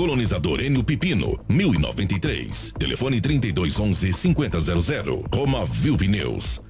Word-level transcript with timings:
Colonizador 0.00 0.62
Enio 0.62 0.82
Pipino, 0.82 1.44
1093. 1.48 2.72
Telefone 2.78 3.20
3211 3.20 4.14
5000. 4.14 5.24
Roma 5.30 5.66
Viu 5.66 5.94
Pneus. 5.94 6.69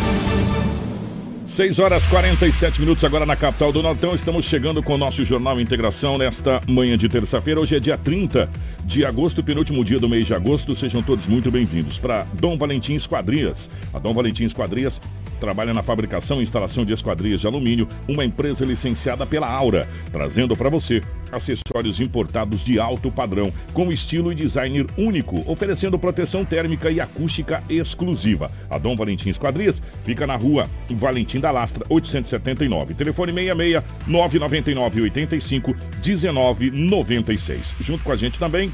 6 1.51 1.79
horas 1.79 2.05
47 2.05 2.79
minutos 2.79 3.03
agora 3.03 3.25
na 3.25 3.35
capital 3.35 3.73
do 3.73 3.83
Nortão. 3.83 4.15
Estamos 4.15 4.45
chegando 4.45 4.81
com 4.81 4.95
o 4.95 4.97
nosso 4.97 5.25
Jornal 5.25 5.59
Integração 5.59 6.17
nesta 6.17 6.61
manhã 6.65 6.97
de 6.97 7.09
terça-feira. 7.09 7.59
Hoje 7.59 7.75
é 7.75 7.79
dia 7.79 7.97
30 7.97 8.49
de 8.85 9.03
agosto, 9.03 9.43
penúltimo 9.43 9.83
dia 9.83 9.99
do 9.99 10.07
mês 10.07 10.25
de 10.25 10.33
agosto. 10.33 10.73
Sejam 10.73 11.03
todos 11.03 11.27
muito 11.27 11.51
bem-vindos 11.51 11.99
para 11.99 12.25
Dom 12.35 12.57
Valentim 12.57 12.93
Esquadrias. 12.93 13.69
A 13.93 13.99
Dom 13.99 14.13
Valentim 14.13 14.45
Esquadrias 14.45 15.01
trabalha 15.41 15.73
na 15.73 15.81
fabricação 15.81 16.39
e 16.39 16.43
instalação 16.43 16.85
de 16.85 16.93
esquadrias 16.93 17.41
de 17.41 17.47
alumínio, 17.47 17.87
uma 18.07 18.23
empresa 18.23 18.63
licenciada 18.63 19.25
pela 19.25 19.49
Aura, 19.49 19.89
trazendo 20.11 20.55
para 20.55 20.69
você 20.69 21.01
acessórios 21.31 21.99
importados 21.99 22.63
de 22.63 22.79
alto 22.79 23.11
padrão, 23.11 23.51
com 23.73 23.91
estilo 23.91 24.31
e 24.31 24.35
design 24.35 24.85
único, 24.95 25.43
oferecendo 25.51 25.97
proteção 25.97 26.45
térmica 26.45 26.91
e 26.91 27.01
acústica 27.01 27.63
exclusiva. 27.67 28.51
A 28.69 28.77
Dom 28.77 28.95
Valentim 28.95 29.29
Esquadrias 29.29 29.81
fica 30.03 30.27
na 30.27 30.35
rua 30.35 30.69
Valentim 30.91 31.39
da 31.39 31.49
Lastra, 31.49 31.83
879. 31.89 32.93
Telefone 32.93 33.33
66 33.33 33.83
999 34.05 35.01
85 35.01 35.75
1996. 36.05 37.75
Junto 37.79 38.03
com 38.03 38.11
a 38.11 38.15
gente 38.15 38.37
também 38.37 38.71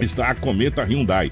está 0.00 0.30
a 0.30 0.34
Cometa 0.34 0.82
Hyundai 0.82 1.30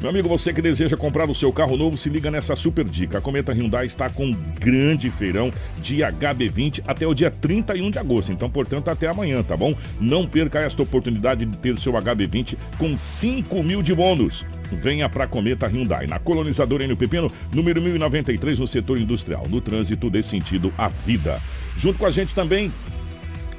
meu 0.00 0.10
amigo, 0.10 0.28
você 0.28 0.52
que 0.52 0.60
deseja 0.60 0.96
comprar 0.96 1.28
o 1.30 1.34
seu 1.34 1.52
carro 1.52 1.76
novo, 1.76 1.96
se 1.96 2.10
liga 2.10 2.30
nessa 2.30 2.54
super 2.54 2.84
dica. 2.84 3.18
A 3.18 3.20
Cometa 3.20 3.52
Hyundai 3.52 3.86
está 3.86 4.10
com 4.10 4.26
um 4.26 4.36
grande 4.60 5.10
feirão 5.10 5.50
de 5.80 5.98
HB20 5.98 6.82
até 6.86 7.06
o 7.06 7.14
dia 7.14 7.30
31 7.30 7.90
de 7.90 7.98
agosto. 7.98 8.30
Então, 8.30 8.50
portanto, 8.50 8.88
até 8.88 9.06
amanhã, 9.06 9.42
tá 9.42 9.56
bom? 9.56 9.74
Não 10.00 10.26
perca 10.26 10.60
esta 10.60 10.82
oportunidade 10.82 11.46
de 11.46 11.56
ter 11.56 11.72
o 11.72 11.80
seu 11.80 11.92
HB20 11.94 12.56
com 12.78 12.98
5 12.98 13.62
mil 13.62 13.82
de 13.82 13.94
bônus. 13.94 14.44
Venha 14.70 15.08
para 15.08 15.26
Cometa 15.26 15.66
Hyundai, 15.66 16.06
na 16.06 16.18
colonizadora 16.18 16.84
N 16.84 16.96
Pepino, 16.96 17.30
número 17.52 17.80
1093, 17.80 18.58
no 18.58 18.66
setor 18.66 18.98
industrial. 18.98 19.46
No 19.48 19.60
trânsito 19.60 20.10
desse 20.10 20.30
sentido 20.30 20.72
à 20.76 20.88
vida. 20.88 21.40
Junto 21.76 21.98
com 21.98 22.06
a 22.06 22.10
gente 22.10 22.34
também 22.34 22.70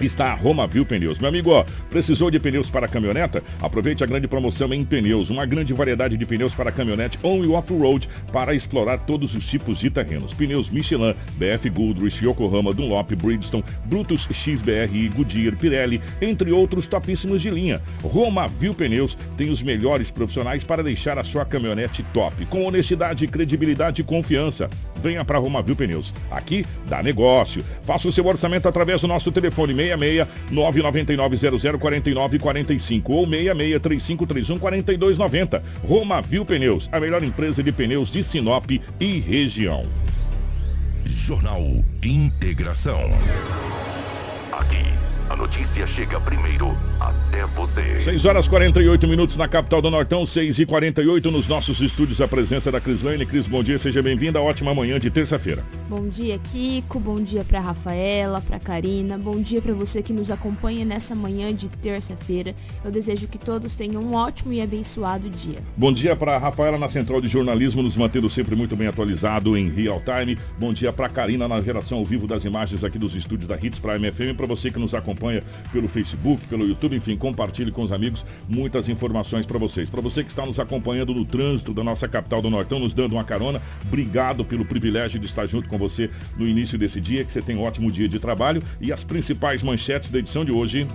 está 0.04 0.32
a 0.32 0.36
Roma 0.36 0.68
Viu 0.68 0.86
Pneus. 0.86 1.20
Meu 1.20 1.30
amigo, 1.30 1.52
ó, 1.52 1.64
precisou 1.90 2.32
de 2.32 2.40
pneus 2.40 2.70
para 2.70 2.88
caminhoneta? 2.88 3.44
Aproveite 3.62 4.04
a 4.04 4.08
grande 4.08 4.28
promoção 4.28 4.74
em 4.74 4.84
pneus, 4.84 5.30
uma 5.30 5.46
grande 5.46 5.74
variedade 5.74 6.18
de 6.18 6.26
pneus 6.26 6.54
para 6.54 6.72
caminhonete 6.72 7.20
on 7.24 7.44
e 7.44 7.48
off-road 7.48 8.10
para 8.32 8.54
explorar 8.54 8.98
todos 9.00 9.36
os 9.36 9.46
tipos 9.46 9.80
de 9.80 9.90
terrenos. 9.90 10.34
Pneus 10.34 10.70
Michelin, 10.70 11.16
BF 11.38 11.70
Goodrich, 11.70 12.26
Yokohama, 12.26 12.74
Dunlop, 12.74 13.12
Bridgestone, 13.16 13.64
Brutus 13.86 14.28
XBRI, 14.32 15.10
Goodyear, 15.16 15.56
Pirelli, 15.56 16.02
entre 16.22 16.52
outros 16.52 16.88
topíssimos 16.88 17.42
de 17.42 17.50
linha. 17.50 17.82
Roma 18.02 18.48
Viu 18.48 18.74
Pneus 18.74 19.18
tem 19.38 19.50
os 19.50 19.62
melhores 19.62 20.12
profissionais 20.12 20.64
para 20.64 20.84
deixar 20.84 21.18
a 21.20 21.24
sua 21.24 21.46
caminhonete 21.46 22.04
top, 22.14 22.46
com 22.48 22.66
honestidade, 22.66 23.28
credibilidade 23.28 24.02
e 24.02 24.04
confiança. 24.04 24.70
Venha 25.02 25.24
para 25.24 25.38
Roma 25.38 25.62
Viu 25.62 25.76
Pneus. 25.76 26.14
Aqui 26.32 26.66
dá 26.88 27.04
negócio. 27.04 27.64
Faça 27.84 28.08
o 28.08 28.12
seu 28.12 28.26
orçamento 28.26 28.68
através 28.68 29.02
do 29.02 29.08
nosso 29.08 29.32
telefone 29.32 29.74
66 29.86 30.28
999 30.52 31.78
0049 31.80 32.40
45 32.40 33.14
ou 33.14 33.28
66 33.28 33.82
3531 33.82 34.60
4290. 34.60 35.64
Roma 35.84 36.22
Viu 36.22 36.46
Pneus, 36.46 36.90
a 36.92 37.00
melhor 37.00 37.24
empresa 37.24 37.62
de 37.62 37.72
pneus 37.72 38.12
de 38.12 38.24
Sinop 38.24 38.70
e 39.00 39.20
região. 39.20 39.84
Jornal 41.06 41.62
Integração. 42.04 43.02
Aqui, 44.52 44.86
a 45.30 45.36
notícia 45.36 45.86
chega 45.86 46.20
primeiro 46.20 46.78
até 47.00 47.25
você. 47.56 47.98
6 47.98 48.26
horas 48.26 48.48
48 48.48 49.08
minutos 49.08 49.38
na 49.38 49.48
capital 49.48 49.82
do 49.82 49.90
Nortão, 49.90 50.26
6 50.26 50.60
e 50.60 50.66
48 50.66 51.32
nos 51.32 51.48
nossos 51.48 51.82
estúdios. 51.82 52.22
A 52.22 52.28
presença 52.28 52.72
da 52.72 52.82
Crislane. 52.82 53.26
Cris, 53.26 53.48
bom 53.48 53.64
dia, 53.64 53.78
seja 53.78 54.02
bem-vinda. 54.02 54.42
Ótima 54.42 54.74
manhã 54.74 55.00
de 55.00 55.10
terça-feira. 55.10 55.64
Bom 55.90 56.08
dia, 56.08 56.38
Kiko. 56.38 57.00
Bom 57.00 57.16
dia 57.16 57.44
para 57.44 57.60
Rafaela, 57.60 58.42
para 58.42 58.60
Karina. 58.60 59.18
Bom 59.18 59.42
dia 59.42 59.62
para 59.62 59.74
você 59.74 60.02
que 60.02 60.14
nos 60.14 60.30
acompanha 60.30 60.86
nessa 60.86 61.16
manhã 61.16 61.54
de 61.54 61.70
terça-feira. 61.70 62.54
Eu 62.84 62.92
desejo 62.92 63.28
que 63.28 63.38
todos 63.38 63.76
tenham 63.76 64.02
um 64.02 64.14
ótimo 64.14 64.54
e 64.54 64.62
abençoado 64.62 65.30
dia. 65.30 65.60
Bom 65.78 65.94
dia 65.94 66.16
para 66.16 66.38
Rafaela 66.38 66.78
na 66.78 66.90
Central 66.90 67.22
de 67.22 67.28
Jornalismo, 67.28 67.82
nos 67.82 67.98
mantendo 67.98 68.30
sempre 68.30 68.56
muito 68.56 68.76
bem 68.76 68.88
atualizado 68.88 69.58
em 69.58 69.70
real 69.70 70.02
time. 70.02 70.38
Bom 70.60 70.74
dia 70.74 70.92
para 70.92 71.10
Karina 71.10 71.48
na 71.48 71.62
geração 71.62 72.00
ao 72.00 72.06
vivo 72.06 72.28
das 72.28 72.44
imagens 72.44 72.84
aqui 72.84 73.00
dos 73.00 73.16
estúdios 73.16 73.48
da 73.48 73.56
Hits 73.56 73.80
Prime 73.80 74.12
FM. 74.12 74.36
Para 74.36 74.46
você 74.46 74.70
que 74.70 74.80
nos 74.80 74.94
acompanha 74.94 75.44
pelo 75.72 75.88
Facebook, 75.88 76.46
pelo 76.48 76.68
YouTube, 76.68 76.96
enfim, 76.96 77.16
compartilhe 77.26 77.72
com 77.72 77.82
os 77.82 77.92
amigos 77.92 78.24
muitas 78.48 78.88
informações 78.88 79.48
para 79.48 79.58
vocês. 79.58 79.90
Para 79.90 80.00
você 80.00 80.24
que 80.24 80.30
está 80.30 80.46
nos 80.46 80.60
acompanhando 80.60 81.12
no 81.12 81.26
trânsito 81.26 81.74
da 81.74 81.84
nossa 81.84 82.08
capital 82.08 82.40
do 82.40 82.52
Nortão, 82.52 82.78
nos 82.78 82.94
dando 82.94 83.14
uma 83.14 83.24
carona, 83.24 83.60
obrigado 83.84 84.46
pelo 84.46 84.64
privilégio 84.64 85.20
de 85.20 85.26
estar 85.26 85.48
junto 85.48 85.68
com 85.68 85.76
você 85.76 86.08
no 86.38 86.48
início 86.48 86.78
desse 86.78 87.02
dia, 87.02 87.24
que 87.24 87.32
você 87.32 87.42
tenha 87.42 87.58
um 87.58 87.64
ótimo 87.64 87.92
dia 87.92 88.08
de 88.08 88.20
trabalho 88.20 88.62
e 88.80 88.94
as 88.94 89.04
principais 89.04 89.64
manchetes 89.64 90.12
da 90.12 90.20
edição 90.20 90.46
de 90.46 90.52
hoje. 90.52 90.88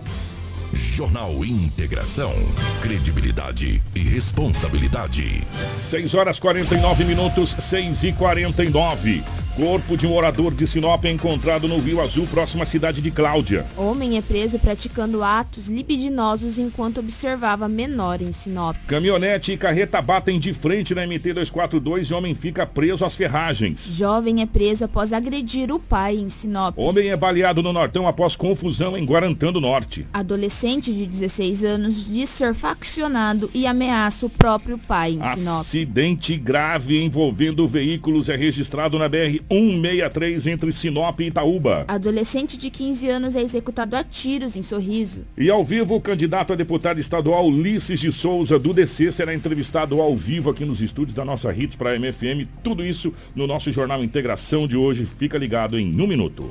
Jornal 0.72 1.44
Integração. 1.44 2.32
Credibilidade 2.80 3.82
e 3.92 3.98
responsabilidade. 3.98 5.42
6 5.76 6.14
horas 6.14 6.38
49 6.38 7.04
minutos, 7.04 7.56
6 7.58 8.04
e 8.04 8.12
49. 8.12 9.39
Corpo 9.56 9.96
de 9.96 10.06
morador 10.06 10.54
de 10.54 10.64
Sinop 10.64 11.04
é 11.04 11.10
encontrado 11.10 11.66
no 11.66 11.78
Rio 11.78 12.00
Azul, 12.00 12.24
próxima 12.28 12.62
à 12.62 12.66
cidade 12.66 13.02
de 13.02 13.10
Cláudia. 13.10 13.66
Homem 13.76 14.16
é 14.16 14.22
preso 14.22 14.60
praticando 14.60 15.24
atos 15.24 15.68
libidinosos 15.68 16.56
enquanto 16.56 16.98
observava 16.98 17.68
menor 17.68 18.22
em 18.22 18.30
Sinop. 18.30 18.76
Caminhonete 18.86 19.52
e 19.52 19.56
carreta 19.56 20.00
batem 20.00 20.38
de 20.38 20.54
frente 20.54 20.94
na 20.94 21.04
MT-242 21.04 22.10
e 22.10 22.14
homem 22.14 22.34
fica 22.34 22.64
preso 22.64 23.04
às 23.04 23.16
ferragens. 23.16 23.88
Jovem 23.96 24.40
é 24.40 24.46
preso 24.46 24.84
após 24.84 25.12
agredir 25.12 25.72
o 25.72 25.80
pai 25.80 26.16
em 26.16 26.28
Sinop. 26.28 26.78
Homem 26.78 27.08
é 27.10 27.16
baleado 27.16 27.60
no 27.60 27.72
Nortão 27.72 28.06
após 28.06 28.36
confusão 28.36 28.96
em 28.96 29.04
Guarantã 29.04 29.52
do 29.52 29.60
Norte. 29.60 30.06
Adolescente 30.12 30.94
de 30.94 31.04
16 31.04 31.64
anos 31.64 32.06
diz 32.06 32.30
ser 32.30 32.54
faccionado 32.54 33.50
e 33.52 33.66
ameaça 33.66 34.26
o 34.26 34.30
próprio 34.30 34.78
pai 34.78 35.18
em 35.20 35.36
Sinop. 35.36 35.60
Acidente 35.60 36.36
grave 36.36 37.02
envolvendo 37.02 37.66
veículos 37.66 38.28
é 38.28 38.36
registrado 38.36 38.96
na 38.96 39.08
BR 39.08 39.39
163 39.48 40.46
entre 40.46 40.72
Sinop 40.72 41.20
e 41.20 41.26
Itaúba. 41.26 41.84
Adolescente 41.88 42.56
de 42.56 42.70
15 42.70 43.08
anos 43.08 43.36
é 43.36 43.42
executado 43.42 43.96
a 43.96 44.04
tiros 44.04 44.56
em 44.56 44.62
Sorriso. 44.62 45.22
E 45.36 45.50
ao 45.50 45.64
vivo, 45.64 45.94
o 45.94 46.00
candidato 46.00 46.52
a 46.52 46.56
deputado 46.56 47.00
estadual 47.00 47.46
Ulisses 47.46 48.00
de 48.00 48.12
Souza, 48.12 48.58
do 48.58 48.72
DC, 48.72 49.10
será 49.12 49.34
entrevistado 49.34 50.00
ao 50.00 50.16
vivo 50.16 50.50
aqui 50.50 50.64
nos 50.64 50.80
estúdios 50.80 51.14
da 51.14 51.24
nossa 51.24 51.52
Hits 51.52 51.76
para 51.76 51.90
a 51.90 51.98
MFM. 51.98 52.46
Tudo 52.62 52.84
isso 52.84 53.12
no 53.34 53.46
nosso 53.46 53.70
Jornal 53.72 54.02
Integração 54.02 54.66
de 54.66 54.76
hoje. 54.76 55.04
Fica 55.04 55.38
ligado 55.38 55.78
em 55.78 56.00
um 56.00 56.06
minuto. 56.06 56.50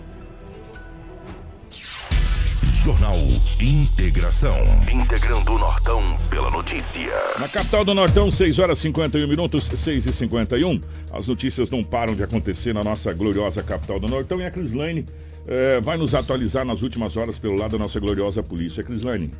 Jornal 2.83 3.15
Integração. 3.61 4.57
Integrando 4.91 5.53
o 5.53 5.59
Nortão 5.59 6.01
pela 6.31 6.49
notícia. 6.49 7.11
Na 7.39 7.47
capital 7.47 7.85
do 7.85 7.93
Nortão, 7.93 8.31
6 8.31 8.57
horas 8.57 8.79
51 8.79 9.27
minutos, 9.27 9.65
6 9.65 10.07
e 10.07 10.11
51. 10.11 10.81
As 11.13 11.27
notícias 11.27 11.69
não 11.69 11.83
param 11.83 12.15
de 12.15 12.23
acontecer 12.23 12.73
na 12.73 12.83
nossa 12.83 13.13
gloriosa 13.13 13.61
capital 13.61 13.99
do 13.99 14.07
Nortão 14.07 14.41
e 14.41 14.45
a 14.47 14.49
Crislane 14.49 15.05
eh, 15.47 15.79
vai 15.79 15.95
nos 15.95 16.15
atualizar 16.15 16.65
nas 16.65 16.81
últimas 16.81 17.15
horas 17.15 17.37
pelo 17.37 17.55
lado 17.55 17.73
da 17.73 17.77
nossa 17.77 17.99
gloriosa 17.99 18.41
polícia. 18.41 18.83
Crislane. 18.83 19.31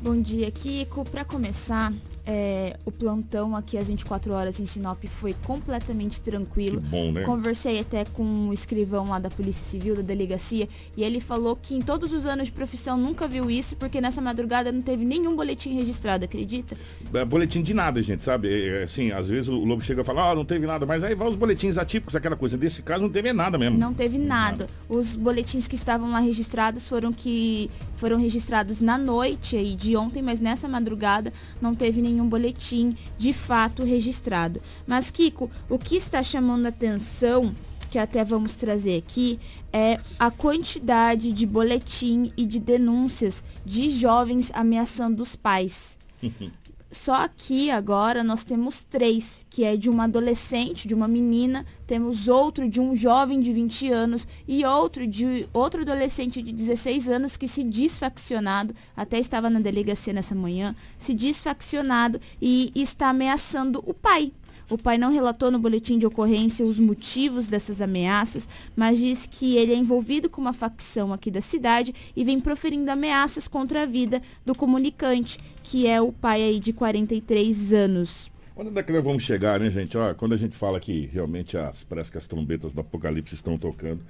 Bom 0.00 0.22
dia, 0.22 0.48
Kiko. 0.52 1.04
Para 1.04 1.24
começar, 1.24 1.92
é, 2.26 2.76
o 2.84 2.90
plantão 2.90 3.54
aqui 3.54 3.76
às 3.76 3.88
24 3.88 4.32
horas 4.32 4.58
em 4.58 4.64
Sinop 4.64 5.04
foi 5.04 5.34
completamente 5.44 6.20
tranquilo. 6.20 6.80
Que 6.80 6.86
bom, 6.88 7.12
né? 7.12 7.22
Conversei 7.22 7.80
até 7.80 8.04
com 8.04 8.22
um 8.22 8.52
escrivão 8.52 9.08
lá 9.08 9.18
da 9.18 9.28
Polícia 9.28 9.64
Civil, 9.64 9.96
da 9.96 10.02
delegacia, 10.02 10.68
e 10.96 11.04
ele 11.04 11.20
falou 11.20 11.54
que 11.54 11.74
em 11.74 11.80
todos 11.80 12.12
os 12.12 12.26
anos 12.26 12.46
de 12.46 12.52
profissão 12.52 12.96
nunca 12.96 13.28
viu 13.28 13.50
isso, 13.50 13.76
porque 13.76 14.00
nessa 14.00 14.20
madrugada 14.22 14.72
não 14.72 14.80
teve 14.80 15.04
nenhum 15.04 15.36
boletim 15.36 15.74
registrado, 15.74 16.24
acredita? 16.24 16.76
É, 17.12 17.24
boletim 17.24 17.62
de 17.62 17.74
nada, 17.74 18.02
gente, 18.02 18.22
sabe? 18.22 18.48
É, 18.48 18.80
é 18.80 18.82
assim, 18.84 19.10
às 19.12 19.28
vezes 19.28 19.48
o 19.48 19.64
Lobo 19.64 19.82
chega 19.82 20.00
e 20.00 20.04
fala, 20.04 20.30
ah, 20.30 20.34
não 20.34 20.44
teve 20.44 20.66
nada, 20.66 20.86
mas 20.86 21.02
aí 21.04 21.14
vai 21.14 21.28
os 21.28 21.36
boletins 21.36 21.76
atípicos, 21.76 22.16
aquela 22.16 22.36
coisa. 22.36 22.56
Nesse 22.56 22.82
caso 22.82 23.02
não 23.02 23.10
teve 23.10 23.32
nada 23.32 23.58
mesmo. 23.58 23.78
Não 23.78 23.92
teve 23.92 24.18
nada. 24.18 24.66
Os 24.88 25.14
boletins 25.14 25.68
que 25.68 25.74
estavam 25.74 26.10
lá 26.10 26.20
registrados 26.20 26.88
foram 26.88 27.12
que 27.12 27.70
foram 27.96 28.18
registrados 28.18 28.80
na 28.80 28.98
noite 28.98 29.56
aí 29.56 29.74
de 29.74 29.96
ontem, 29.96 30.22
mas 30.22 30.40
nessa 30.40 30.68
madrugada 30.68 31.32
não 31.60 31.74
teve 31.74 32.00
nenhum 32.00 32.13
nenhum 32.14 32.28
boletim 32.28 32.94
de 33.18 33.32
fato 33.32 33.84
registrado. 33.84 34.62
Mas, 34.86 35.10
Kiko, 35.10 35.50
o 35.68 35.78
que 35.78 35.96
está 35.96 36.22
chamando 36.22 36.66
a 36.66 36.68
atenção, 36.70 37.54
que 37.90 37.98
até 37.98 38.24
vamos 38.24 38.56
trazer 38.56 38.96
aqui, 38.96 39.38
é 39.72 40.00
a 40.18 40.30
quantidade 40.30 41.32
de 41.32 41.46
boletim 41.46 42.32
e 42.36 42.46
de 42.46 42.58
denúncias 42.58 43.42
de 43.64 43.90
jovens 43.90 44.50
ameaçando 44.54 45.22
os 45.22 45.36
pais. 45.36 45.98
Só 46.94 47.14
aqui 47.14 47.72
agora 47.72 48.22
nós 48.22 48.44
temos 48.44 48.84
três, 48.84 49.44
que 49.50 49.64
é 49.64 49.76
de 49.76 49.90
uma 49.90 50.04
adolescente, 50.04 50.86
de 50.86 50.94
uma 50.94 51.08
menina, 51.08 51.66
temos 51.88 52.28
outro 52.28 52.68
de 52.68 52.80
um 52.80 52.94
jovem 52.94 53.40
de 53.40 53.52
20 53.52 53.90
anos 53.90 54.28
e 54.46 54.64
outro 54.64 55.04
de 55.04 55.48
outro 55.52 55.82
adolescente 55.82 56.40
de 56.40 56.52
16 56.52 57.08
anos 57.08 57.36
que 57.36 57.48
se 57.48 57.64
diz 57.64 57.98
faccionado, 57.98 58.74
até 58.96 59.18
estava 59.18 59.50
na 59.50 59.58
delegacia 59.58 60.12
nessa 60.12 60.36
manhã, 60.36 60.74
se 60.96 61.12
diz 61.12 61.42
faccionado 61.42 62.20
e 62.40 62.70
está 62.76 63.08
ameaçando 63.08 63.82
o 63.84 63.92
pai, 63.92 64.32
o 64.70 64.78
pai 64.78 64.96
não 64.96 65.12
relatou 65.12 65.50
no 65.50 65.58
boletim 65.58 65.98
de 65.98 66.06
ocorrência 66.06 66.64
os 66.64 66.78
motivos 66.78 67.48
dessas 67.48 67.80
ameaças, 67.80 68.48
mas 68.74 68.98
diz 68.98 69.26
que 69.26 69.56
ele 69.56 69.72
é 69.72 69.76
envolvido 69.76 70.28
com 70.28 70.40
uma 70.40 70.52
facção 70.52 71.12
aqui 71.12 71.30
da 71.30 71.40
cidade 71.40 71.94
e 72.16 72.24
vem 72.24 72.40
proferindo 72.40 72.90
ameaças 72.90 73.46
contra 73.46 73.82
a 73.82 73.86
vida 73.86 74.22
do 74.44 74.54
comunicante, 74.54 75.38
que 75.62 75.86
é 75.86 76.00
o 76.00 76.12
pai 76.12 76.42
aí 76.42 76.58
de 76.58 76.72
43 76.72 77.72
anos. 77.72 78.30
Onde 78.56 78.78
é 78.78 78.82
que 78.82 78.92
nós 78.92 79.02
vamos 79.02 79.22
chegar, 79.22 79.58
né, 79.58 79.70
gente? 79.70 79.98
Olha, 79.98 80.14
quando 80.14 80.32
a 80.32 80.36
gente 80.36 80.56
fala 80.56 80.78
que 80.78 81.06
realmente 81.12 81.56
as, 81.56 81.82
parece 81.82 82.10
que 82.10 82.18
as 82.18 82.26
trombetas 82.26 82.72
do 82.72 82.80
apocalipse 82.80 83.34
estão 83.34 83.58
tocando, 83.58 84.00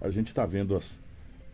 a 0.00 0.08
gente 0.08 0.28
está 0.28 0.46
vendo 0.46 0.76
as, 0.76 1.00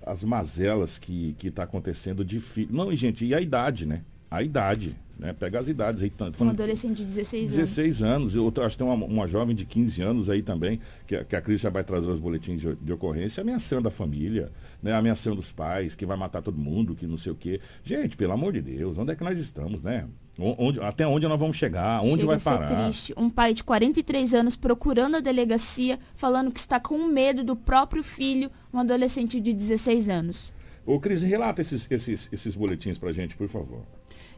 as 0.05 0.23
mazelas 0.23 0.99
que 0.99 1.35
está 1.43 1.63
acontecendo 1.63 2.25
de 2.25 2.39
filho. 2.39 2.69
Não, 2.71 2.95
gente, 2.95 3.25
e 3.25 3.35
a 3.35 3.41
idade, 3.41 3.87
né? 3.87 4.03
A 4.31 4.43
idade. 4.43 4.97
Né? 5.19 5.33
Pega 5.33 5.59
as 5.61 5.69
idades 5.69 6.03
aí. 6.03 6.11
Tanto, 6.11 6.43
um 6.43 6.51
adolescente 6.51 6.99
de 6.99 7.05
16 7.05 7.43
anos. 7.43 7.57
16 7.57 8.03
anos. 8.03 8.37
Eu 8.37 8.53
acho 8.65 8.77
que 8.77 8.85
tem 8.85 8.87
uma, 8.87 9.07
uma 9.07 9.29
jovem 9.29 9.55
de 9.55 9.65
15 9.65 10.03
anos 10.03 10.31
aí 10.31 10.43
também, 10.43 10.81
que, 11.07 11.23
que 11.25 11.37
a 11.37 11.41
Cris 11.41 11.61
já 11.61 11.71
vai 11.71 11.85
trazer 11.85 12.09
os 12.09 12.19
boletins 12.19 12.61
de, 12.61 12.75
de, 12.75 12.93
ocorrência, 12.93 13.41
ameaçando 13.41 13.89
a 13.89 13.91
família, 13.91 14.51
né? 14.83 14.93
ameaçando 14.93 15.39
os 15.39 15.53
pais, 15.53 15.95
que 15.95 16.05
vai 16.05 16.17
matar 16.17 16.43
todo 16.43 16.59
mundo, 16.59 16.95
que 16.95 17.07
não 17.07 17.17
sei 17.17 17.33
o 17.33 17.37
quê. 17.37 17.61
Gente, 17.85 18.17
pelo 18.17 18.33
amor 18.33 18.53
de 18.53 18.61
Deus, 18.61 18.99
onde 18.99 19.13
é 19.13 19.17
que 19.17 19.25
nós 19.25 19.39
estamos, 19.39 19.83
né? 19.83 20.07
Onde, 20.37 20.81
até 20.81 21.07
onde 21.07 21.29
nós 21.29 21.39
vamos 21.39 21.57
chegar? 21.57 22.03
Onde 22.03 22.23
Chega 22.23 22.37
vai 22.37 22.41
parar? 22.41 22.67
triste. 22.67 23.15
Um 23.17 23.31
pai 23.31 23.55
de 23.55 23.63
43 23.63 24.35
anos 24.35 24.57
procurando 24.57 25.17
a 25.17 25.21
delegacia, 25.21 25.97
falando 26.13 26.51
que 26.51 26.59
está 26.59 26.81
com 26.81 27.07
medo 27.07 27.45
do 27.45 27.55
próprio 27.55 28.03
filho, 28.03 28.51
um 28.73 28.81
adolescente 28.81 29.41
de 29.41 29.53
16 29.53 30.09
anos. 30.09 30.53
Ô, 30.85 30.99
Cris, 30.99 31.23
relata 31.23 31.63
esses, 31.63 31.87
esses, 31.89 32.29
esses 32.33 32.57
boletins 32.57 32.99
pra 32.99 33.13
gente, 33.13 33.37
por 33.37 33.49
favor. 33.49 33.83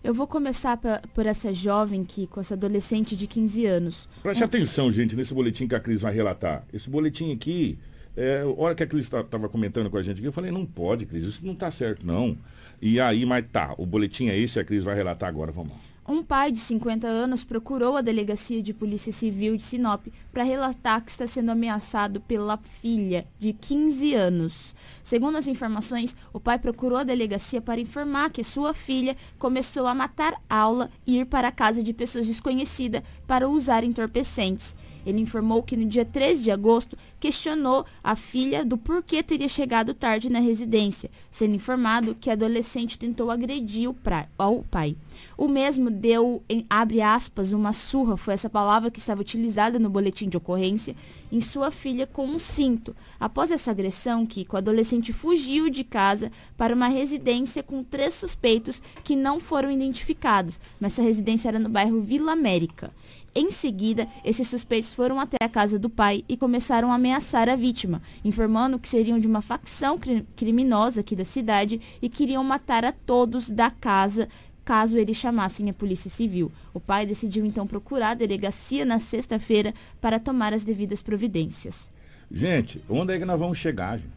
Eu 0.06 0.14
vou 0.14 0.28
começar 0.28 0.76
pra, 0.76 1.02
por 1.12 1.26
essa 1.26 1.52
jovem 1.52 2.04
que, 2.04 2.28
com 2.28 2.38
essa 2.38 2.54
adolescente 2.54 3.16
de 3.16 3.26
15 3.26 3.66
anos. 3.66 4.08
Preste 4.22 4.40
um... 4.40 4.46
atenção, 4.46 4.92
gente, 4.92 5.16
nesse 5.16 5.34
boletim 5.34 5.66
que 5.66 5.74
a 5.74 5.80
Cris 5.80 6.00
vai 6.00 6.14
relatar. 6.14 6.64
Esse 6.72 6.88
boletim 6.88 7.32
aqui, 7.32 7.76
é, 8.16 8.42
a 8.42 8.46
hora 8.46 8.72
que 8.76 8.84
a 8.84 8.86
Cris 8.86 9.06
estava 9.06 9.48
comentando 9.48 9.90
com 9.90 9.96
a 9.96 10.02
gente 10.02 10.18
aqui, 10.18 10.26
eu 10.28 10.32
falei, 10.32 10.52
não 10.52 10.64
pode, 10.64 11.06
Cris, 11.06 11.24
isso 11.24 11.44
não 11.44 11.54
está 11.54 11.72
certo, 11.72 12.06
não. 12.06 12.38
E 12.80 13.00
aí, 13.00 13.26
mas 13.26 13.44
tá, 13.50 13.74
o 13.78 13.84
boletim 13.84 14.28
é 14.28 14.38
esse, 14.38 14.60
a 14.60 14.64
Cris 14.64 14.84
vai 14.84 14.94
relatar 14.94 15.28
agora, 15.28 15.50
vamos 15.50 15.72
lá. 15.72 15.78
Um 16.08 16.22
pai 16.22 16.52
de 16.52 16.60
50 16.60 17.04
anos 17.08 17.42
procurou 17.42 17.96
a 17.96 18.00
delegacia 18.00 18.62
de 18.62 18.72
polícia 18.72 19.12
civil 19.12 19.56
de 19.56 19.64
Sinop 19.64 20.06
para 20.32 20.44
relatar 20.44 21.04
que 21.04 21.10
está 21.10 21.26
sendo 21.26 21.50
ameaçado 21.50 22.20
pela 22.20 22.56
filha 22.58 23.24
de 23.40 23.52
15 23.52 24.14
anos. 24.14 24.75
Segundo 25.06 25.38
as 25.38 25.46
informações, 25.46 26.16
o 26.32 26.40
pai 26.40 26.58
procurou 26.58 26.98
a 26.98 27.04
delegacia 27.04 27.62
para 27.62 27.80
informar 27.80 28.28
que 28.28 28.42
sua 28.42 28.74
filha 28.74 29.16
começou 29.38 29.86
a 29.86 29.94
matar 29.94 30.34
aula 30.50 30.90
e 31.06 31.18
ir 31.20 31.26
para 31.26 31.46
a 31.46 31.52
casa 31.52 31.80
de 31.80 31.92
pessoas 31.92 32.26
desconhecidas 32.26 33.04
para 33.24 33.48
usar 33.48 33.84
entorpecentes. 33.84 34.74
Ele 35.06 35.20
informou 35.20 35.62
que 35.62 35.76
no 35.76 35.86
dia 35.86 36.04
13 36.04 36.42
de 36.42 36.50
agosto 36.50 36.98
questionou 37.20 37.86
a 38.02 38.16
filha 38.16 38.64
do 38.64 38.76
porquê 38.76 39.22
teria 39.22 39.48
chegado 39.48 39.94
tarde 39.94 40.28
na 40.28 40.40
residência, 40.40 41.08
sendo 41.30 41.54
informado 41.54 42.16
que 42.18 42.28
a 42.28 42.32
adolescente 42.32 42.98
tentou 42.98 43.30
agredir 43.30 43.88
o, 43.88 43.94
pra, 43.94 44.28
o 44.36 44.64
pai. 44.64 44.96
O 45.38 45.46
mesmo 45.46 45.90
deu, 45.90 46.42
em, 46.48 46.64
abre 46.68 47.00
aspas, 47.00 47.52
uma 47.52 47.72
surra, 47.72 48.16
foi 48.16 48.34
essa 48.34 48.50
palavra 48.50 48.90
que 48.90 48.98
estava 48.98 49.20
utilizada 49.20 49.78
no 49.78 49.88
boletim 49.88 50.28
de 50.28 50.36
ocorrência, 50.36 50.96
em 51.30 51.40
sua 51.40 51.70
filha 51.70 52.06
com 52.06 52.26
um 52.26 52.38
cinto. 52.38 52.94
Após 53.18 53.50
essa 53.50 53.70
agressão, 53.70 54.26
Kiko, 54.26 54.56
o 54.56 54.58
adolescente 54.58 55.12
fugiu 55.12 55.70
de 55.70 55.84
casa 55.84 56.32
para 56.56 56.74
uma 56.74 56.88
residência 56.88 57.62
com 57.62 57.84
três 57.84 58.14
suspeitos 58.14 58.82
que 59.04 59.14
não 59.14 59.38
foram 59.38 59.70
identificados, 59.70 60.58
mas 60.80 60.92
essa 60.92 61.02
residência 61.02 61.48
era 61.48 61.58
no 61.58 61.68
bairro 61.68 62.00
Vila 62.00 62.32
América. 62.32 62.92
Em 63.38 63.50
seguida, 63.50 64.08
esses 64.24 64.48
suspeitos 64.48 64.94
foram 64.94 65.20
até 65.20 65.36
a 65.44 65.48
casa 65.48 65.78
do 65.78 65.90
pai 65.90 66.24
e 66.26 66.38
começaram 66.38 66.90
a 66.90 66.94
ameaçar 66.94 67.50
a 67.50 67.54
vítima, 67.54 68.00
informando 68.24 68.78
que 68.78 68.88
seriam 68.88 69.18
de 69.18 69.26
uma 69.26 69.42
facção 69.42 70.00
criminosa 70.34 71.02
aqui 71.02 71.14
da 71.14 71.22
cidade 71.22 71.78
e 72.00 72.08
queriam 72.08 72.42
matar 72.42 72.82
a 72.82 72.92
todos 72.92 73.50
da 73.50 73.70
casa 73.70 74.26
caso 74.64 74.96
eles 74.96 75.18
chamassem 75.18 75.68
a 75.68 75.74
polícia 75.74 76.08
civil. 76.08 76.50
O 76.72 76.80
pai 76.80 77.04
decidiu 77.04 77.44
então 77.44 77.66
procurar 77.66 78.12
a 78.12 78.14
delegacia 78.14 78.86
na 78.86 78.98
sexta-feira 78.98 79.74
para 80.00 80.18
tomar 80.18 80.54
as 80.54 80.64
devidas 80.64 81.02
providências. 81.02 81.90
Gente, 82.32 82.82
onde 82.88 83.12
é 83.12 83.18
que 83.18 83.26
nós 83.26 83.38
vamos 83.38 83.58
chegar? 83.58 83.98
Gente? 83.98 84.16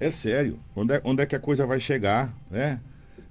É 0.00 0.10
sério, 0.10 0.58
onde 0.74 0.94
é, 0.94 1.00
onde 1.04 1.22
é 1.22 1.26
que 1.26 1.36
a 1.36 1.40
coisa 1.40 1.64
vai 1.64 1.78
chegar? 1.78 2.34
Né? 2.50 2.80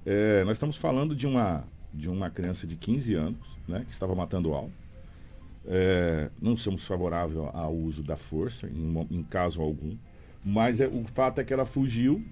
É, 0.06 0.42
nós 0.44 0.56
estamos 0.56 0.78
falando 0.78 1.14
de 1.14 1.26
uma, 1.26 1.62
de 1.92 2.08
uma 2.08 2.30
criança 2.30 2.66
de 2.66 2.74
15 2.74 3.14
anos 3.14 3.58
né, 3.68 3.84
que 3.86 3.92
estava 3.92 4.14
matando 4.14 4.54
algo 4.54 4.72
é, 5.66 6.30
não 6.40 6.56
somos 6.56 6.84
favoráveis 6.84 7.38
ao 7.52 7.74
uso 7.74 8.02
da 8.02 8.16
força, 8.16 8.66
em, 8.68 9.06
em 9.10 9.22
caso 9.22 9.60
algum. 9.60 9.96
Mas 10.44 10.80
é, 10.80 10.86
o 10.86 11.04
fato 11.06 11.40
é 11.40 11.44
que 11.44 11.52
ela 11.52 11.64
fugiu, 11.64 12.22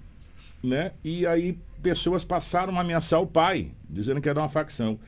né? 0.63 0.91
E 1.03 1.25
aí 1.25 1.57
pessoas 1.81 2.23
passaram 2.23 2.77
a 2.77 2.81
ameaçar 2.81 3.21
o 3.21 3.27
pai, 3.27 3.71
dizendo 3.89 4.21
que 4.21 4.29
era 4.29 4.39
uma 4.39 4.49
facção. 4.49 4.99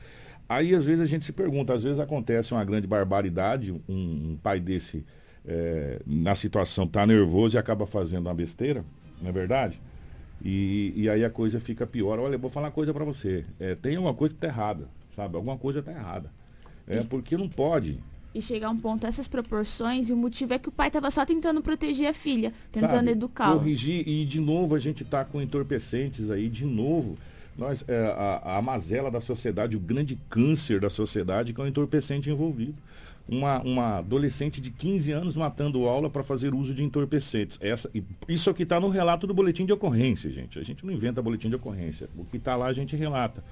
Aí 0.48 0.74
às 0.74 0.86
vezes 0.86 1.00
a 1.00 1.06
gente 1.06 1.24
se 1.24 1.32
pergunta, 1.32 1.74
às 1.74 1.82
vezes 1.82 1.98
acontece 1.98 2.52
uma 2.52 2.64
grande 2.64 2.86
barbaridade, 2.86 3.72
um, 3.72 3.82
um 3.88 4.38
pai 4.42 4.60
desse 4.60 5.04
é, 5.46 6.00
na 6.04 6.34
situação 6.34 6.86
tá 6.86 7.06
nervoso 7.06 7.56
e 7.56 7.58
acaba 7.58 7.86
fazendo 7.86 8.26
uma 8.26 8.34
besteira, 8.34 8.84
não 9.22 9.30
é 9.30 9.32
verdade? 9.32 9.80
E, 10.44 10.92
e 10.96 11.08
aí 11.08 11.24
a 11.24 11.30
coisa 11.30 11.58
fica 11.58 11.86
pior. 11.86 12.18
Olha, 12.18 12.34
eu 12.34 12.38
vou 12.38 12.50
falar 12.50 12.66
uma 12.66 12.72
coisa 12.72 12.92
para 12.92 13.04
você. 13.04 13.44
É, 13.58 13.74
tem 13.74 13.96
alguma 13.96 14.14
coisa 14.14 14.34
que 14.34 14.40
tá 14.40 14.48
errada, 14.48 14.88
sabe? 15.14 15.36
Alguma 15.36 15.56
coisa 15.56 15.82
tá 15.82 15.92
errada. 15.92 16.30
É 16.86 17.02
porque 17.04 17.36
não 17.36 17.48
pode. 17.48 17.98
E 18.36 18.42
chegar 18.42 18.68
a 18.68 18.70
um 18.70 18.76
ponto 18.76 19.06
essas 19.06 19.26
proporções 19.26 20.10
e 20.10 20.12
o 20.12 20.16
motivo 20.16 20.52
é 20.52 20.58
que 20.58 20.68
o 20.68 20.72
pai 20.72 20.88
estava 20.88 21.10
só 21.10 21.24
tentando 21.24 21.62
proteger 21.62 22.08
a 22.08 22.12
filha, 22.12 22.52
tentando 22.70 23.08
educá-la. 23.08 23.58
Corrigir 23.58 24.06
e 24.06 24.26
de 24.26 24.38
novo 24.38 24.74
a 24.74 24.78
gente 24.78 25.02
está 25.02 25.24
com 25.24 25.40
entorpecentes 25.40 26.28
aí, 26.28 26.50
de 26.50 26.66
novo. 26.66 27.16
Nós, 27.56 27.82
é, 27.88 27.96
a, 28.44 28.58
a 28.58 28.62
mazela 28.62 29.10
da 29.10 29.22
sociedade, 29.22 29.74
o 29.74 29.80
grande 29.80 30.18
câncer 30.28 30.78
da 30.78 30.90
sociedade 30.90 31.54
que 31.54 31.60
é 31.62 31.64
o 31.64 31.66
entorpecente 31.66 32.28
envolvido 32.28 32.74
uma, 33.28 33.60
uma 33.62 33.98
adolescente 33.98 34.60
de 34.60 34.70
15 34.70 35.12
anos 35.12 35.36
matando 35.36 35.86
aula 35.86 36.08
para 36.08 36.22
fazer 36.22 36.54
uso 36.54 36.74
de 36.74 36.82
entorpecentes. 36.82 37.58
Essa, 37.60 37.90
isso 38.28 38.48
aqui 38.50 38.62
está 38.62 38.78
no 38.78 38.88
relato 38.88 39.26
do 39.26 39.34
boletim 39.34 39.66
de 39.66 39.72
ocorrência, 39.72 40.30
gente. 40.30 40.58
A 40.58 40.62
gente 40.62 40.86
não 40.86 40.92
inventa 40.92 41.20
boletim 41.20 41.48
de 41.48 41.56
ocorrência. 41.56 42.08
O 42.16 42.24
que 42.24 42.36
está 42.36 42.54
lá 42.54 42.66
a 42.66 42.72
gente 42.72 42.94
relata. 42.94 43.42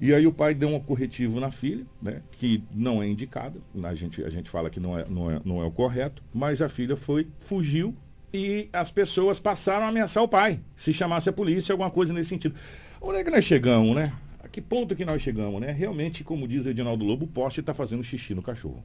E 0.00 0.14
aí 0.14 0.26
o 0.26 0.32
pai 0.32 0.54
deu 0.54 0.68
um 0.68 0.80
corretivo 0.80 1.38
na 1.40 1.50
filha, 1.50 1.84
né, 2.00 2.22
que 2.32 2.62
não 2.74 3.02
é 3.02 3.08
indicada. 3.08 3.60
A 3.82 3.94
gente, 3.94 4.24
a 4.24 4.30
gente 4.30 4.48
fala 4.48 4.70
que 4.70 4.80
não 4.80 4.98
é, 4.98 5.04
não, 5.08 5.30
é, 5.30 5.40
não 5.44 5.62
é 5.62 5.66
o 5.66 5.70
correto, 5.70 6.22
mas 6.32 6.62
a 6.62 6.68
filha 6.68 6.96
foi, 6.96 7.28
fugiu 7.38 7.94
e 8.32 8.68
as 8.72 8.90
pessoas 8.90 9.38
passaram 9.38 9.84
a 9.84 9.88
ameaçar 9.88 10.22
o 10.22 10.28
pai, 10.28 10.60
se 10.74 10.92
chamasse 10.92 11.28
a 11.28 11.32
polícia, 11.32 11.72
alguma 11.72 11.90
coisa 11.90 12.12
nesse 12.12 12.30
sentido. 12.30 12.54
Onde 13.00 13.18
é 13.18 13.24
que 13.24 13.30
nós 13.30 13.44
chegamos, 13.44 13.94
né? 13.94 14.12
que 14.50 14.60
ponto 14.60 14.96
que 14.96 15.04
nós 15.04 15.22
chegamos, 15.22 15.60
né? 15.60 15.70
Realmente, 15.70 16.24
como 16.24 16.46
diz 16.46 16.66
o 16.66 16.70
Edinaldo 16.70 17.04
Lobo, 17.04 17.24
o 17.24 17.28
poste 17.28 17.60
está 17.60 17.72
fazendo 17.72 18.02
xixi 18.02 18.34
no 18.34 18.42
cachorro. 18.42 18.82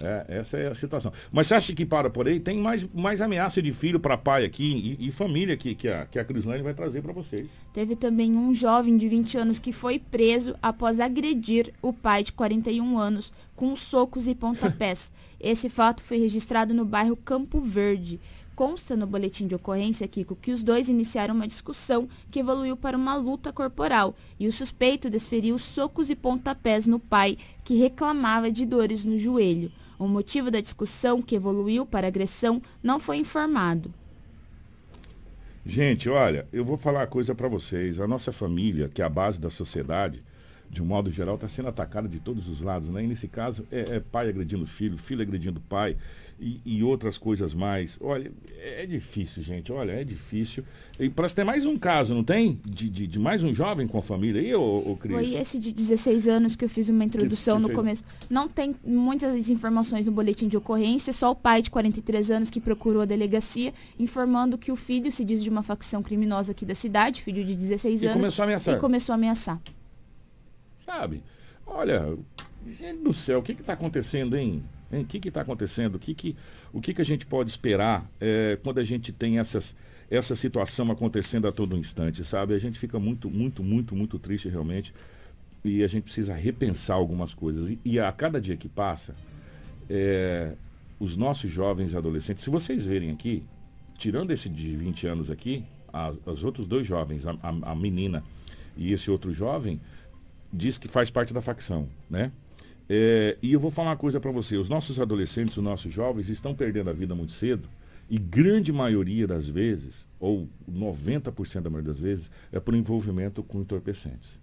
É, 0.00 0.38
essa 0.38 0.56
é 0.56 0.68
a 0.68 0.74
situação. 0.74 1.12
Mas 1.32 1.48
você 1.48 1.54
acha 1.54 1.74
que 1.74 1.84
para 1.84 2.08
por 2.08 2.28
aí? 2.28 2.38
Tem 2.38 2.58
mais, 2.58 2.86
mais 2.94 3.20
ameaça 3.20 3.60
de 3.60 3.72
filho 3.72 3.98
para 3.98 4.16
pai 4.16 4.44
aqui 4.44 4.96
e, 4.98 5.08
e, 5.08 5.10
família 5.10 5.56
que, 5.56 5.74
que 5.74 5.88
a, 5.88 6.06
que 6.06 6.18
a 6.18 6.24
Crislane 6.24 6.62
vai 6.62 6.72
trazer 6.72 7.02
para 7.02 7.12
vocês. 7.12 7.48
Teve 7.72 7.96
também 7.96 8.36
um 8.36 8.54
jovem 8.54 8.96
de 8.96 9.08
20 9.08 9.38
anos 9.38 9.58
que 9.58 9.72
foi 9.72 9.98
preso 9.98 10.54
após 10.62 11.00
agredir 11.00 11.74
o 11.82 11.92
pai 11.92 12.22
de 12.22 12.32
41 12.32 12.96
anos 12.96 13.32
com 13.56 13.74
socos 13.74 14.28
e 14.28 14.34
pontapés. 14.36 15.12
Esse 15.40 15.68
fato 15.68 16.02
foi 16.02 16.18
registrado 16.18 16.72
no 16.72 16.84
bairro 16.84 17.16
Campo 17.16 17.60
Verde. 17.60 18.20
Consta 18.54 18.96
no 18.96 19.06
boletim 19.06 19.46
de 19.46 19.54
ocorrência, 19.54 20.08
Kiko, 20.08 20.34
que 20.34 20.50
os 20.50 20.64
dois 20.64 20.88
iniciaram 20.88 21.34
uma 21.34 21.46
discussão 21.46 22.08
que 22.28 22.40
evoluiu 22.40 22.76
para 22.76 22.96
uma 22.96 23.14
luta 23.14 23.52
corporal 23.52 24.16
e 24.38 24.48
o 24.48 24.52
suspeito 24.52 25.08
desferiu 25.08 25.56
socos 25.58 26.10
e 26.10 26.16
pontapés 26.16 26.84
no 26.84 26.98
pai, 26.98 27.38
que 27.62 27.76
reclamava 27.76 28.50
de 28.50 28.66
dores 28.66 29.04
no 29.04 29.16
joelho. 29.16 29.70
O 29.98 30.06
motivo 30.06 30.50
da 30.50 30.60
discussão, 30.60 31.20
que 31.20 31.34
evoluiu 31.34 31.84
para 31.84 32.06
agressão, 32.06 32.62
não 32.82 33.00
foi 33.00 33.16
informado. 33.16 33.92
Gente, 35.66 36.08
olha, 36.08 36.46
eu 36.52 36.64
vou 36.64 36.76
falar 36.76 37.00
uma 37.00 37.06
coisa 37.06 37.34
para 37.34 37.48
vocês. 37.48 38.00
A 38.00 38.06
nossa 38.06 38.32
família, 38.32 38.88
que 38.88 39.02
é 39.02 39.04
a 39.04 39.08
base 39.08 39.40
da 39.40 39.50
sociedade, 39.50 40.22
de 40.70 40.82
um 40.82 40.86
modo 40.86 41.10
geral, 41.10 41.34
está 41.34 41.48
sendo 41.48 41.68
atacada 41.68 42.08
de 42.08 42.20
todos 42.20 42.48
os 42.48 42.60
lados. 42.60 42.88
Né? 42.88 43.04
E 43.04 43.06
nesse 43.06 43.26
caso, 43.26 43.66
é, 43.70 43.96
é 43.96 44.00
pai 44.00 44.28
agredindo 44.28 44.66
filho, 44.66 44.96
filho 44.96 45.20
agredindo 45.20 45.60
pai 45.60 45.96
e, 46.40 46.60
e, 46.64 46.82
outras 46.84 47.18
coisas 47.18 47.52
mais. 47.52 47.98
Olha, 48.00 48.30
é 48.58 48.86
difícil, 48.86 49.42
gente. 49.42 49.72
Olha, 49.72 49.92
é 49.92 50.04
difícil. 50.04 50.64
E 50.98 51.08
parece 51.08 51.34
ter 51.34 51.44
mais 51.44 51.66
um 51.66 51.76
caso, 51.76 52.14
não 52.14 52.22
tem? 52.22 52.60
De, 52.64 52.88
de, 52.88 53.06
de 53.06 53.18
mais 53.18 53.42
um 53.42 53.52
jovem 53.52 53.86
com 53.86 53.98
a 53.98 54.02
família 54.02 54.40
aí, 54.40 54.54
ô, 54.54 54.78
ô 54.86 54.96
Cris? 54.96 55.14
Foi 55.14 55.34
esse 55.34 55.58
de 55.58 55.72
16 55.72 56.28
anos 56.28 56.54
que 56.54 56.64
eu 56.64 56.68
fiz 56.68 56.88
uma 56.88 57.04
introdução 57.04 57.56
que, 57.56 57.62
que 57.62 57.62
no 57.62 57.68
fez... 57.68 57.78
começo. 57.78 58.04
Não 58.30 58.48
tem 58.48 58.74
muitas 58.84 59.50
informações 59.50 60.06
no 60.06 60.12
boletim 60.12 60.46
de 60.46 60.56
ocorrência, 60.56 61.12
só 61.12 61.32
o 61.32 61.34
pai 61.34 61.60
de 61.60 61.70
43 61.70 62.30
anos 62.30 62.50
que 62.50 62.60
procurou 62.60 63.02
a 63.02 63.04
delegacia, 63.04 63.74
informando 63.98 64.56
que 64.56 64.70
o 64.70 64.76
filho 64.76 65.10
se 65.10 65.24
diz 65.24 65.42
de 65.42 65.50
uma 65.50 65.62
facção 65.62 66.02
criminosa 66.02 66.52
aqui 66.52 66.64
da 66.64 66.74
cidade, 66.74 67.22
filho 67.22 67.44
de 67.44 67.54
16 67.54 68.02
e 68.02 68.06
anos. 68.06 68.16
Começou 68.16 68.42
a 68.42 68.46
ameaçar. 68.46 68.76
E 68.76 68.80
começou 68.80 69.12
a 69.12 69.16
ameaçar. 69.16 69.60
Sabe? 70.84 71.22
Olha, 71.66 72.16
gente 72.66 73.02
do 73.02 73.12
céu, 73.12 73.40
o 73.40 73.42
que 73.42 73.52
está 73.52 73.72
acontecendo, 73.72 74.36
hein? 74.36 74.62
O 74.90 75.04
que 75.04 75.28
está 75.28 75.42
acontecendo? 75.42 75.96
O, 75.96 75.98
que, 75.98 76.14
que, 76.14 76.36
o 76.72 76.80
que, 76.80 76.94
que 76.94 77.02
a 77.02 77.04
gente 77.04 77.26
pode 77.26 77.50
esperar 77.50 78.10
é, 78.20 78.58
quando 78.62 78.78
a 78.78 78.84
gente 78.84 79.12
tem 79.12 79.38
essas, 79.38 79.76
essa 80.10 80.34
situação 80.34 80.90
acontecendo 80.90 81.46
a 81.46 81.52
todo 81.52 81.76
instante, 81.76 82.24
sabe? 82.24 82.54
A 82.54 82.58
gente 82.58 82.78
fica 82.78 82.98
muito, 82.98 83.30
muito, 83.30 83.62
muito, 83.62 83.94
muito 83.94 84.18
triste 84.18 84.48
realmente 84.48 84.92
e 85.64 85.84
a 85.84 85.88
gente 85.88 86.04
precisa 86.04 86.34
repensar 86.34 86.94
algumas 86.94 87.34
coisas. 87.34 87.70
E, 87.70 87.78
e 87.84 88.00
a 88.00 88.10
cada 88.12 88.40
dia 88.40 88.56
que 88.56 88.68
passa, 88.68 89.14
é, 89.90 90.54
os 90.98 91.16
nossos 91.16 91.50
jovens 91.50 91.92
e 91.92 91.96
adolescentes, 91.96 92.42
se 92.42 92.50
vocês 92.50 92.86
verem 92.86 93.10
aqui, 93.10 93.44
tirando 93.98 94.30
esse 94.30 94.48
de 94.48 94.74
20 94.74 95.06
anos 95.06 95.30
aqui, 95.30 95.64
os 96.24 96.44
outros 96.44 96.66
dois 96.66 96.86
jovens, 96.86 97.26
a, 97.26 97.32
a, 97.42 97.72
a 97.72 97.74
menina 97.74 98.22
e 98.76 98.92
esse 98.92 99.10
outro 99.10 99.32
jovem, 99.32 99.80
diz 100.52 100.78
que 100.78 100.88
faz 100.88 101.10
parte 101.10 101.34
da 101.34 101.40
facção, 101.40 101.88
né? 102.08 102.32
É, 102.88 103.36
e 103.42 103.52
eu 103.52 103.60
vou 103.60 103.70
falar 103.70 103.90
uma 103.90 103.96
coisa 103.96 104.18
para 104.18 104.30
você: 104.30 104.56
os 104.56 104.68
nossos 104.68 104.98
adolescentes, 104.98 105.56
os 105.56 105.62
nossos 105.62 105.92
jovens 105.92 106.28
estão 106.28 106.54
perdendo 106.54 106.90
a 106.90 106.92
vida 106.92 107.14
muito 107.14 107.32
cedo 107.32 107.68
e 108.10 108.18
grande 108.18 108.72
maioria 108.72 109.26
das 109.26 109.48
vezes, 109.48 110.06
ou 110.18 110.48
90% 110.70 111.60
da 111.60 111.70
maioria 111.70 111.92
das 111.92 112.00
vezes, 112.00 112.30
é 112.50 112.58
por 112.58 112.74
envolvimento 112.74 113.42
com 113.42 113.60
entorpecentes. 113.60 114.38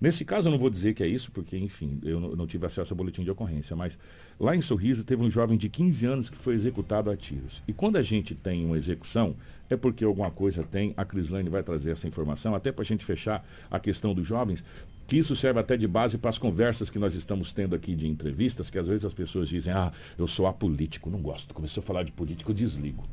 Nesse 0.00 0.24
caso, 0.24 0.48
eu 0.48 0.52
não 0.52 0.58
vou 0.58 0.70
dizer 0.70 0.94
que 0.94 1.02
é 1.02 1.06
isso, 1.06 1.30
porque, 1.30 1.58
enfim, 1.58 2.00
eu 2.02 2.18
não, 2.18 2.34
não, 2.34 2.46
tive 2.46 2.64
acesso 2.64 2.94
ao 2.94 2.96
boletim 2.96 3.22
de 3.22 3.30
ocorrência, 3.30 3.76
mas 3.76 3.98
lá 4.38 4.56
em 4.56 4.62
Sorriso 4.62 5.04
teve 5.04 5.22
um 5.22 5.30
jovem 5.30 5.58
de 5.58 5.68
15 5.68 6.06
anos 6.06 6.30
que 6.30 6.38
foi 6.38 6.54
executado 6.54 7.10
a 7.10 7.16
tiros. 7.16 7.62
E 7.68 7.72
quando 7.74 7.96
a 7.96 8.02
gente 8.02 8.34
tem 8.34 8.64
uma 8.64 8.78
execução, 8.78 9.36
é 9.68 9.76
porque 9.76 10.02
alguma 10.02 10.30
coisa 10.30 10.62
tem, 10.62 10.94
a 10.96 11.04
Crislane 11.04 11.50
vai 11.50 11.62
trazer 11.62 11.90
essa 11.90 12.08
informação, 12.08 12.54
até 12.54 12.72
para 12.72 12.80
a 12.80 12.86
gente 12.86 13.04
fechar 13.04 13.46
a 13.70 13.78
questão 13.78 14.14
dos 14.14 14.26
jovens, 14.26 14.64
que 15.10 15.18
isso 15.18 15.34
serve 15.34 15.58
até 15.58 15.76
de 15.76 15.88
base 15.88 16.16
para 16.16 16.30
as 16.30 16.38
conversas 16.38 16.88
que 16.88 16.96
nós 16.96 17.16
estamos 17.16 17.52
tendo 17.52 17.74
aqui 17.74 17.96
de 17.96 18.06
entrevistas, 18.06 18.70
que 18.70 18.78
às 18.78 18.86
vezes 18.86 19.04
as 19.04 19.12
pessoas 19.12 19.48
dizem, 19.48 19.72
ah, 19.72 19.92
eu 20.16 20.24
sou 20.28 20.46
apolítico, 20.46 21.10
não 21.10 21.20
gosto. 21.20 21.52
Começou 21.52 21.82
a 21.82 21.84
falar 21.84 22.04
de 22.04 22.12
política, 22.12 22.48
eu 22.48 22.54
desligo. 22.54 23.04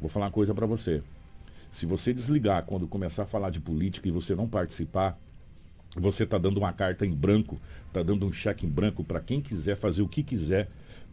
Vou 0.00 0.10
falar 0.10 0.26
uma 0.26 0.32
coisa 0.32 0.52
para 0.52 0.66
você. 0.66 1.00
Se 1.70 1.86
você 1.86 2.12
desligar 2.12 2.64
quando 2.64 2.88
começar 2.88 3.22
a 3.22 3.26
falar 3.26 3.50
de 3.50 3.60
política 3.60 4.08
e 4.08 4.10
você 4.10 4.34
não 4.34 4.48
participar, 4.48 5.16
você 5.96 6.24
está 6.24 6.38
dando 6.38 6.56
uma 6.56 6.72
carta 6.72 7.06
em 7.06 7.12
branco, 7.12 7.56
está 7.86 8.02
dando 8.02 8.26
um 8.26 8.32
cheque 8.32 8.66
em 8.66 8.68
branco 8.68 9.04
para 9.04 9.20
quem 9.20 9.40
quiser 9.40 9.76
fazer 9.76 10.02
o 10.02 10.08
que 10.08 10.24
quiser 10.24 10.68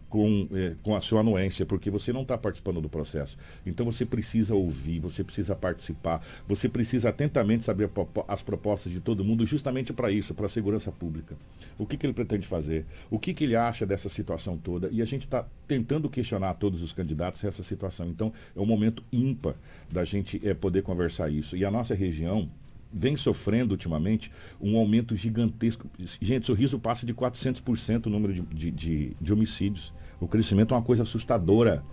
com, 0.09 0.47
é, 0.53 0.75
com 0.83 0.95
a 0.95 1.01
sua 1.01 1.21
anuência, 1.21 1.65
porque 1.65 1.89
você 1.89 2.13
não 2.13 2.21
está 2.21 2.37
participando 2.37 2.81
do 2.81 2.89
processo. 2.89 3.37
Então 3.65 3.85
você 3.85 4.05
precisa 4.05 4.53
ouvir, 4.53 4.99
você 4.99 5.23
precisa 5.23 5.55
participar, 5.55 6.25
você 6.47 6.69
precisa 6.69 7.09
atentamente 7.09 7.63
saber 7.63 7.89
as 8.27 8.43
propostas 8.43 8.91
de 8.91 8.99
todo 8.99 9.23
mundo, 9.23 9.45
justamente 9.45 9.93
para 9.93 10.11
isso, 10.11 10.33
para 10.33 10.45
a 10.45 10.49
segurança 10.49 10.91
pública. 10.91 11.35
O 11.77 11.85
que, 11.85 11.97
que 11.97 12.05
ele 12.05 12.13
pretende 12.13 12.47
fazer, 12.47 12.85
o 13.09 13.19
que, 13.19 13.33
que 13.33 13.43
ele 13.43 13.55
acha 13.55 13.85
dessa 13.85 14.09
situação 14.09 14.57
toda, 14.57 14.89
e 14.91 15.01
a 15.01 15.05
gente 15.05 15.21
está 15.21 15.45
tentando 15.67 16.09
questionar 16.09 16.53
todos 16.55 16.81
os 16.81 16.93
candidatos 16.93 17.43
essa 17.43 17.63
situação. 17.63 18.07
Então 18.07 18.31
é 18.55 18.59
um 18.59 18.65
momento 18.65 19.03
ímpar 19.11 19.55
da 19.91 20.03
gente 20.03 20.39
é, 20.47 20.53
poder 20.53 20.81
conversar 20.81 21.29
isso. 21.29 21.55
E 21.55 21.65
a 21.65 21.71
nossa 21.71 21.93
região, 21.93 22.49
vem 22.97 23.17
sofrendo 23.17 23.73
ultimamente 23.73 24.31
um 24.59 24.77
aumento 24.77 25.17
gigantesco. 25.17 25.89
Gente, 26.21 26.45
Sorriso 26.45 26.79
passa 26.79 27.05
de 27.05 27.13
400% 27.13 28.05
o 28.05 28.09
número 28.09 28.33
de, 28.33 28.41
de, 28.41 28.71
de, 28.71 29.17
de, 29.19 29.33
homicídios. 29.33 29.93
O 30.17 30.27
crescimento 30.27 30.73
é 30.73 30.77
uma 30.77 30.83
coisa 30.83 31.03
assustadora. 31.03 31.83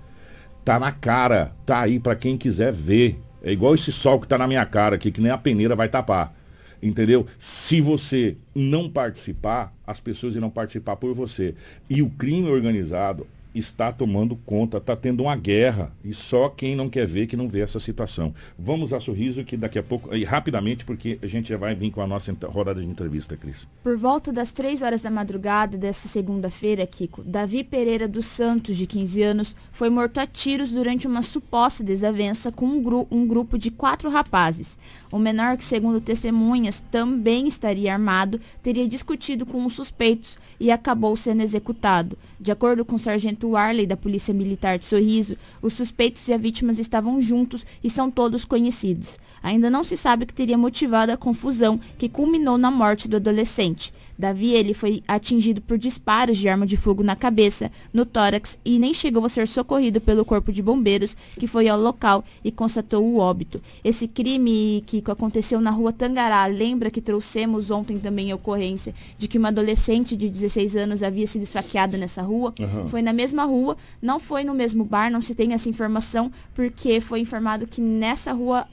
Tá 0.65 0.79
na 0.79 0.93
cara, 0.93 1.57
tá 1.67 1.81
aí 1.81 1.99
para 1.99 2.15
quem 2.15 2.37
quiser 2.37 2.73
ver. 2.73 3.21
É 3.43 3.51
igual 3.51 3.75
esse 3.75 3.91
sol 3.91 4.21
que 4.21 4.29
tá 4.29 4.39
na 4.39 4.47
minha 4.47 4.65
cara 4.65 4.95
aqui, 4.95 5.11
que 5.11 5.21
nem 5.21 5.33
a 5.33 5.39
peneira 5.39 5.75
vai 5.75 5.89
tapar. 5.89 6.37
Entendeu? 6.81 7.27
Se 7.37 7.81
você 7.81 8.37
não 8.55 8.89
participar, 8.89 9.75
as 9.85 9.99
pessoas 9.99 10.37
irão 10.37 10.51
participar 10.51 10.95
por 10.97 11.13
você. 11.15 11.57
E 11.91 12.01
o 12.01 12.11
crime 12.11 12.49
organizado, 12.49 13.27
está 13.55 13.93
tomando 13.93 14.37
conta, 14.37 14.79
está 14.79 14.97
tendo 14.97 15.25
uma 15.25 15.37
guerra. 15.37 15.93
E 16.05 16.13
só 16.13 16.49
quem 16.49 16.75
não 16.75 16.89
quer 16.89 17.07
ver 17.07 17.27
que 17.27 17.37
não 17.37 17.49
vê 17.49 17.61
essa 17.61 17.81
situação. 17.81 18.35
Vamos 18.59 18.93
a 18.93 19.01
sorriso 19.01 19.45
que 19.45 19.57
daqui 19.57 19.79
a 19.79 19.83
pouco, 19.83 20.15
e 20.15 20.25
rapidamente, 20.25 20.85
porque 20.85 21.19
a 21.23 21.27
gente 21.27 21.49
já 21.49 21.57
vai 21.57 21.75
vir 21.75 21.91
com 21.91 22.01
a 22.01 22.07
nossa 22.07 22.35
rodada 22.47 22.81
de 22.81 22.87
entrevista, 22.87 23.37
Cris. 23.37 23.67
Por 23.83 23.97
volta 23.97 24.33
das 24.33 24.53
três 24.53 24.83
horas 24.83 25.03
da 25.03 25.11
madrugada 25.11 25.77
dessa 25.77 26.09
segunda-feira, 26.09 26.87
Kiko, 26.87 27.23
Davi 27.23 27.63
Pereira 27.65 28.09
dos 28.09 28.27
Santos, 28.27 28.77
de 28.77 28.87
15 28.87 29.23
anos, 29.23 29.57
foi 29.71 29.91
morto 29.91 30.19
a 30.19 30.27
tiros 30.27 30.71
durante 30.71 31.07
uma 31.07 31.23
suposta 31.23 31.85
desavença 31.85 32.51
com 32.51 32.67
um, 32.67 32.83
gru 32.83 33.07
um 33.11 33.27
grupo 33.27 33.59
de 33.59 33.71
quatro 33.71 34.09
rapazes. 34.09 34.79
O 35.13 35.19
menor, 35.19 35.57
que 35.59 35.65
segundo 35.65 36.01
testemunhas 36.01 36.83
também 36.91 37.47
estaria 37.47 37.93
armado, 37.93 38.41
teria 38.63 38.89
discutido 38.89 39.45
com 39.47 39.65
os 39.65 39.75
suspeitos 39.75 40.39
e 40.59 40.71
acabou 40.71 41.15
sendo 41.17 41.43
executado. 41.43 42.19
De 42.41 42.51
acordo 42.51 42.85
com 42.85 42.97
o 42.97 42.99
sargento 42.99 43.43
sargento 43.43 43.57
Arley 43.57 43.87
da 43.87 43.97
Polícia 43.97 44.33
Militar 44.33 44.79
de 44.79 44.85
Sorriso, 44.85 45.37
os 45.61 45.73
suspeitos 45.75 46.27
e 46.29 46.33
a 46.33 46.37
vítima 46.37 46.73
estavam 46.73 47.21
juntos 47.21 47.67
e 47.83 47.91
são 47.91 48.11
todos 48.11 48.45
conhecidos. 48.45 49.19
Ainda 49.43 49.71
não 49.71 49.85
se 49.85 49.97
sabe 49.97 50.25
o 50.25 50.27
que 50.27 50.35
teria 50.35 50.59
motivado 50.59 51.13
a 51.13 51.17
confusão 51.17 51.79
que 51.99 52.09
culminou 52.09 52.59
na 52.59 52.71
morte 52.71 53.09
do 53.09 53.17
adolescente. 53.17 53.93
Davi 54.19 54.51
ele 54.51 54.75
foi 54.75 55.03
atingido 55.07 55.61
por 55.61 55.79
disparos 55.79 56.39
de 56.39 56.49
arma 56.49 56.67
de 56.67 56.77
fogo 56.77 57.03
na 57.03 57.17
cabeça, 57.17 57.71
no 57.93 58.05
tórax 58.05 58.59
e 58.65 58.79
nem 58.79 58.95
chegou 58.95 59.25
a 59.25 59.29
ser 59.29 59.47
socorrido 59.47 60.01
pelo 60.01 60.25
corpo 60.25 60.53
de 60.53 60.63
bombeiros, 60.63 61.17
que 61.39 61.47
foi 61.47 61.69
ao 61.69 61.79
local 61.79 62.25
e 62.45 62.51
constatou 62.51 63.05
o 63.05 63.19
óbito. 63.19 63.61
Esse 63.85 64.07
crime 64.07 64.83
que 64.87 65.03
aconteceu 65.11 65.61
na 65.61 65.71
rua 65.71 65.93
Tangará, 65.93 66.47
lembra 66.47 66.91
que 66.91 67.01
trouxemos 67.01 67.71
ontem 67.71 67.97
também 67.97 68.31
a 68.31 68.35
ocorrência 68.35 68.95
de 69.19 69.29
que 69.29 69.39
uma 69.39 69.49
adolescente 69.49 70.17
de 70.17 70.29
16 70.29 70.77
anos 70.77 71.03
havia 71.03 71.27
sido 71.27 71.43
esfaqueada 71.43 71.97
nessa 71.97 72.23
rua? 72.23 72.55
Uhum. 72.59 72.89
Foi 72.89 73.03
na 73.03 73.13
mesma 73.13 73.45
rua, 73.45 73.77
não 74.01 74.19
foi 74.19 74.45
no 74.45 74.55
mesmo 74.55 74.85
bar, 74.85 75.11
não 75.11 75.21
se 75.21 75.35
tem 75.35 75.53
essa 75.53 75.69
informação, 75.69 76.31
porque 76.55 77.01
foi 77.01 77.21
informado 77.21 77.67
que 77.67 77.81
nessa 77.81 78.33
rua 78.33 78.67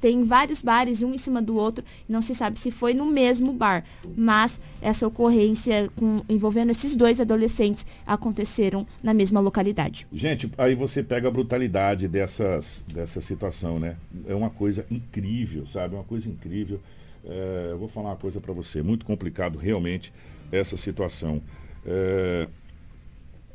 tem 0.00 0.24
vários 0.24 0.60
bares, 0.60 1.02
um 1.02 1.14
em 1.14 1.18
cima 1.18 1.40
do 1.40 1.56
outro, 1.56 1.84
não 2.08 2.20
se 2.20 2.34
sabe 2.34 2.58
se 2.58 2.70
foi 2.70 2.94
no 2.94 3.06
mesmo 3.06 3.52
bar, 3.52 3.84
mas 4.16 4.60
essa 4.80 5.06
ocorrência 5.06 5.90
com, 5.96 6.22
envolvendo 6.28 6.70
esses 6.70 6.94
dois 6.94 7.20
adolescentes 7.20 7.86
aconteceram 8.06 8.86
na 9.02 9.14
mesma 9.14 9.40
localidade. 9.40 10.06
Gente, 10.12 10.50
aí 10.58 10.74
você 10.74 11.02
pega 11.02 11.28
a 11.28 11.30
brutalidade 11.30 12.08
dessas, 12.08 12.84
dessa 12.92 13.20
situação, 13.20 13.78
né? 13.78 13.96
É 14.26 14.34
uma 14.34 14.50
coisa 14.50 14.84
incrível, 14.90 15.66
sabe? 15.66 15.94
É 15.94 15.98
uma 15.98 16.04
coisa 16.04 16.28
incrível. 16.28 16.80
É, 17.24 17.68
eu 17.70 17.78
vou 17.78 17.88
falar 17.88 18.10
uma 18.10 18.16
coisa 18.16 18.40
para 18.40 18.52
você, 18.52 18.82
muito 18.82 19.04
complicado 19.04 19.58
realmente 19.58 20.12
essa 20.50 20.76
situação. 20.76 21.40
É, 21.86 22.48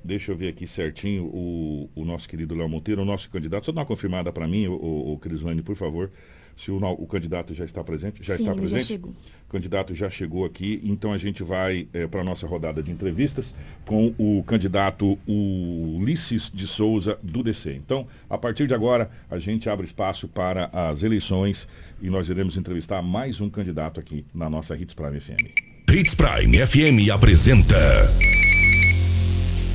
Deixa 0.03 0.31
eu 0.31 0.37
ver 0.37 0.49
aqui 0.49 0.65
certinho 0.65 1.25
o, 1.25 1.89
o 1.95 2.05
nosso 2.05 2.29
querido 2.29 2.55
Léo 2.55 2.69
Monteiro, 2.69 3.01
o 3.01 3.05
nosso 3.05 3.29
candidato. 3.29 3.65
Só 3.65 3.71
dá 3.71 3.81
uma 3.81 3.85
confirmada 3.85 4.31
para 4.31 4.47
mim, 4.47 4.67
o, 4.67 4.73
o, 4.73 5.13
o 5.13 5.17
Crislane, 5.17 5.61
por 5.61 5.75
favor, 5.75 6.09
se 6.57 6.71
o, 6.71 6.77
o, 6.77 7.05
candidato 7.05 7.53
já 7.53 7.63
está 7.63 7.83
presente. 7.83 8.23
Já 8.23 8.35
Sim, 8.35 8.43
está 8.43 8.55
presente? 8.55 8.81
Já 8.81 8.87
chegou. 8.87 9.11
O 9.11 9.51
candidato 9.51 9.95
já 9.95 10.09
chegou 10.09 10.43
aqui, 10.43 10.81
então 10.83 11.13
a 11.13 11.17
gente 11.17 11.43
vai 11.43 11.87
é, 11.93 12.07
para 12.07 12.21
a 12.21 12.23
nossa 12.23 12.47
rodada 12.47 12.81
de 12.81 12.91
entrevistas 12.91 13.53
com 13.85 14.13
o 14.17 14.43
candidato 14.43 15.17
Ulisses 15.27 16.51
de 16.53 16.67
Souza, 16.67 17.17
do 17.21 17.43
DC. 17.43 17.73
Então, 17.73 18.07
a 18.29 18.37
partir 18.37 18.67
de 18.67 18.73
agora, 18.73 19.09
a 19.29 19.37
gente 19.37 19.69
abre 19.69 19.85
espaço 19.85 20.27
para 20.27 20.69
as 20.73 21.03
eleições 21.03 21.67
e 22.01 22.09
nós 22.09 22.29
iremos 22.29 22.57
entrevistar 22.57 23.01
mais 23.01 23.39
um 23.39 23.49
candidato 23.49 23.99
aqui 23.99 24.25
na 24.33 24.49
nossa 24.49 24.75
Hits 24.75 24.93
Prime 24.93 25.19
FM. 25.19 25.67
Hits 25.89 26.15
Prime 26.15 26.65
FM 26.65 27.09
apresenta. 27.13 27.77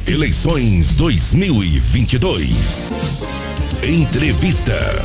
Eleições 0.07 0.97
2022. 0.97 2.91
Entrevista. 3.85 5.05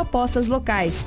propostas 0.00 0.48
locais. 0.48 1.06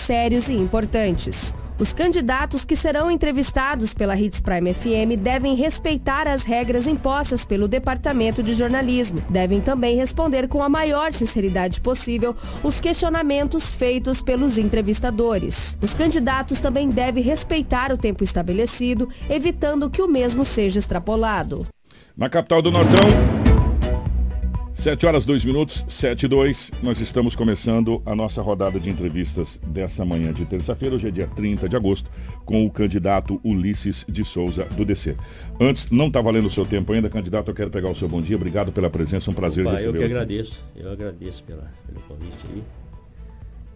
sérios 0.01 0.49
e 0.49 0.53
importantes. 0.53 1.55
Os 1.81 1.93
candidatos 1.93 2.63
que 2.63 2.75
serão 2.75 3.09
entrevistados 3.09 3.91
pela 3.91 4.15
Hits 4.15 4.39
Prime 4.39 4.71
FM 4.71 5.17
devem 5.19 5.55
respeitar 5.55 6.27
as 6.27 6.43
regras 6.43 6.85
impostas 6.85 7.43
pelo 7.43 7.67
Departamento 7.67 8.43
de 8.43 8.53
Jornalismo. 8.53 9.23
Devem 9.27 9.59
também 9.59 9.95
responder 9.95 10.47
com 10.47 10.61
a 10.61 10.69
maior 10.69 11.11
sinceridade 11.11 11.81
possível 11.81 12.35
os 12.61 12.79
questionamentos 12.79 13.73
feitos 13.73 14.21
pelos 14.21 14.59
entrevistadores. 14.59 15.75
Os 15.81 15.95
candidatos 15.95 16.59
também 16.59 16.87
devem 16.87 17.23
respeitar 17.23 17.91
o 17.91 17.97
tempo 17.97 18.23
estabelecido, 18.23 19.09
evitando 19.27 19.89
que 19.89 20.03
o 20.03 20.07
mesmo 20.07 20.45
seja 20.45 20.77
extrapolado. 20.77 21.65
Na 22.15 22.29
capital 22.29 22.61
do 22.61 22.69
Nortão, 22.69 23.09
7 24.81 25.05
horas 25.05 25.25
2 25.25 25.45
minutos, 25.45 25.85
7 25.87 26.23
e 26.23 26.27
2. 26.27 26.71
Nós 26.81 26.99
estamos 26.99 27.35
começando 27.35 28.01
a 28.03 28.15
nossa 28.15 28.41
rodada 28.41 28.79
de 28.79 28.89
entrevistas 28.89 29.61
dessa 29.67 30.03
manhã 30.03 30.33
de 30.33 30.43
terça-feira, 30.43 30.95
hoje 30.95 31.07
é 31.07 31.11
dia 31.11 31.27
30 31.27 31.69
de 31.69 31.75
agosto, 31.75 32.09
com 32.45 32.65
o 32.65 32.71
candidato 32.71 33.39
Ulisses 33.43 34.03
de 34.09 34.25
Souza, 34.25 34.65
do 34.65 34.83
DC. 34.83 35.15
Antes, 35.59 35.87
não 35.91 36.07
está 36.07 36.19
valendo 36.19 36.47
o 36.47 36.49
seu 36.49 36.65
tempo 36.65 36.91
ainda, 36.93 37.11
candidato, 37.11 37.51
eu 37.51 37.53
quero 37.53 37.69
pegar 37.69 37.89
o 37.91 37.95
seu 37.95 38.09
bom 38.09 38.23
dia. 38.23 38.35
Obrigado 38.35 38.71
pela 38.71 38.89
presença, 38.89 39.29
um 39.29 39.35
prazer 39.35 39.67
Opa, 39.67 39.75
receber. 39.75 39.97
Eu 39.97 40.01
que 40.01 40.13
agradeço, 40.13 40.65
eu 40.75 40.91
agradeço 40.91 41.43
pela, 41.43 41.71
pelo 41.85 41.99
convite 42.07 42.37
aí. 42.51 42.63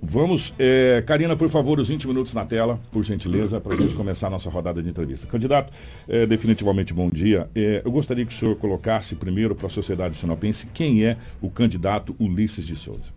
Vamos, 0.01 0.53
é, 0.60 1.03
Karina, 1.05 1.36
por 1.36 1.49
favor, 1.49 1.79
os 1.79 1.88
20 1.88 2.08
minutos 2.08 2.34
na 2.34 2.45
tela, 2.45 2.79
por 2.91 3.03
gentileza, 3.03 3.60
para 3.60 3.73
a 3.73 3.77
gente 3.77 3.95
começar 3.95 4.27
a 4.27 4.29
nossa 4.29 4.49
rodada 4.49 4.81
de 4.81 4.89
entrevista. 4.89 5.25
Candidato, 5.25 5.73
é, 6.08 6.25
definitivamente 6.25 6.93
bom 6.93 7.10
dia. 7.10 7.49
É, 7.55 7.81
eu 7.84 7.91
gostaria 7.91 8.25
que 8.25 8.34
o 8.34 8.38
senhor 8.38 8.55
colocasse 8.55 9.15
primeiro 9.15 9.55
para 9.55 9.67
a 9.67 9.69
sociedade 9.69 10.15
sinopense 10.15 10.67
quem 10.73 11.03
é 11.03 11.17
o 11.41 11.49
candidato 11.49 12.15
Ulisses 12.19 12.65
de 12.65 12.75
Souza. 12.75 13.12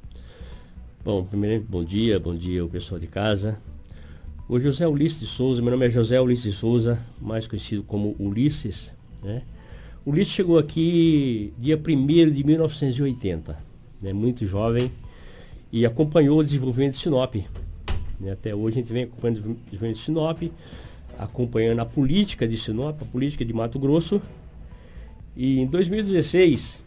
Bom, 1.05 1.25
primeiro, 1.25 1.65
bom 1.69 1.85
dia, 1.85 2.19
bom 2.19 2.35
dia 2.35 2.63
ao 2.63 2.69
pessoal 2.69 2.99
de 2.99 3.07
casa. 3.07 3.59
O 4.49 4.59
José 4.59 4.87
Ulisses 4.89 5.21
de 5.21 5.27
Souza, 5.27 5.61
meu 5.61 5.73
nome 5.73 5.87
é 5.87 5.91
José 5.91 6.19
Ulisses 6.21 6.45
de 6.45 6.53
Souza, 6.53 6.99
mais 7.21 7.47
conhecido 7.47 7.83
como 7.83 8.17
Ulisses. 8.19 8.95
Né? 9.23 9.43
Ulisses 10.07 10.33
chegou 10.33 10.59
aqui 10.59 11.53
dia 11.59 11.77
1 11.77 12.31
de 12.31 12.45
1980, 12.45 13.59
né? 14.01 14.13
muito 14.13 14.47
jovem 14.47 14.91
e 15.73 15.85
acompanhou 15.85 16.39
o 16.39 16.45
desenvolvimento 16.45 16.95
de 16.95 17.01
Sinop. 17.01 17.37
Né? 18.19 18.33
Até 18.33 18.55
hoje 18.55 18.79
a 18.79 18.81
gente 18.81 18.93
vem 18.93 19.05
acompanhando 19.05 19.37
o 19.37 19.41
desenvolvimento 19.41 19.97
de 19.97 20.03
Sinop, 20.03 20.43
acompanhando 21.19 21.81
a 21.81 21.85
política 21.85 22.47
de 22.47 22.57
Sinop, 22.57 23.03
a 23.03 23.05
política 23.05 23.45
de 23.45 23.53
Mato 23.53 23.79
Grosso. 23.79 24.21
E 25.37 25.61
em 25.61 25.67
2016, 25.67 26.79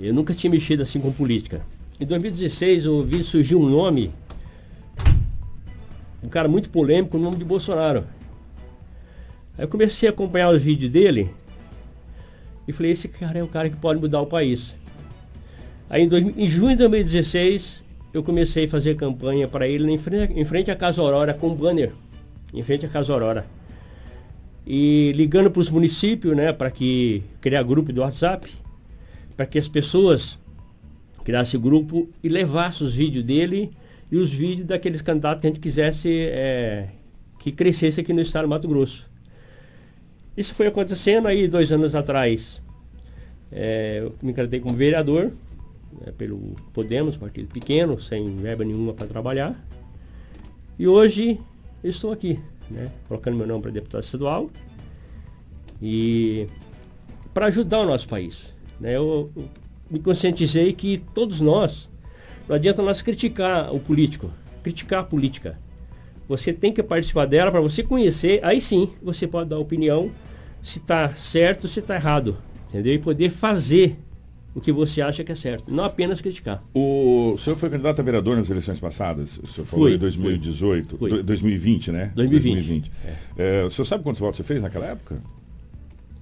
eu 0.00 0.14
nunca 0.14 0.34
tinha 0.34 0.50
mexido 0.50 0.82
assim 0.82 1.00
com 1.00 1.12
política. 1.12 1.60
Em 2.00 2.06
2016 2.06 2.84
eu 2.84 2.94
ouvi 2.94 3.22
surgir 3.22 3.56
um 3.56 3.68
nome, 3.68 4.12
um 6.22 6.28
cara 6.28 6.48
muito 6.48 6.70
polêmico, 6.70 7.16
o 7.16 7.20
nome 7.20 7.36
de 7.36 7.44
Bolsonaro. 7.44 8.04
Aí 9.56 9.64
eu 9.64 9.68
comecei 9.68 10.08
a 10.08 10.12
acompanhar 10.12 10.50
os 10.50 10.62
vídeos 10.62 10.90
dele 10.90 11.30
e 12.66 12.72
falei, 12.72 12.92
esse 12.92 13.08
cara 13.08 13.38
é 13.38 13.42
o 13.42 13.48
cara 13.48 13.68
que 13.68 13.76
pode 13.76 13.98
mudar 13.98 14.20
o 14.20 14.26
país. 14.26 14.76
Aí 15.90 16.02
em, 16.02 16.08
dois, 16.08 16.24
em 16.36 16.46
junho 16.46 16.70
de 16.70 16.88
2016, 16.88 17.82
eu 18.12 18.22
comecei 18.22 18.66
a 18.66 18.68
fazer 18.68 18.96
campanha 18.96 19.48
para 19.48 19.66
ele 19.66 19.90
em 19.90 19.98
frente, 19.98 20.34
em 20.34 20.44
frente 20.44 20.70
à 20.70 20.76
Casa 20.76 21.00
Aurora, 21.00 21.32
com 21.32 21.48
um 21.48 21.54
banner, 21.54 21.92
em 22.52 22.62
frente 22.62 22.84
à 22.84 22.88
Casa 22.88 23.12
Aurora. 23.12 23.46
E 24.66 25.12
ligando 25.14 25.50
para 25.50 25.60
os 25.60 25.70
municípios, 25.70 26.36
né, 26.36 26.52
para 26.52 26.70
que 26.70 27.22
criar 27.40 27.62
grupo 27.62 27.92
do 27.92 28.02
WhatsApp, 28.02 28.50
para 29.34 29.46
que 29.46 29.58
as 29.58 29.66
pessoas 29.66 30.38
criassem 31.24 31.58
grupo 31.58 32.08
e 32.22 32.28
levassem 32.28 32.86
os 32.86 32.94
vídeos 32.94 33.24
dele 33.24 33.70
e 34.10 34.16
os 34.16 34.30
vídeos 34.32 34.66
daqueles 34.66 35.00
candidatos 35.00 35.40
que 35.40 35.46
a 35.46 35.50
gente 35.50 35.60
quisesse 35.60 36.10
é, 36.10 36.88
que 37.38 37.52
crescesse 37.52 38.00
aqui 38.00 38.12
no 38.12 38.20
estado 38.20 38.44
do 38.44 38.48
Mato 38.48 38.68
Grosso. 38.68 39.08
Isso 40.36 40.54
foi 40.54 40.66
acontecendo 40.66 41.28
aí 41.28 41.48
dois 41.48 41.72
anos 41.72 41.94
atrás. 41.94 42.60
É, 43.50 44.00
eu 44.02 44.14
me 44.22 44.32
candidatei 44.32 44.60
como 44.60 44.76
vereador 44.76 45.32
né, 46.04 46.12
pelo 46.16 46.54
Podemos, 46.72 47.16
partido 47.16 47.48
pequeno, 47.48 48.00
sem 48.00 48.36
verba 48.36 48.64
nenhuma 48.64 48.92
para 48.94 49.06
trabalhar. 49.06 49.54
E 50.78 50.86
hoje 50.86 51.40
estou 51.82 52.12
aqui, 52.12 52.40
né, 52.70 52.90
colocando 53.06 53.36
meu 53.36 53.46
nome 53.46 53.62
para 53.62 53.70
deputado 53.70 54.02
estadual. 54.02 54.50
E 55.80 56.46
para 57.32 57.46
ajudar 57.46 57.80
o 57.80 57.86
nosso 57.86 58.08
país. 58.08 58.54
Né? 58.80 58.96
Eu, 58.96 59.30
eu 59.36 59.48
me 59.90 59.98
conscientizei 59.98 60.72
que 60.72 60.98
todos 61.14 61.40
nós, 61.40 61.88
não 62.48 62.56
adianta 62.56 62.82
nós 62.82 63.02
criticar 63.02 63.74
o 63.74 63.80
político, 63.80 64.30
criticar 64.62 65.00
a 65.00 65.04
política. 65.04 65.58
Você 66.28 66.52
tem 66.52 66.72
que 66.72 66.82
participar 66.82 67.26
dela 67.26 67.50
para 67.50 67.60
você 67.60 67.82
conhecer, 67.82 68.40
aí 68.42 68.60
sim 68.60 68.90
você 69.02 69.26
pode 69.26 69.48
dar 69.48 69.58
opinião 69.58 70.10
se 70.62 70.78
está 70.78 71.08
certo, 71.10 71.66
se 71.66 71.80
está 71.80 71.94
errado, 71.94 72.36
entendeu? 72.68 72.92
E 72.92 72.98
poder 72.98 73.30
fazer 73.30 73.96
o 74.58 74.60
que 74.60 74.72
você 74.72 75.00
acha 75.00 75.22
que 75.24 75.32
é 75.32 75.34
certo, 75.34 75.72
não 75.72 75.84
apenas 75.84 76.20
criticar. 76.20 76.62
O 76.74 77.36
senhor 77.38 77.56
foi 77.56 77.70
candidato 77.70 78.00
a 78.00 78.02
vereador 78.04 78.36
nas 78.36 78.50
eleições 78.50 78.78
passadas? 78.80 79.38
O 79.42 79.46
senhor 79.46 79.66
falou 79.66 79.86
Fui, 79.86 79.94
em 79.94 79.98
2018, 79.98 80.98
fui. 80.98 81.10
do- 81.10 81.22
2020, 81.22 81.90
né? 81.92 82.12
2020. 82.14 82.90
É, 83.36 83.64
o 83.64 83.70
senhor 83.70 83.86
sabe 83.86 84.02
quantos 84.02 84.20
votos 84.20 84.36
você 84.36 84.42
fez 84.42 84.60
naquela 84.62 84.86
época? 84.86 85.22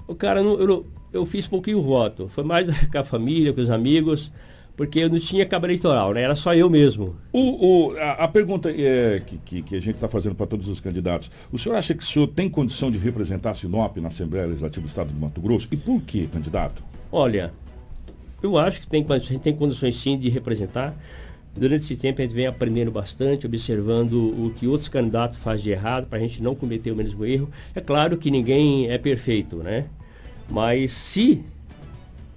O 0.07 0.14
cara, 0.14 0.42
não- 0.42 0.61
eu, 0.61 0.87
eu 1.12 1.27
fiz 1.27 1.46
pouquinho 1.46 1.83
voto, 1.83 2.29
foi 2.29 2.44
mais 2.44 2.68
com 2.88 2.99
a 2.99 3.05
família, 3.05 3.53
com 3.53 3.61
os 3.61 3.70
amigos, 3.70 4.31
porque 4.77 4.99
eu 5.01 5.09
não 5.09 5.18
tinha 5.18 5.46
cabo 5.46 5.66
eleitoral, 5.66 6.12
né? 6.12 6.20
Era 6.22 6.37
só 6.37 6.55
eu 6.55 6.68
mesmo. 6.68 7.16
O, 7.33 7.88
o- 7.92 7.96
a, 7.96 8.12
a 8.25 8.29
pergunta 8.29 8.70
é, 8.70 9.22
que, 9.27 9.38
que, 9.38 9.62
que 9.62 9.75
a 9.77 9.81
gente 9.81 9.94
está 9.94 10.07
fazendo 10.07 10.35
para 10.35 10.46
todos 10.46 10.68
os 10.68 10.81
candidatos. 10.81 11.31
O 11.51 11.59
senhor 11.59 11.75
acha 11.77 11.94
que 11.94 12.03
o 12.03 12.07
senhor 12.07 12.27
tem 12.29 12.49
condição 12.49 12.90
de 12.90 12.99
representar 12.99 13.51
a 13.51 13.55
Sinop 13.55 13.96
na 13.96 14.09
Assembleia 14.09 14.46
Legislativa 14.46 14.85
do 14.87 14.88
Estado 14.88 15.12
do 15.12 15.18
Mato 15.18 15.40
Grosso? 15.40 15.66
E 15.72 15.77
por 15.77 16.03
que, 16.03 16.27
candidato? 16.27 16.85
Olha, 17.11 17.53
eu 18.42 18.57
acho 18.59 18.81
que 18.81 18.87
tem, 18.87 19.05
a 19.09 19.18
gente 19.18 19.38
tem 19.40 19.55
condições 19.55 19.96
sim 19.99 20.18
de 20.18 20.29
representar. 20.29 20.94
Durante 21.55 21.85
esse 21.85 21.96
tempo 21.96 22.20
a 22.20 22.22
gente 22.22 22.35
vem 22.35 22.46
aprendendo 22.46 22.90
bastante, 22.90 23.46
observando 23.46 24.12
o 24.12 24.53
que 24.55 24.66
outros 24.66 24.88
candidatos 24.88 25.38
fazem 25.38 25.64
de 25.64 25.70
errado, 25.70 26.07
para 26.07 26.18
a 26.18 26.20
gente 26.20 26.42
não 26.42 26.55
cometer 26.55 26.90
o 26.90 26.96
mesmo 26.96 27.25
erro. 27.25 27.49
É 27.75 27.81
claro 27.81 28.18
que 28.18 28.31
ninguém 28.31 28.90
é 28.90 28.99
perfeito, 28.99 29.57
né? 29.57 29.87
Mas 30.51 30.92
se 30.92 31.42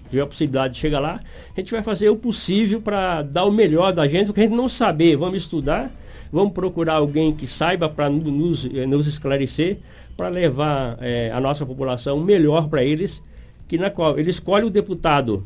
tiver 0.09 0.21
a 0.21 0.25
possibilidade 0.25 0.73
de 0.73 0.79
chegar 0.79 0.99
lá, 0.99 1.21
a 1.55 1.59
gente 1.59 1.71
vai 1.71 1.83
fazer 1.83 2.09
o 2.09 2.15
possível 2.15 2.81
para 2.81 3.21
dar 3.21 3.43
o 3.43 3.51
melhor 3.51 3.91
da 3.91 4.07
gente, 4.07 4.31
o 4.31 4.33
que 4.33 4.39
a 4.39 4.43
gente 4.43 4.55
não 4.55 4.69
saber, 4.69 5.17
vamos 5.17 5.39
estudar, 5.39 5.91
vamos 6.31 6.53
procurar 6.53 6.95
alguém 6.95 7.33
que 7.33 7.45
saiba 7.45 7.89
para 7.89 8.09
nos, 8.09 8.65
eh, 8.65 8.85
nos 8.85 9.05
esclarecer, 9.05 9.79
para 10.15 10.29
levar 10.29 10.97
eh, 11.01 11.29
a 11.33 11.39
nossa 11.39 11.65
população 11.65 12.19
melhor 12.19 12.69
para 12.69 12.83
eles, 12.83 13.21
que 13.67 13.77
na 13.77 13.89
qual 13.89 14.17
ele 14.17 14.29
escolhe 14.29 14.65
o 14.65 14.69
deputado 14.69 15.45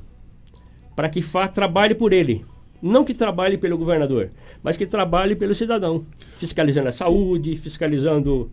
para 0.95 1.09
que 1.09 1.21
fa, 1.21 1.47
trabalhe 1.47 1.95
por 1.95 2.13
ele. 2.13 2.43
Não 2.81 3.05
que 3.05 3.13
trabalhe 3.13 3.57
pelo 3.57 3.77
governador, 3.77 4.29
mas 4.61 4.75
que 4.75 4.85
trabalhe 4.85 5.35
pelo 5.35 5.55
cidadão, 5.55 6.05
fiscalizando 6.37 6.89
a 6.89 6.91
saúde, 6.91 7.55
fiscalizando 7.55 8.51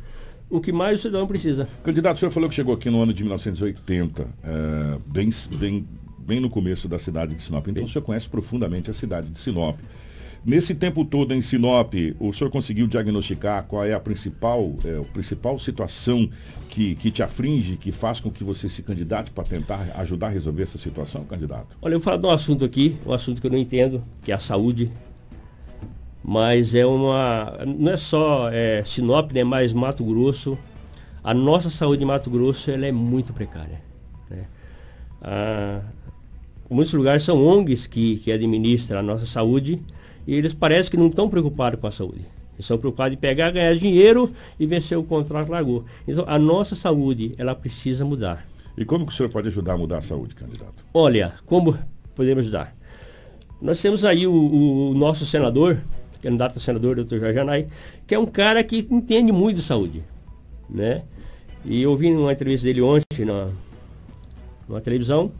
o 0.48 0.60
que 0.60 0.72
mais 0.72 1.00
o 1.00 1.02
cidadão 1.02 1.26
precisa. 1.26 1.68
Candidato, 1.82 2.16
o 2.16 2.18
senhor 2.18 2.30
falou 2.30 2.48
que 2.48 2.54
chegou 2.54 2.74
aqui 2.74 2.90
no 2.90 3.02
ano 3.02 3.12
de 3.12 3.22
1980, 3.22 4.22
é, 4.22 4.98
bem, 5.06 5.30
bem, 5.58 5.86
bem 6.18 6.40
no 6.40 6.48
começo 6.48 6.88
da 6.88 6.98
cidade 6.98 7.34
de 7.34 7.42
Sinop. 7.42 7.66
Então 7.68 7.84
o 7.84 7.88
senhor 7.88 8.04
conhece 8.04 8.28
profundamente 8.28 8.90
a 8.90 8.94
cidade 8.94 9.28
de 9.28 9.38
Sinop. 9.38 9.78
Nesse 10.44 10.74
tempo 10.74 11.04
todo 11.04 11.34
em 11.34 11.42
Sinop, 11.42 11.92
o 12.18 12.32
senhor 12.32 12.50
conseguiu 12.50 12.86
diagnosticar 12.86 13.64
qual 13.64 13.84
é 13.84 13.92
a 13.92 14.00
principal, 14.00 14.74
é, 14.86 14.96
a 14.96 15.04
principal 15.12 15.58
situação 15.58 16.30
que, 16.70 16.94
que 16.94 17.10
te 17.10 17.22
aflige, 17.22 17.76
que 17.76 17.92
faz 17.92 18.20
com 18.20 18.30
que 18.30 18.42
você 18.42 18.66
se 18.66 18.82
candidate 18.82 19.30
para 19.30 19.44
tentar 19.44 19.92
ajudar 19.96 20.28
a 20.28 20.30
resolver 20.30 20.62
essa 20.62 20.78
situação, 20.78 21.24
candidato? 21.24 21.76
Olha, 21.82 21.92
eu 21.92 21.98
vou 21.98 22.04
falar 22.04 22.16
de 22.16 22.26
um 22.26 22.30
assunto 22.30 22.64
aqui, 22.64 22.96
um 23.04 23.12
assunto 23.12 23.38
que 23.38 23.46
eu 23.46 23.50
não 23.50 23.58
entendo, 23.58 24.02
que 24.24 24.32
é 24.32 24.34
a 24.34 24.38
saúde. 24.38 24.90
Mas 26.24 26.74
é 26.74 26.86
uma. 26.86 27.58
Não 27.66 27.92
é 27.92 27.96
só 27.98 28.48
é, 28.50 28.82
Sinop, 28.84 29.32
né, 29.32 29.44
mas 29.44 29.74
Mato 29.74 30.04
Grosso. 30.04 30.56
A 31.22 31.34
nossa 31.34 31.68
saúde 31.68 32.02
em 32.02 32.06
Mato 32.06 32.30
Grosso 32.30 32.70
ela 32.70 32.86
é 32.86 32.92
muito 32.92 33.34
precária. 33.34 33.82
Né? 34.30 34.46
Ah, 35.20 35.82
muitos 36.68 36.94
lugares 36.94 37.24
são 37.24 37.44
ONGs 37.46 37.86
que, 37.86 38.16
que 38.18 38.32
administram 38.32 39.00
a 39.00 39.02
nossa 39.02 39.26
saúde 39.26 39.82
e 40.26 40.34
eles 40.34 40.54
parecem 40.54 40.90
que 40.90 40.96
não 40.96 41.08
estão 41.08 41.28
preocupados 41.28 41.80
com 41.80 41.86
a 41.86 41.92
saúde. 41.92 42.20
Eles 42.54 42.60
estão 42.60 42.78
preocupados 42.78 43.16
em 43.16 43.20
pegar, 43.20 43.50
ganhar 43.50 43.74
dinheiro 43.74 44.30
e 44.58 44.66
vencer 44.66 44.98
o 44.98 45.02
contrato 45.02 45.50
largou. 45.50 45.84
Então, 46.06 46.24
a 46.26 46.38
nossa 46.38 46.74
saúde, 46.76 47.34
ela 47.38 47.54
precisa 47.54 48.04
mudar. 48.04 48.46
E 48.76 48.84
como 48.84 49.06
que 49.06 49.12
o 49.12 49.14
senhor 49.14 49.28
pode 49.28 49.48
ajudar 49.48 49.74
a 49.74 49.78
mudar 49.78 49.98
a 49.98 50.02
saúde, 50.02 50.34
candidato? 50.34 50.84
Olha, 50.92 51.34
como 51.46 51.78
podemos 52.14 52.44
ajudar? 52.44 52.76
Nós 53.60 53.80
temos 53.80 54.04
aí 54.04 54.26
o, 54.26 54.32
o 54.90 54.94
nosso 54.94 55.26
senador, 55.26 55.80
candidato 56.22 56.56
a 56.56 56.60
senador, 56.60 56.96
doutor 56.96 57.18
Jorge 57.18 57.38
Anai, 57.38 57.66
que 58.06 58.14
é 58.14 58.18
um 58.18 58.26
cara 58.26 58.64
que 58.64 58.86
entende 58.90 59.32
muito 59.32 59.56
de 59.56 59.62
saúde. 59.62 60.02
Né? 60.68 61.02
E 61.64 61.82
eu 61.82 61.94
vi 61.96 62.10
numa 62.10 62.32
entrevista 62.32 62.66
dele 62.66 62.80
ontem 62.80 63.24
na, 63.24 63.50
numa 64.68 64.80
televisão, 64.80 65.30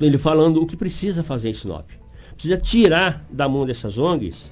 ele 0.00 0.18
falando 0.18 0.62
o 0.62 0.66
que 0.66 0.76
precisa 0.76 1.22
fazer 1.22 1.48
em 1.48 1.52
Sinop. 1.52 1.88
Precisa 2.36 2.58
tirar 2.58 3.24
da 3.30 3.48
mão 3.48 3.66
dessas 3.66 3.98
ONGs 3.98 4.50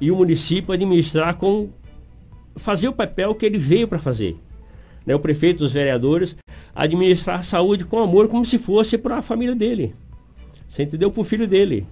e 0.00 0.10
o 0.10 0.16
município 0.16 0.74
administrar 0.74 1.36
com 1.36 1.70
fazer 2.56 2.88
o 2.88 2.92
papel 2.92 3.34
que 3.34 3.46
ele 3.46 3.58
veio 3.58 3.86
para 3.86 3.98
fazer. 3.98 4.36
Né? 5.06 5.14
O 5.14 5.20
prefeito, 5.20 5.64
os 5.64 5.72
vereadores, 5.72 6.36
administrar 6.74 7.40
a 7.40 7.42
saúde 7.42 7.84
com 7.84 7.98
amor, 7.98 8.28
como 8.28 8.44
se 8.44 8.58
fosse 8.58 8.98
para 8.98 9.18
a 9.18 9.22
família 9.22 9.54
dele. 9.54 9.94
Você 10.68 10.82
entendeu? 10.82 11.10
Para 11.10 11.20
o 11.20 11.24
filho 11.24 11.46
dele. 11.46 11.86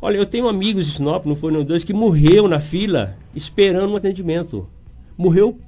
Olha, 0.00 0.16
eu 0.16 0.26
tenho 0.26 0.48
amigos 0.48 0.86
de 0.86 0.92
Sinop, 0.92 1.24
não 1.26 1.36
foram 1.36 1.64
dois, 1.64 1.84
que 1.84 1.92
morreu 1.92 2.48
na 2.48 2.60
fila 2.60 3.16
esperando 3.34 3.92
um 3.92 3.96
atendimento. 3.96 4.68
Morreu 5.16 5.58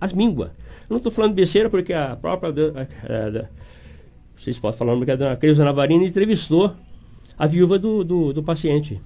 as 0.00 0.12
mínguas. 0.12 0.50
Não 0.88 0.96
estou 0.96 1.12
falando 1.12 1.34
besteira 1.34 1.68
porque 1.68 1.92
a 1.92 2.16
própria. 2.16 2.50
A, 2.50 2.80
a, 2.80 3.42
a, 3.42 3.46
vocês 4.36 4.58
podem 4.58 4.78
falar, 4.78 4.96
porque 4.96 5.10
a 5.10 5.16
dona 5.16 5.36
Creuza 5.36 5.64
Navarina 5.64 6.04
entrevistou 6.04 6.74
a 7.38 7.46
viúva 7.46 7.78
do, 7.78 8.02
do, 8.04 8.32
do 8.32 8.42
paciente. 8.42 9.00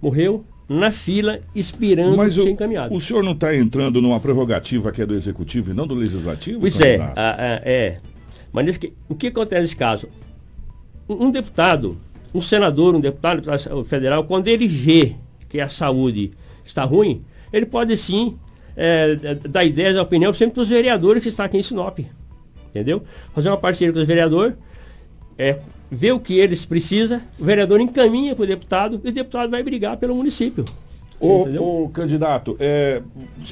Morreu 0.00 0.44
na 0.68 0.90
fila 0.92 1.40
esperando 1.54 2.16
Mas 2.16 2.34
ser 2.34 2.42
o, 2.42 2.48
encaminhado. 2.48 2.94
o 2.94 3.00
senhor 3.00 3.22
não 3.24 3.32
está 3.32 3.54
entrando 3.54 4.00
numa 4.00 4.20
prerrogativa 4.20 4.92
que 4.92 5.02
é 5.02 5.06
do 5.06 5.14
executivo 5.14 5.72
e 5.72 5.74
não 5.74 5.86
do 5.86 5.94
legislativo? 5.94 6.60
Pois 6.60 6.78
é, 6.80 6.96
a- 7.00 7.12
a- 7.16 7.60
é. 7.64 7.98
Mas 8.52 8.64
nesse 8.66 8.78
que- 8.78 8.92
o 9.08 9.14
que 9.14 9.26
acontece 9.28 9.62
nesse 9.62 9.76
caso? 9.76 10.08
Um, 11.08 11.26
um 11.26 11.30
deputado, 11.30 11.96
um 12.32 12.40
senador, 12.40 12.94
um 12.94 13.00
deputado, 13.00 13.42
federal, 13.84 14.24
quando 14.24 14.46
ele 14.48 14.68
vê 14.68 15.16
que 15.48 15.60
a 15.60 15.68
saúde 15.68 16.30
está 16.64 16.84
ruim, 16.84 17.24
ele 17.52 17.66
pode 17.66 17.96
sim 17.96 18.38
é, 18.76 19.34
dar 19.48 19.64
ideias, 19.64 19.96
a 19.96 20.02
opinião, 20.02 20.32
sempre 20.32 20.54
para 20.54 20.62
os 20.62 20.68
vereadores 20.68 21.20
que 21.22 21.28
estão 21.28 21.44
aqui 21.44 21.58
em 21.58 21.62
Sinop. 21.62 21.98
Entendeu? 22.70 23.02
Fazer 23.34 23.48
uma 23.50 23.56
parceria 23.58 23.92
com 23.92 23.98
os 23.98 24.06
vereadores, 24.06 24.54
é, 25.36 25.58
ver 25.90 26.12
o 26.12 26.20
que 26.20 26.38
eles 26.38 26.64
precisam, 26.64 27.20
o 27.38 27.44
vereador 27.44 27.80
encaminha 27.80 28.34
para 28.34 28.44
o 28.44 28.46
deputado 28.46 29.00
e 29.02 29.08
o 29.08 29.12
deputado 29.12 29.50
vai 29.50 29.62
brigar 29.62 29.96
pelo 29.96 30.14
município. 30.14 30.64
Ô, 31.18 31.84
ô, 31.84 31.88
candidato, 31.90 32.56
é, 32.58 33.02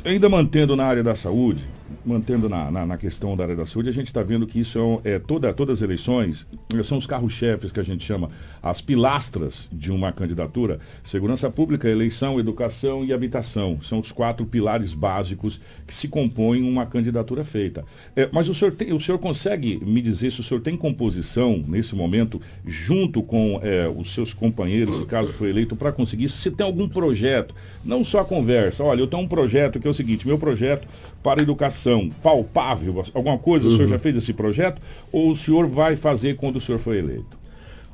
ainda 0.05 0.29
mantendo 0.29 0.74
na 0.74 0.87
área 0.87 1.03
da 1.03 1.14
saúde, 1.14 1.64
mantendo 2.05 2.48
na, 2.48 2.70
na, 2.70 2.87
na 2.87 2.96
questão 2.96 3.37
da 3.37 3.44
área 3.44 3.57
da 3.57 3.66
saúde, 3.66 3.90
a 3.90 3.92
gente 3.92 4.07
está 4.07 4.22
vendo 4.22 4.46
que 4.46 4.61
isso 4.61 5.01
é, 5.05 5.12
é 5.12 5.18
toda, 5.18 5.53
todas 5.53 5.79
as 5.79 5.83
eleições 5.83 6.46
são 6.83 6.96
os 6.96 7.07
carros-chefes 7.07 7.70
que 7.70 7.79
a 7.79 7.83
gente 7.83 8.05
chama, 8.05 8.31
as 8.62 8.81
pilastras 8.81 9.68
de 9.73 9.90
uma 9.90 10.12
candidatura. 10.12 10.79
Segurança 11.03 11.51
pública, 11.51 11.88
eleição, 11.88 12.38
educação 12.38 13.05
e 13.05 13.12
habitação. 13.12 13.81
São 13.81 13.99
os 13.99 14.12
quatro 14.12 14.44
pilares 14.47 14.92
básicos 14.94 15.61
que 15.87 15.94
se 15.94 16.09
compõem 16.09 16.62
uma 16.62 16.87
candidatura 16.87 17.44
feita. 17.44 17.85
É, 18.16 18.29
mas 18.33 18.49
o 18.49 18.55
senhor, 18.55 18.73
tem- 18.73 18.92
o 18.92 19.01
senhor 19.01 19.18
consegue 19.18 19.81
me 19.85 20.01
dizer 20.03 20.33
se 20.33 20.40
o 20.40 20.44
senhor 20.44 20.61
tem 20.61 20.77
composição 20.77 21.62
nesse 21.66 21.94
momento, 21.94 22.40
junto 22.66 23.23
com 23.23 23.61
é, 23.62 23.88
os 23.88 24.12
seus 24.14 24.33
companheiros, 24.35 24.99
se 24.99 25.07
caso 25.07 25.33
for 25.33 25.47
eleito, 25.49 25.77
para 25.77 25.92
conseguir, 25.92 26.29
se 26.29 26.51
tem 26.51 26.66
algum 26.66 26.88
projeto, 26.88 27.55
não 27.85 28.05
só 28.05 28.21
a 28.21 28.25
conversa. 28.25 28.83
Olha, 28.85 29.01
eu 29.01 29.07
tenho 29.07 29.23
um 29.23 29.29
projeto 29.29 29.79
que 29.81 29.87
é 29.87 29.90
o 29.90 29.94
seguinte, 29.94 30.27
meu 30.27 30.38
projeto 30.38 30.87
para 31.23 31.42
educação, 31.42 32.11
palpável, 32.23 33.05
alguma 33.14 33.38
coisa, 33.38 33.68
o 33.68 33.73
senhor 33.77 33.88
já 33.88 33.99
fez 33.99 34.16
esse 34.16 34.33
projeto? 34.33 34.81
Ou 35.12 35.31
o 35.31 35.37
senhor 35.37 35.66
vai 35.66 35.97
fazer 35.97 36.37
quando 36.37 36.57
o 36.57 36.61
senhor 36.61 36.79
for 36.79 36.94
eleito? 36.94 37.38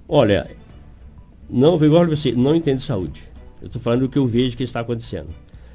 Olha, 0.09 0.51
não, 1.49 1.83
igual 1.83 2.07
você, 2.07 2.33
não 2.33 2.55
entendo 2.55 2.79
de 2.79 2.83
saúde. 2.85 3.23
Eu 3.61 3.67
estou 3.67 3.81
falando 3.81 4.01
do 4.01 4.09
que 4.09 4.19
eu 4.19 4.27
vejo 4.27 4.57
que 4.57 4.62
está 4.62 4.81
acontecendo. 4.81 5.29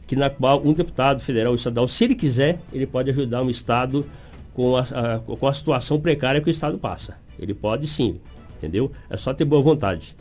Que 0.06 0.15
na 0.15 0.30
qual 0.30 0.62
um 0.65 0.74
deputado 0.74 1.20
federal 1.22 1.52
ou 1.52 1.56
estadual, 1.56 1.88
se 1.88 2.04
ele 2.04 2.15
quiser, 2.15 2.60
ele 2.74 2.86
pode 2.86 3.10
ajudar 3.10 3.42
um 3.42 3.50
estado 3.50 4.06
com 4.54 4.76
a, 4.76 4.82
a- 4.82 5.20
com 5.20 5.48
a 5.48 5.54
situação 5.54 6.00
precária 6.00 6.42
que 6.42 6.50
o 6.50 6.52
estado 6.52 6.78
passa. 6.78 7.15
Ele 7.39 7.54
pode 7.54 7.88
sim, 7.88 8.20
entendeu? 8.58 8.92
É 9.10 9.18
só 9.18 9.34
ter 9.34 9.46
boa 9.46 9.62
vontade. 9.62 10.15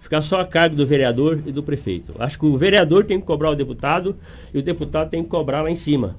Ficar 0.00 0.22
só 0.22 0.40
a 0.40 0.46
cargo 0.46 0.74
do 0.74 0.86
vereador 0.86 1.40
e 1.44 1.52
do 1.52 1.62
prefeito. 1.62 2.14
Acho 2.18 2.38
que 2.38 2.46
o 2.46 2.56
vereador 2.56 3.04
tem 3.04 3.20
que 3.20 3.26
cobrar 3.26 3.50
o 3.50 3.54
deputado 3.54 4.16
e 4.52 4.58
o 4.58 4.62
deputado 4.62 5.10
tem 5.10 5.22
que 5.22 5.28
cobrar 5.28 5.62
lá 5.62 5.70
em 5.70 5.76
cima. 5.76 6.16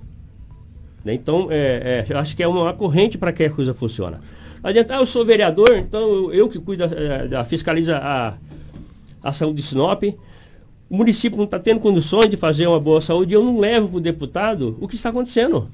Né? 1.04 1.14
Então, 1.14 1.48
é, 1.50 2.06
é, 2.08 2.14
acho 2.16 2.36
que 2.36 2.44
é 2.44 2.48
uma 2.48 2.74
corrente 2.74 3.18
para 3.18 3.34
que 3.34 3.44
a 3.44 3.50
coisa 3.50 3.74
funcione. 3.74 4.18
Não 4.62 4.70
adianta, 4.70 4.96
ah, 4.96 5.00
eu 5.00 5.06
sou 5.06 5.26
vereador, 5.26 5.76
então 5.78 6.02
eu, 6.02 6.34
eu 6.34 6.50
que 6.50 6.60
cuido, 6.60 6.88
da, 6.88 7.26
da- 7.26 7.46
fiscaliza 7.46 7.98
a, 7.98 8.34
a 9.24 9.32
saúde 9.32 9.58
de 9.62 9.64
Sinop. 9.68 10.04
O 10.90 10.98
município 10.98 11.38
não 11.38 11.46
está 11.46 11.58
tendo 11.58 11.80
condições 11.80 12.28
de 12.28 12.38
fazer 12.38 12.68
uma 12.68 12.80
boa 12.80 13.02
saúde 13.02 13.32
e 13.34 13.36
eu 13.36 13.44
não 13.44 13.60
levo 13.60 13.88
para 13.88 13.98
o 13.98 14.02
deputado 14.02 14.78
o 14.80 14.88
que 14.88 14.96
está 14.96 15.10
acontecendo. 15.10 15.68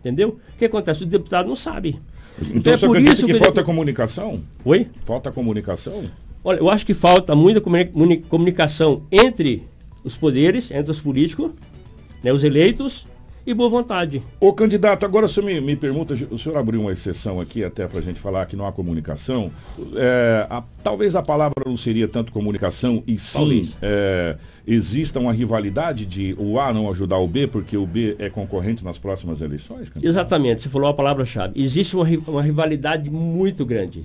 Entendeu? 0.00 0.38
O 0.54 0.58
que 0.58 0.64
acontece? 0.64 1.04
O 1.04 1.06
deputado 1.06 1.48
não 1.48 1.56
sabe. 1.56 1.98
Então, 2.42 2.56
então 2.56 2.72
é 2.74 2.78
por 2.78 3.00
isso 3.00 3.26
que, 3.26 3.32
que 3.32 3.38
falta 3.38 3.64
comunicação? 3.64 4.42
Oi? 4.64 4.88
Falta 5.04 5.32
comunicação? 5.32 6.04
Olha, 6.44 6.58
eu 6.58 6.68
acho 6.68 6.84
que 6.84 6.94
falta 6.94 7.34
muita 7.34 7.60
comunicação 8.28 9.02
entre 9.10 9.62
os 10.04 10.16
poderes, 10.16 10.70
entre 10.70 10.90
os 10.90 11.00
políticos, 11.00 11.50
né, 12.22 12.32
os 12.32 12.44
eleitos 12.44 13.06
e 13.46 13.54
boa 13.54 13.70
vontade. 13.70 14.22
O 14.40 14.52
candidato, 14.52 15.06
agora 15.06 15.26
o 15.26 15.28
senhor 15.28 15.46
me, 15.46 15.60
me 15.60 15.76
pergunta, 15.76 16.14
o 16.30 16.38
senhor 16.38 16.58
abriu 16.58 16.80
uma 16.80 16.92
exceção 16.92 17.40
aqui 17.40 17.62
até 17.62 17.86
para 17.86 18.00
a 18.00 18.02
gente 18.02 18.18
falar 18.18 18.44
que 18.46 18.56
não 18.56 18.66
há 18.66 18.72
comunicação. 18.72 19.52
É, 19.94 20.46
a, 20.50 20.62
talvez 20.82 21.14
a 21.14 21.22
palavra 21.22 21.62
não 21.64 21.76
seria 21.76 22.08
tanto 22.08 22.32
comunicação 22.32 23.04
e 23.06 23.16
sim 23.16 23.72
é, 23.80 24.36
exista 24.66 25.20
uma 25.20 25.32
rivalidade 25.32 26.04
de 26.04 26.34
o 26.38 26.58
A 26.58 26.72
não 26.72 26.90
ajudar 26.90 27.18
o 27.18 27.28
B 27.28 27.46
porque 27.46 27.76
o 27.76 27.86
B 27.86 28.16
é 28.18 28.28
concorrente 28.28 28.84
nas 28.84 28.98
próximas 28.98 29.40
eleições? 29.40 29.88
Candidato? 29.88 30.06
Exatamente, 30.06 30.62
você 30.62 30.68
falou 30.68 30.88
a 30.88 30.94
palavra-chave. 30.94 31.52
Existe 31.60 31.94
uma, 31.94 32.06
uma 32.26 32.42
rivalidade 32.42 33.08
muito 33.08 33.64
grande. 33.64 34.04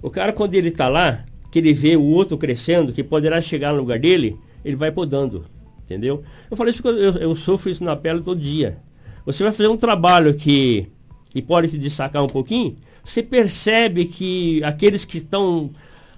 O 0.00 0.10
cara, 0.10 0.32
quando 0.32 0.54
ele 0.54 0.68
está 0.68 0.88
lá, 0.88 1.24
que 1.50 1.58
ele 1.58 1.72
vê 1.72 1.96
o 1.96 2.02
outro 2.02 2.38
crescendo, 2.38 2.92
que 2.92 3.02
poderá 3.02 3.40
chegar 3.40 3.72
no 3.72 3.80
lugar 3.80 3.98
dele, 3.98 4.38
ele 4.64 4.76
vai 4.76 4.92
podando 4.92 5.44
entendeu? 5.86 6.22
Eu 6.50 6.56
falei 6.56 6.74
isso 6.74 6.82
porque 6.82 6.98
eu, 6.98 7.12
eu, 7.14 7.34
sofro 7.34 7.70
isso 7.70 7.82
na 7.82 7.96
pele 7.96 8.20
todo 8.20 8.38
dia. 8.38 8.78
Você 9.24 9.42
vai 9.42 9.52
fazer 9.52 9.68
um 9.68 9.76
trabalho 9.76 10.34
que, 10.34 10.88
que 11.30 11.40
pode 11.40 11.68
se 11.68 11.78
destacar 11.78 12.22
um 12.22 12.28
pouquinho, 12.28 12.76
você 13.02 13.22
percebe 13.22 14.04
que 14.04 14.62
aqueles 14.62 15.04
que 15.04 15.18
estão 15.18 15.70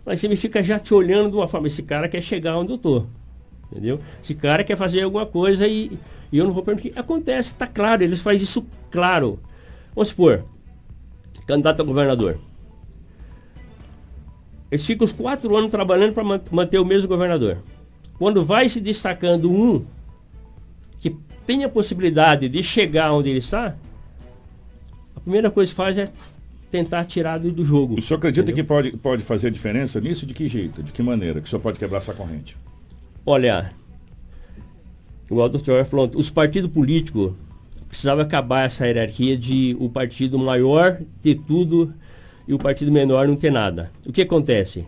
mas 0.09 0.21
você 0.21 0.37
fica 0.37 0.63
já 0.63 0.79
te 0.79 0.95
olhando 0.95 1.33
de 1.33 1.37
uma 1.37 1.47
forma, 1.47 1.67
esse 1.67 1.83
cara 1.83 2.09
quer 2.09 2.23
chegar 2.23 2.57
onde 2.57 2.73
eu 2.73 2.77
estou. 2.77 3.07
Entendeu? 3.71 4.01
Esse 4.25 4.35
cara 4.35 4.65
quer 4.65 4.75
fazer 4.75 5.03
alguma 5.03 5.27
coisa 5.27 5.69
e, 5.69 5.99
e 6.33 6.39
eu 6.39 6.47
não 6.47 6.53
vou 6.53 6.63
permitir. 6.63 6.95
Acontece, 6.97 7.51
está 7.51 7.67
claro, 7.67 8.03
eles 8.03 8.21
fazem 8.21 8.43
isso 8.43 8.67
claro. 8.91 9.39
Vamos 9.95 10.09
supor, 10.09 10.47
candidato 11.47 11.83
a 11.83 11.85
governador. 11.85 12.39
Eles 14.71 14.87
ficam 14.87 15.05
os 15.05 15.13
quatro 15.13 15.55
anos 15.55 15.71
trabalhando 15.71 16.15
para 16.15 16.25
manter 16.51 16.79
o 16.79 16.87
mesmo 16.87 17.07
governador. 17.07 17.59
Quando 18.19 18.45
vai 18.45 18.69
se 18.69 18.81
destacando 18.81 19.51
um 19.51 19.85
que 21.01 21.17
tem 21.47 21.65
a 21.65 21.69
possibilidade 21.69 22.49
de 22.49 22.63
chegar 22.63 23.13
onde 23.13 23.31
ele 23.31 23.39
está, 23.39 23.77
a 25.15 25.21
primeira 25.21 25.51
coisa 25.51 25.71
que 25.71 25.77
faz 25.77 25.97
é 25.97 26.11
tentar 26.71 27.05
tirar 27.05 27.39
do 27.39 27.65
jogo. 27.65 27.99
O 27.99 28.03
senhor 28.03 28.19
acredita 28.19 28.51
entendeu? 28.51 28.65
que 28.65 28.69
pode, 28.69 28.97
pode 28.97 29.23
fazer 29.23 29.51
diferença 29.51 30.01
nisso? 30.01 30.27
De 30.27 30.35
que 30.35 30.49
jeito? 30.49 30.83
De 30.83 30.93
que 30.93 31.03
maneira? 31.03 31.41
Que 31.41 31.47
o 31.47 31.49
senhor 31.49 31.61
pode 31.61 31.79
quebrar 31.79 31.99
essa 31.99 32.13
corrente? 32.13 32.57
Olha, 33.25 33.73
o 35.31 35.49
doutor 35.49 35.85
falou, 35.85 36.11
os 36.15 36.31
partidos 36.31 36.71
políticos 36.71 37.33
precisavam 37.89 38.23
acabar 38.23 38.67
essa 38.67 38.87
hierarquia 38.87 39.37
de 39.37 39.77
o 39.79 39.89
partido 39.89 40.39
maior 40.39 41.01
ter 41.23 41.37
tudo 41.37 41.93
e 42.47 42.53
o 42.53 42.59
partido 42.59 42.93
menor 42.93 43.29
não 43.29 43.37
ter 43.37 43.51
nada. 43.51 43.91
O 44.07 44.13
que 44.13 44.23
acontece? 44.23 44.87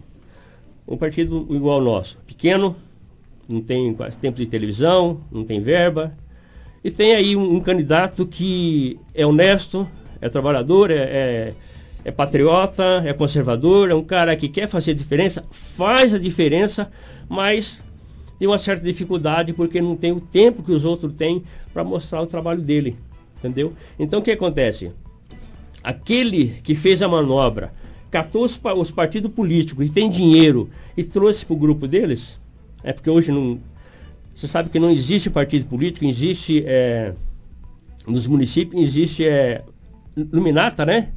Um 0.86 0.96
partido 0.96 1.46
igual 1.50 1.76
ao 1.76 1.84
nosso, 1.84 2.18
pequeno, 2.26 2.74
não 3.50 3.60
tem 3.60 3.96
tempo 4.20 4.38
de 4.38 4.46
televisão, 4.46 5.20
não 5.30 5.44
tem 5.44 5.60
verba. 5.60 6.16
E 6.82 6.90
tem 6.90 7.14
aí 7.14 7.36
um, 7.36 7.56
um 7.56 7.60
candidato 7.60 8.26
que 8.26 8.98
é 9.14 9.26
honesto, 9.26 9.86
é 10.20 10.28
trabalhador, 10.28 10.90
é, 10.90 10.94
é, 10.94 11.54
é, 12.04 12.10
patriota, 12.10 13.02
é 13.04 13.12
conservador, 13.12 13.90
é 13.90 13.94
um 13.94 14.04
cara 14.04 14.34
que 14.36 14.48
quer 14.48 14.68
fazer 14.68 14.94
diferença, 14.94 15.44
faz 15.50 16.14
a 16.14 16.18
diferença, 16.18 16.90
mas 17.28 17.80
tem 18.38 18.48
uma 18.48 18.58
certa 18.58 18.84
dificuldade 18.84 19.52
porque 19.52 19.82
não 19.82 19.96
tem 19.96 20.12
o 20.12 20.20
tempo 20.20 20.62
que 20.62 20.72
os 20.72 20.84
outros 20.84 21.12
têm 21.12 21.42
para 21.72 21.84
mostrar 21.84 22.22
o 22.22 22.26
trabalho 22.26 22.62
dele. 22.62 22.96
Entendeu? 23.38 23.74
Então 23.98 24.20
o 24.20 24.22
que 24.22 24.30
acontece? 24.30 24.92
Aquele 25.82 26.56
que 26.62 26.74
fez 26.74 27.02
a 27.02 27.08
manobra, 27.08 27.72
catou 28.10 28.44
os, 28.44 28.58
os 28.76 28.90
partidos 28.90 29.32
políticos 29.32 29.86
e 29.86 29.90
tem 29.90 30.10
dinheiro 30.10 30.70
e 30.96 31.02
trouxe 31.02 31.44
para 31.44 31.54
o 31.54 31.58
grupo 31.58 31.86
deles, 31.86 32.38
é 32.82 32.92
porque 32.92 33.10
hoje 33.10 33.30
não. 33.30 33.58
Você 34.34 34.46
sabe 34.46 34.70
que 34.70 34.78
não 34.78 34.90
existe 34.90 35.28
partido 35.30 35.66
político, 35.66 36.04
existe. 36.04 36.64
É, 36.66 37.12
nos 38.06 38.26
municípios 38.26 38.82
existe 38.82 39.24
é, 39.26 39.62
luminata, 40.16 40.86
né? 40.86 41.10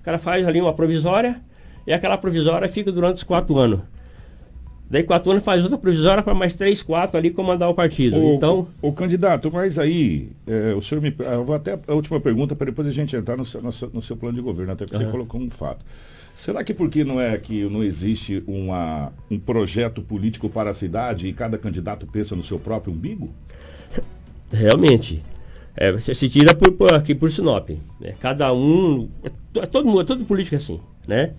O 0.00 0.02
cara 0.02 0.18
faz 0.18 0.46
ali 0.46 0.60
uma 0.60 0.72
provisória 0.72 1.40
e 1.86 1.92
aquela 1.92 2.16
provisória 2.16 2.68
fica 2.68 2.90
durante 2.90 3.18
os 3.18 3.22
quatro 3.22 3.58
anos. 3.58 3.80
Daí 4.92 5.02
quatro 5.02 5.30
anos 5.30 5.42
faz 5.42 5.62
outra 5.62 5.78
provisória 5.78 6.22
para 6.22 6.34
mais 6.34 6.54
três, 6.54 6.82
quatro 6.82 7.16
ali 7.16 7.30
comandar 7.30 7.70
o 7.70 7.74
partido. 7.74 8.18
O, 8.18 8.34
então. 8.34 8.66
O, 8.82 8.92
candidato, 8.92 9.50
mas 9.50 9.78
aí, 9.78 10.30
é, 10.46 10.74
o 10.74 10.82
senhor 10.82 11.00
me. 11.00 11.14
Eu 11.18 11.44
vou 11.46 11.56
até 11.56 11.78
a 11.86 11.94
última 11.94 12.20
pergunta 12.20 12.54
para 12.54 12.66
depois 12.66 12.86
a 12.86 12.92
gente 12.92 13.16
entrar 13.16 13.36
no 13.36 13.44
seu, 13.44 13.62
no 13.62 13.72
seu, 13.72 13.90
no 13.90 14.02
seu 14.02 14.18
plano 14.18 14.36
de 14.36 14.42
governo, 14.42 14.72
até 14.72 14.84
que 14.84 14.94
uhum. 14.94 15.00
você 15.00 15.10
colocou 15.10 15.40
um 15.40 15.48
fato. 15.48 15.82
Será 16.34 16.64
que 16.64 16.74
porque 16.74 17.04
não 17.04 17.20
é 17.20 17.36
que 17.36 17.64
não 17.64 17.82
existe 17.82 18.42
uma, 18.46 19.12
um 19.30 19.38
projeto 19.38 20.02
político 20.02 20.48
para 20.48 20.70
a 20.70 20.74
cidade 20.74 21.26
e 21.26 21.32
cada 21.32 21.56
candidato 21.58 22.06
pensa 22.06 22.34
no 22.34 22.42
seu 22.42 22.58
próprio 22.58 22.92
umbigo? 22.92 23.30
Realmente. 24.50 25.22
É, 25.76 25.90
você 25.92 26.14
se 26.14 26.28
tira 26.28 26.54
por, 26.54 26.72
por 26.72 26.92
aqui 26.92 27.14
por 27.14 27.30
Sinop. 27.30 27.70
Né? 28.00 28.14
Cada 28.20 28.52
um. 28.52 29.08
É, 29.22 29.60
é 29.60 29.66
todo 29.66 29.86
mundo, 29.86 30.00
é 30.00 30.04
todo 30.04 30.24
político 30.24 30.56
assim, 30.56 30.80
né? 31.06 31.32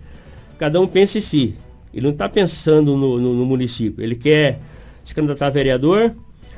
Cada 0.58 0.80
um 0.80 0.88
pensa 0.88 1.18
em 1.18 1.22
si. 1.22 1.56
Ele 1.94 2.08
não 2.08 2.14
está 2.14 2.28
pensando 2.28 2.98
no, 2.98 3.20
no, 3.20 3.34
no, 3.36 3.46
município. 3.46 4.04
Ele 4.04 4.16
quer 4.16 4.60
se 5.06 5.14
candidatar 5.14 5.48
a 5.48 5.50
vereador, 5.52 6.14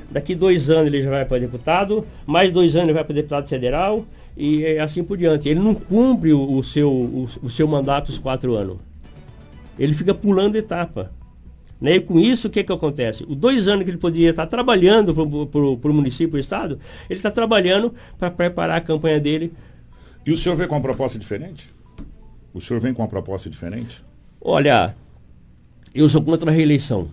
daqui 0.09 0.33
dois 0.33 0.69
anos 0.69 0.87
ele 0.87 1.03
já 1.03 1.09
vai 1.09 1.25
para 1.25 1.39
deputado, 1.39 2.07
mais 2.25 2.51
dois 2.51 2.75
anos 2.75 2.87
ele 2.87 2.93
vai 2.93 3.03
para 3.03 3.15
deputado 3.15 3.49
federal, 3.49 4.05
e 4.35 4.77
assim 4.79 5.03
por 5.03 5.17
diante. 5.17 5.47
Ele 5.47 5.59
não 5.59 5.73
cumpre 5.73 6.33
o, 6.33 6.57
o 6.57 6.63
seu, 6.63 6.91
o, 6.91 7.29
o, 7.43 7.49
seu 7.49 7.67
mandato 7.67 8.09
os 8.09 8.19
quatro 8.19 8.55
anos. 8.55 8.77
Ele 9.79 9.93
fica 9.93 10.13
pulando 10.13 10.55
etapa. 10.55 11.11
Né? 11.79 11.95
E 11.95 11.99
com 11.99 12.19
isso, 12.19 12.47
o 12.47 12.51
que, 12.51 12.63
que 12.63 12.71
acontece? 12.71 13.25
Os 13.27 13.35
dois 13.35 13.67
anos 13.67 13.83
que 13.83 13.89
ele 13.89 13.97
poderia 13.97 14.29
estar 14.29 14.47
trabalhando 14.47 15.13
para 15.13 15.91
o 15.91 15.93
município, 15.93 16.29
para 16.29 16.37
o 16.37 16.39
Estado, 16.39 16.79
ele 17.09 17.19
está 17.19 17.29
trabalhando 17.29 17.93
para 18.17 18.31
preparar 18.31 18.77
a 18.77 18.81
campanha 18.81 19.19
dele. 19.19 19.53
E 20.25 20.31
o 20.31 20.37
senhor 20.37 20.55
vem 20.55 20.67
com 20.67 20.75
uma 20.75 20.81
proposta 20.81 21.19
diferente? 21.19 21.69
O 22.53 22.61
senhor 22.61 22.79
vem 22.79 22.93
com 22.93 23.01
uma 23.01 23.07
proposta 23.07 23.49
diferente? 23.49 24.01
Olha, 24.41 24.95
eu 25.93 26.07
sou 26.07 26.21
contra 26.21 26.49
a 26.49 26.53
reeleição. 26.53 27.07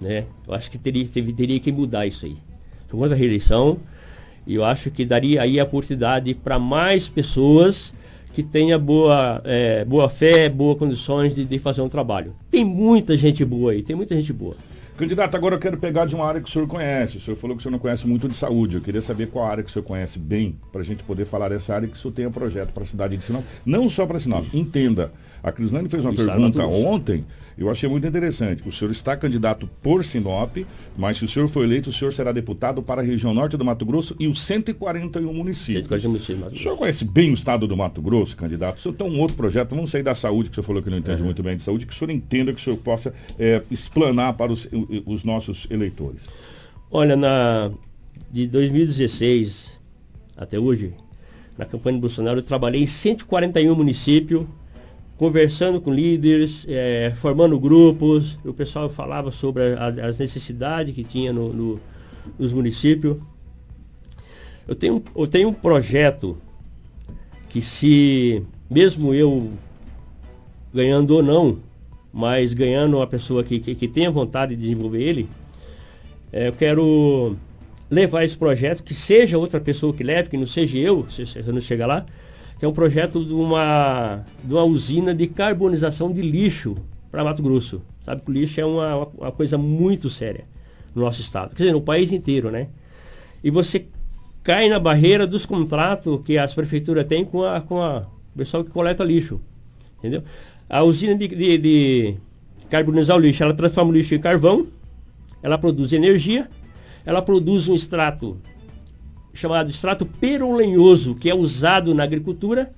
Né? 0.00 0.24
Eu 0.46 0.54
acho 0.54 0.70
que 0.70 0.78
teria, 0.78 1.06
teria 1.06 1.60
que 1.60 1.70
mudar 1.70 2.06
isso 2.06 2.24
aí. 2.26 2.36
Sou 2.88 2.98
contra 2.98 3.14
a 3.14 3.18
reeleição. 3.18 3.78
E 4.46 4.54
eu 4.54 4.64
acho 4.64 4.90
que 4.90 5.04
daria 5.04 5.42
aí 5.42 5.60
a 5.60 5.64
oportunidade 5.64 6.34
para 6.34 6.58
mais 6.58 7.08
pessoas 7.08 7.94
que 8.32 8.42
tenha 8.42 8.78
boa, 8.78 9.40
é, 9.44 9.84
boa 9.84 10.08
fé, 10.08 10.48
boas 10.48 10.78
condições 10.78 11.34
de, 11.34 11.44
de 11.44 11.58
fazer 11.58 11.82
um 11.82 11.88
trabalho. 11.88 12.34
Tem 12.50 12.64
muita 12.64 13.16
gente 13.16 13.44
boa 13.44 13.72
aí, 13.72 13.82
tem 13.82 13.96
muita 13.96 14.14
gente 14.14 14.32
boa. 14.32 14.56
Candidato, 14.96 15.34
agora 15.34 15.54
eu 15.54 15.58
quero 15.58 15.78
pegar 15.78 16.04
de 16.04 16.14
uma 16.14 16.26
área 16.26 16.42
que 16.42 16.48
o 16.48 16.52
senhor 16.52 16.68
conhece. 16.68 17.16
O 17.16 17.20
senhor 17.20 17.34
falou 17.34 17.56
que 17.56 17.60
o 17.60 17.62
senhor 17.62 17.72
não 17.72 17.78
conhece 17.78 18.06
muito 18.06 18.28
de 18.28 18.36
saúde. 18.36 18.76
Eu 18.76 18.82
queria 18.82 19.00
saber 19.00 19.28
qual 19.28 19.46
área 19.46 19.62
que 19.62 19.70
o 19.70 19.72
senhor 19.72 19.84
conhece 19.84 20.18
bem, 20.18 20.54
para 20.70 20.82
a 20.82 20.84
gente 20.84 21.02
poder 21.04 21.24
falar 21.24 21.48
dessa 21.48 21.74
área 21.74 21.88
que 21.88 21.96
o 21.96 21.98
senhor 21.98 22.12
tenha 22.12 22.30
projeto 22.30 22.70
para 22.70 22.82
a 22.82 22.86
cidade 22.86 23.16
de 23.16 23.24
Sinop. 23.24 23.42
Não 23.64 23.88
só 23.88 24.06
para 24.06 24.18
Sinop, 24.18 24.44
entenda. 24.52 25.10
A 25.42 25.50
Crislane 25.50 25.88
fez 25.88 26.04
uma 26.04 26.12
pergunta 26.12 26.66
ontem 26.66 27.24
eu 27.56 27.70
achei 27.70 27.88
muito 27.88 28.06
interessante. 28.06 28.66
O 28.66 28.72
senhor 28.72 28.90
está 28.90 29.16
candidato 29.16 29.68
por 29.82 30.04
Sinop, 30.04 30.56
mas 30.96 31.18
se 31.18 31.24
o 31.24 31.28
senhor 31.28 31.48
for 31.48 31.64
eleito, 31.64 31.90
o 31.90 31.92
senhor 31.92 32.12
será 32.12 32.32
deputado 32.32 32.82
para 32.82 33.00
a 33.00 33.04
região 33.04 33.34
norte 33.34 33.56
do 33.56 33.64
Mato 33.64 33.84
Grosso 33.84 34.16
e 34.18 34.26
os 34.26 34.42
141 34.42 35.32
municípios. 35.32 35.84
141 35.88 36.10
municípios 36.10 36.52
o 36.52 36.56
senhor 36.56 36.76
conhece 36.76 37.04
bem 37.04 37.30
o 37.30 37.34
estado 37.34 37.66
do 37.66 37.76
Mato 37.76 38.00
Grosso, 38.00 38.36
candidato? 38.36 38.78
O 38.78 38.80
senhor 38.80 38.94
tem 38.94 39.06
um 39.06 39.20
outro 39.20 39.36
projeto, 39.36 39.74
vamos 39.74 39.90
sair 39.90 40.02
da 40.02 40.14
saúde, 40.14 40.48
que 40.48 40.52
o 40.52 40.54
senhor 40.56 40.66
falou 40.66 40.82
que 40.82 40.90
não 40.90 40.98
entende 40.98 41.20
uhum. 41.20 41.26
muito 41.26 41.42
bem 41.42 41.56
de 41.56 41.62
saúde, 41.62 41.86
que 41.86 41.92
o 41.92 41.96
senhor 41.96 42.10
entenda, 42.10 42.52
que 42.52 42.60
o 42.60 42.62
senhor 42.62 42.76
possa 42.78 43.14
é, 43.38 43.62
explanar 43.70 44.34
para 44.34 44.52
os, 44.52 44.68
os 45.06 45.24
nossos 45.24 45.66
eleitores. 45.70 46.28
Olha, 46.90 47.16
na, 47.16 47.70
de 48.30 48.46
2016 48.46 49.78
até 50.36 50.58
hoje, 50.58 50.94
na 51.58 51.64
campanha 51.64 51.98
do 51.98 52.00
Bolsonaro, 52.00 52.38
eu 52.38 52.42
trabalhei 52.42 52.82
em 52.82 52.86
141 52.86 53.74
municípios 53.74 54.46
conversando 55.20 55.82
com 55.82 55.92
líderes, 55.92 56.64
é, 56.66 57.12
formando 57.14 57.60
grupos. 57.60 58.38
O 58.42 58.54
pessoal 58.54 58.88
falava 58.88 59.30
sobre 59.30 59.74
a, 59.74 59.88
as 60.06 60.18
necessidades 60.18 60.94
que 60.94 61.04
tinha 61.04 61.30
no, 61.30 61.52
no, 61.52 61.80
nos 62.38 62.54
municípios. 62.54 63.18
Eu 64.66 64.74
tenho, 64.74 65.04
eu 65.14 65.26
tenho 65.26 65.50
um 65.50 65.52
projeto 65.52 66.38
que 67.50 67.60
se, 67.60 68.42
mesmo 68.70 69.12
eu 69.12 69.50
ganhando 70.72 71.10
ou 71.10 71.22
não, 71.22 71.58
mas 72.10 72.54
ganhando 72.54 72.96
uma 72.96 73.06
pessoa 73.06 73.44
que, 73.44 73.60
que, 73.60 73.74
que 73.74 73.88
tenha 73.88 74.10
vontade 74.10 74.56
de 74.56 74.62
desenvolver 74.62 75.02
ele, 75.02 75.28
é, 76.32 76.48
eu 76.48 76.54
quero 76.54 77.36
levar 77.90 78.24
esse 78.24 78.38
projeto, 78.38 78.82
que 78.82 78.94
seja 78.94 79.36
outra 79.36 79.60
pessoa 79.60 79.92
que 79.92 80.02
leve, 80.02 80.30
que 80.30 80.38
não 80.38 80.46
seja 80.46 80.78
eu, 80.78 81.06
se, 81.10 81.26
se 81.26 81.40
eu 81.40 81.52
não 81.52 81.60
chegar 81.60 81.86
lá, 81.86 82.06
que 82.60 82.66
é 82.66 82.68
um 82.68 82.74
projeto 82.74 83.24
de 83.24 83.32
uma, 83.32 84.22
de 84.44 84.52
uma 84.52 84.64
usina 84.64 85.14
de 85.14 85.26
carbonização 85.26 86.12
de 86.12 86.20
lixo 86.20 86.76
para 87.10 87.24
Mato 87.24 87.42
Grosso. 87.42 87.80
Sabe 88.04 88.20
que 88.20 88.30
o 88.30 88.34
lixo 88.34 88.60
é 88.60 88.64
uma, 88.66 89.08
uma 89.18 89.32
coisa 89.32 89.56
muito 89.56 90.10
séria 90.10 90.44
no 90.94 91.00
nosso 91.00 91.22
estado, 91.22 91.56
quer 91.56 91.62
dizer, 91.62 91.72
no 91.72 91.80
país 91.80 92.12
inteiro, 92.12 92.50
né? 92.50 92.68
E 93.42 93.50
você 93.50 93.86
cai 94.42 94.68
na 94.68 94.78
barreira 94.78 95.26
dos 95.26 95.46
contratos 95.46 96.20
que 96.22 96.36
as 96.36 96.52
prefeituras 96.52 97.06
têm 97.06 97.24
com 97.24 97.42
a, 97.42 97.62
com 97.62 97.80
a, 97.80 98.06
O 98.34 98.38
pessoal 98.38 98.62
que 98.62 98.70
coleta 98.70 99.02
lixo. 99.02 99.40
Entendeu? 99.98 100.22
A 100.68 100.82
usina 100.82 101.14
de, 101.14 101.28
de, 101.28 101.58
de 101.58 102.14
carbonizar 102.68 103.16
o 103.16 103.20
lixo, 103.20 103.42
ela 103.42 103.54
transforma 103.54 103.90
o 103.90 103.94
lixo 103.94 104.14
em 104.14 104.18
carvão, 104.18 104.66
ela 105.42 105.56
produz 105.56 105.94
energia, 105.94 106.50
ela 107.06 107.22
produz 107.22 107.68
um 107.68 107.74
extrato 107.74 108.36
chamado 109.32 109.70
extrato 109.70 110.04
perolenhoso, 110.04 111.14
que 111.14 111.30
é 111.30 111.34
usado 111.34 111.94
na 111.94 112.02
agricultura, 112.02 112.70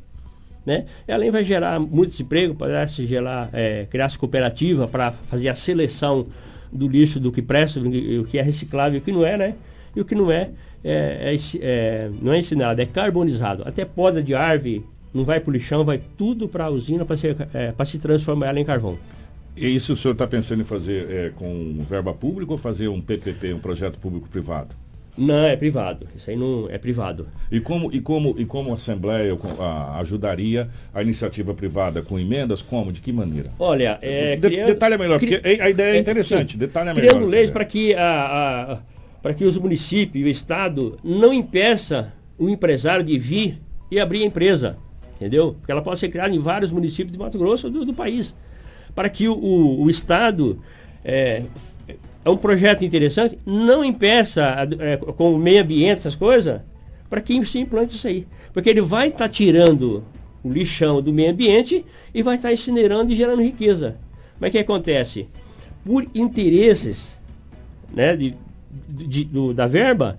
né? 0.64 0.86
Ela 1.06 1.30
vai 1.30 1.44
gerar 1.44 1.80
muito 1.80 2.20
emprego, 2.20 2.54
parece 2.54 3.06
gerar, 3.06 3.50
é, 3.52 3.86
criar 3.90 4.16
cooperativa 4.16 4.86
para 4.86 5.12
fazer 5.12 5.48
a 5.48 5.54
seleção 5.54 6.26
do 6.72 6.88
lixo, 6.88 7.18
do 7.20 7.32
que 7.32 7.42
presta, 7.42 7.80
o 7.80 8.24
que 8.24 8.38
é 8.38 8.42
reciclável 8.42 8.98
e 8.98 8.98
o 8.98 9.02
que 9.02 9.12
não 9.12 9.26
é, 9.26 9.36
né? 9.36 9.54
E 9.94 10.00
o 10.00 10.04
que 10.04 10.14
não 10.14 10.30
é, 10.30 10.50
é, 10.82 11.34
é, 11.34 11.58
é 11.60 12.10
não 12.20 12.32
é 12.32 12.38
ensinado, 12.38 12.80
é 12.80 12.86
carbonizado. 12.86 13.62
Até 13.66 13.84
poda 13.84 14.22
de 14.22 14.34
árvore 14.34 14.84
não 15.12 15.24
vai 15.24 15.40
para 15.40 15.50
o 15.50 15.52
lixão, 15.52 15.84
vai 15.84 16.00
tudo 16.16 16.48
para 16.48 16.64
a 16.64 16.70
usina 16.70 17.04
para 17.04 17.16
é, 17.52 17.84
se 17.84 17.98
transformar 17.98 18.48
ela 18.48 18.60
em 18.60 18.64
carvão. 18.64 18.98
E 19.54 19.66
isso 19.74 19.92
o 19.92 19.96
senhor 19.96 20.12
está 20.12 20.26
pensando 20.26 20.62
em 20.62 20.64
fazer 20.64 21.10
é, 21.10 21.30
com 21.30 21.84
verba 21.86 22.14
pública 22.14 22.52
ou 22.52 22.58
fazer 22.58 22.88
um 22.88 23.00
PPP, 23.00 23.52
um 23.52 23.58
projeto 23.58 23.98
público-privado? 23.98 24.74
Não, 25.22 25.44
é 25.44 25.56
privado. 25.56 26.08
Isso 26.16 26.30
aí 26.30 26.36
não 26.36 26.68
é 26.68 26.78
privado. 26.78 27.28
E 27.50 27.60
como, 27.60 27.92
e 27.92 28.00
como, 28.00 28.34
e 28.36 28.44
como 28.44 28.72
a 28.72 28.74
Assembleia 28.74 29.36
a, 29.60 30.00
ajudaria 30.00 30.68
a 30.92 31.00
iniciativa 31.00 31.54
privada 31.54 32.02
com 32.02 32.18
emendas? 32.18 32.60
Como? 32.60 32.92
De 32.92 33.00
que 33.00 33.12
maneira? 33.12 33.50
Olha, 33.58 33.98
é, 34.02 34.34
de, 34.34 34.42
criando, 34.42 34.66
detalhe 34.66 34.98
melhor, 34.98 35.18
cri, 35.18 35.38
porque 35.38 35.62
a 35.62 35.70
ideia 35.70 35.94
é, 35.94 35.96
é 35.96 36.00
interessante. 36.00 36.52
Sim, 36.54 36.58
detalhe 36.58 36.92
melhor. 36.92 37.08
Criando 37.08 37.26
leis 37.26 37.50
para 37.50 37.64
que, 37.64 37.94
a, 37.94 38.72
a, 38.72 38.78
para 39.22 39.32
que 39.32 39.44
os 39.44 39.56
municípios 39.56 40.24
e 40.24 40.28
o 40.28 40.30
Estado 40.30 40.98
não 41.04 41.32
impeça 41.32 42.12
o 42.36 42.48
empresário 42.48 43.04
de 43.04 43.16
vir 43.18 43.60
e 43.90 44.00
abrir 44.00 44.22
a 44.22 44.26
empresa. 44.26 44.76
Entendeu? 45.14 45.54
Porque 45.54 45.70
ela 45.70 45.82
pode 45.82 46.00
ser 46.00 46.08
criada 46.08 46.34
em 46.34 46.40
vários 46.40 46.72
municípios 46.72 47.12
de 47.12 47.18
Mato 47.18 47.38
Grosso 47.38 47.70
do, 47.70 47.84
do 47.84 47.94
país. 47.94 48.34
Para 48.92 49.08
que 49.08 49.28
o, 49.28 49.34
o, 49.34 49.84
o 49.84 49.90
Estado 49.90 50.58
é, 51.04 51.44
é 52.24 52.30
um 52.30 52.36
projeto 52.36 52.84
interessante, 52.84 53.38
não 53.44 53.84
impeça 53.84 54.56
é, 54.78 54.96
com 54.96 55.34
o 55.34 55.38
meio 55.38 55.62
ambiente, 55.62 55.98
essas 55.98 56.14
coisas, 56.14 56.60
para 57.10 57.20
que 57.20 57.44
se 57.44 57.58
implante 57.58 57.96
isso 57.96 58.06
aí. 58.06 58.26
Porque 58.52 58.70
ele 58.70 58.80
vai 58.80 59.08
estar 59.08 59.18
tá 59.18 59.28
tirando 59.28 60.04
o 60.42 60.50
lixão 60.50 61.02
do 61.02 61.12
meio 61.12 61.30
ambiente 61.30 61.84
e 62.14 62.22
vai 62.22 62.36
estar 62.36 62.48
tá 62.48 62.54
incinerando 62.54 63.12
e 63.12 63.16
gerando 63.16 63.42
riqueza. 63.42 63.96
Mas 64.38 64.48
o 64.48 64.52
que 64.52 64.58
acontece? 64.58 65.28
Por 65.84 66.06
interesses 66.14 67.18
né, 67.92 68.16
de, 68.16 68.34
de, 68.88 69.24
do, 69.24 69.52
da 69.52 69.66
verba, 69.66 70.18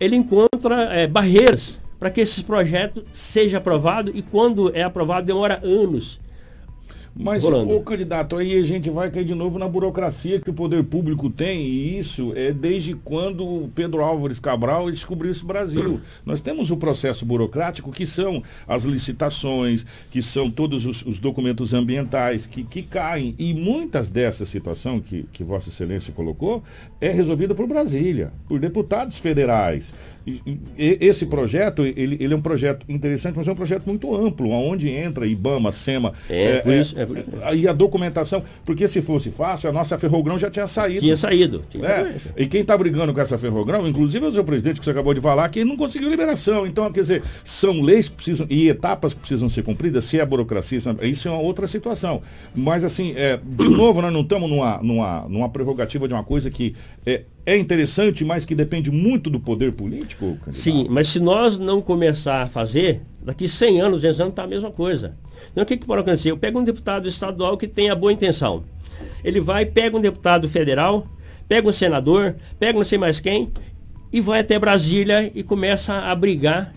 ele 0.00 0.16
encontra 0.16 0.92
é, 0.92 1.06
barreiras 1.06 1.80
para 1.98 2.10
que 2.10 2.20
esse 2.20 2.42
projeto 2.42 3.04
seja 3.12 3.58
aprovado 3.58 4.10
e 4.12 4.22
quando 4.22 4.74
é 4.74 4.82
aprovado 4.82 5.26
demora 5.26 5.60
anos 5.62 6.18
mas, 7.14 7.44
o 7.44 7.80
candidato, 7.80 8.36
aí 8.36 8.58
a 8.58 8.62
gente 8.62 8.88
vai 8.88 9.10
cair 9.10 9.24
de 9.24 9.34
novo 9.34 9.58
na 9.58 9.68
burocracia 9.68 10.40
que 10.40 10.48
o 10.48 10.54
poder 10.54 10.82
público 10.84 11.28
tem, 11.28 11.60
e 11.60 11.98
isso 11.98 12.32
é 12.34 12.52
desde 12.52 12.94
quando 12.94 13.70
Pedro 13.74 14.02
Álvares 14.02 14.38
Cabral 14.38 14.90
descobriu 14.90 15.30
esse 15.30 15.44
Brasil. 15.44 16.00
Nós 16.24 16.40
temos 16.40 16.70
o 16.70 16.76
processo 16.76 17.26
burocrático, 17.26 17.92
que 17.92 18.06
são 18.06 18.42
as 18.66 18.84
licitações, 18.84 19.84
que 20.10 20.22
são 20.22 20.50
todos 20.50 20.86
os, 20.86 21.04
os 21.04 21.18
documentos 21.18 21.74
ambientais 21.74 22.46
que, 22.46 22.64
que 22.64 22.82
caem, 22.82 23.34
e 23.38 23.52
muitas 23.52 24.08
dessas 24.08 24.48
situações 24.48 25.02
que, 25.04 25.24
que 25.32 25.44
Vossa 25.44 25.68
Excelência 25.68 26.12
colocou 26.12 26.62
é 27.00 27.10
resolvida 27.10 27.54
por 27.54 27.66
Brasília, 27.66 28.32
por 28.48 28.58
deputados 28.58 29.18
federais 29.18 29.92
esse 30.76 31.26
projeto, 31.26 31.84
ele, 31.84 32.16
ele 32.20 32.32
é 32.32 32.36
um 32.36 32.40
projeto 32.40 32.84
interessante, 32.88 33.36
mas 33.36 33.48
é 33.48 33.52
um 33.52 33.56
projeto 33.56 33.86
muito 33.86 34.14
amplo, 34.14 34.50
onde 34.50 34.88
entra 34.88 35.26
IBAMA, 35.26 35.72
SEMA, 35.72 36.12
é, 36.28 36.44
é, 36.44 36.58
por 36.60 36.72
isso, 36.72 36.98
é, 36.98 37.06
por... 37.06 37.18
É, 37.18 37.54
e 37.54 37.68
a 37.68 37.72
documentação, 37.72 38.42
porque 38.64 38.86
se 38.86 39.02
fosse 39.02 39.30
fácil, 39.30 39.68
a 39.68 39.72
nossa 39.72 39.98
Ferrogrão 39.98 40.38
já 40.38 40.50
tinha 40.50 40.66
saído. 40.66 41.00
Tinha 41.00 41.16
saído. 41.16 41.64
Tinha 41.70 41.86
é, 41.86 42.14
e 42.36 42.46
quem 42.46 42.62
está 42.62 42.76
brigando 42.76 43.12
com 43.12 43.20
essa 43.20 43.36
Ferrogrão, 43.36 43.86
inclusive 43.86 44.24
o 44.26 44.32
seu 44.32 44.44
presidente 44.44 44.78
que 44.78 44.84
você 44.84 44.90
acabou 44.90 45.14
de 45.14 45.20
falar, 45.20 45.48
que 45.48 45.64
não 45.64 45.76
conseguiu 45.76 46.08
liberação. 46.08 46.66
Então, 46.66 46.90
quer 46.92 47.00
dizer, 47.00 47.22
são 47.44 47.82
leis 47.82 48.08
que 48.08 48.16
precisam, 48.16 48.46
e 48.48 48.68
etapas 48.68 49.14
que 49.14 49.20
precisam 49.20 49.48
ser 49.50 49.62
cumpridas, 49.62 50.04
se 50.04 50.18
é 50.18 50.22
a 50.22 50.26
burocracia, 50.26 50.78
isso 51.02 51.28
é 51.28 51.30
uma 51.30 51.40
outra 51.40 51.66
situação. 51.66 52.22
Mas 52.54 52.84
assim, 52.84 53.14
é, 53.16 53.38
de 53.42 53.68
novo, 53.68 54.00
nós 54.00 54.12
não 54.12 54.20
estamos 54.20 54.48
numa, 54.48 54.78
numa, 54.82 55.28
numa 55.28 55.48
prerrogativa 55.48 56.06
de 56.06 56.14
uma 56.14 56.24
coisa 56.24 56.50
que 56.50 56.74
é, 57.04 57.22
é 57.44 57.56
interessante, 57.56 58.24
mas 58.24 58.44
que 58.44 58.54
depende 58.54 58.90
muito 58.90 59.28
do 59.28 59.40
poder 59.40 59.72
político? 59.72 60.36
Candidato? 60.44 60.54
Sim, 60.54 60.86
mas 60.88 61.08
se 61.08 61.18
nós 61.18 61.58
não 61.58 61.82
começar 61.82 62.42
a 62.42 62.48
fazer, 62.48 63.02
daqui 63.22 63.48
100 63.48 63.80
anos, 63.80 64.00
200 64.00 64.20
anos, 64.20 64.32
está 64.32 64.44
a 64.44 64.46
mesma 64.46 64.70
coisa. 64.70 65.16
Então 65.50 65.64
o 65.64 65.66
que, 65.66 65.76
que 65.76 65.86
pode 65.86 66.02
acontecer? 66.02 66.30
Eu 66.30 66.38
pego 66.38 66.60
um 66.60 66.64
deputado 66.64 67.08
estadual 67.08 67.56
que 67.56 67.66
tem 67.66 67.90
a 67.90 67.94
boa 67.94 68.12
intenção. 68.12 68.64
Ele 69.24 69.40
vai, 69.40 69.66
pega 69.66 69.96
um 69.96 70.00
deputado 70.00 70.48
federal, 70.48 71.06
pega 71.48 71.68
um 71.68 71.72
senador, 71.72 72.36
pega 72.58 72.78
não 72.78 72.84
sei 72.84 72.98
mais 72.98 73.18
quem, 73.18 73.50
e 74.12 74.20
vai 74.20 74.40
até 74.40 74.58
Brasília 74.58 75.30
e 75.34 75.42
começa 75.42 75.94
a 75.94 76.14
brigar 76.14 76.72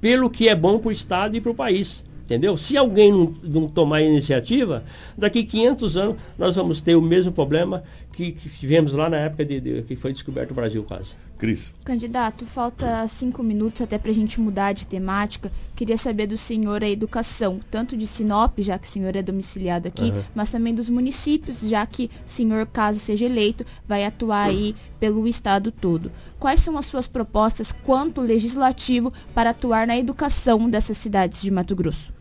pelo 0.00 0.28
que 0.28 0.48
é 0.48 0.54
bom 0.54 0.78
para 0.78 0.88
o 0.90 0.92
Estado 0.92 1.36
e 1.36 1.40
para 1.40 1.50
o 1.50 1.54
país. 1.54 2.04
Entendeu? 2.26 2.56
Se 2.56 2.76
alguém 2.76 3.12
não, 3.12 3.32
não, 3.40 3.68
tomar 3.68 4.02
iniciativa, 4.02 4.82
daqui 5.16 5.44
500 5.44 5.96
anos 5.96 6.16
nós 6.36 6.56
vamos 6.56 6.80
ter 6.80 6.96
o 6.96 7.00
mesmo 7.00 7.30
problema 7.30 7.84
que, 8.12 8.32
que 8.32 8.48
tivemos 8.48 8.92
lá 8.92 9.08
na 9.08 9.18
época 9.18 9.44
de, 9.44 9.60
de, 9.60 9.82
que 9.82 9.94
foi 9.94 10.12
descoberto 10.12 10.50
o 10.50 10.54
Brasil 10.54 10.82
quase. 10.82 11.12
Cris. 11.38 11.74
Candidato, 11.84 12.46
falta 12.46 13.06
cinco 13.08 13.42
minutos 13.42 13.82
até 13.82 13.98
para 13.98 14.10
a 14.10 14.14
gente 14.14 14.40
mudar 14.40 14.72
de 14.72 14.86
temática. 14.86 15.52
Queria 15.76 15.96
saber 15.96 16.26
do 16.26 16.36
senhor 16.36 16.82
a 16.82 16.88
educação, 16.88 17.60
tanto 17.70 17.96
de 17.96 18.06
Sinop, 18.06 18.58
já 18.58 18.78
que 18.78 18.88
o 18.88 18.90
senhor 18.90 19.14
é 19.14 19.22
domiciliado 19.22 19.86
aqui, 19.86 20.10
uhum. 20.10 20.22
mas 20.34 20.50
também 20.50 20.74
dos 20.74 20.88
municípios, 20.88 21.60
já 21.60 21.84
que 21.86 22.10
o 22.26 22.28
senhor, 22.28 22.66
caso 22.66 22.98
seja 22.98 23.26
eleito, 23.26 23.64
vai 23.86 24.04
atuar 24.04 24.48
aí 24.48 24.74
pelo 24.98 25.28
estado 25.28 25.70
todo. 25.70 26.10
Quais 26.40 26.60
são 26.60 26.76
as 26.78 26.86
suas 26.86 27.06
propostas 27.06 27.70
quanto 27.70 28.20
legislativo 28.20 29.12
para 29.34 29.50
atuar 29.50 29.86
na 29.86 29.96
educação 29.96 30.68
dessas 30.68 30.96
cidades 30.96 31.42
de 31.42 31.50
Mato 31.50 31.76
Grosso? 31.76 32.15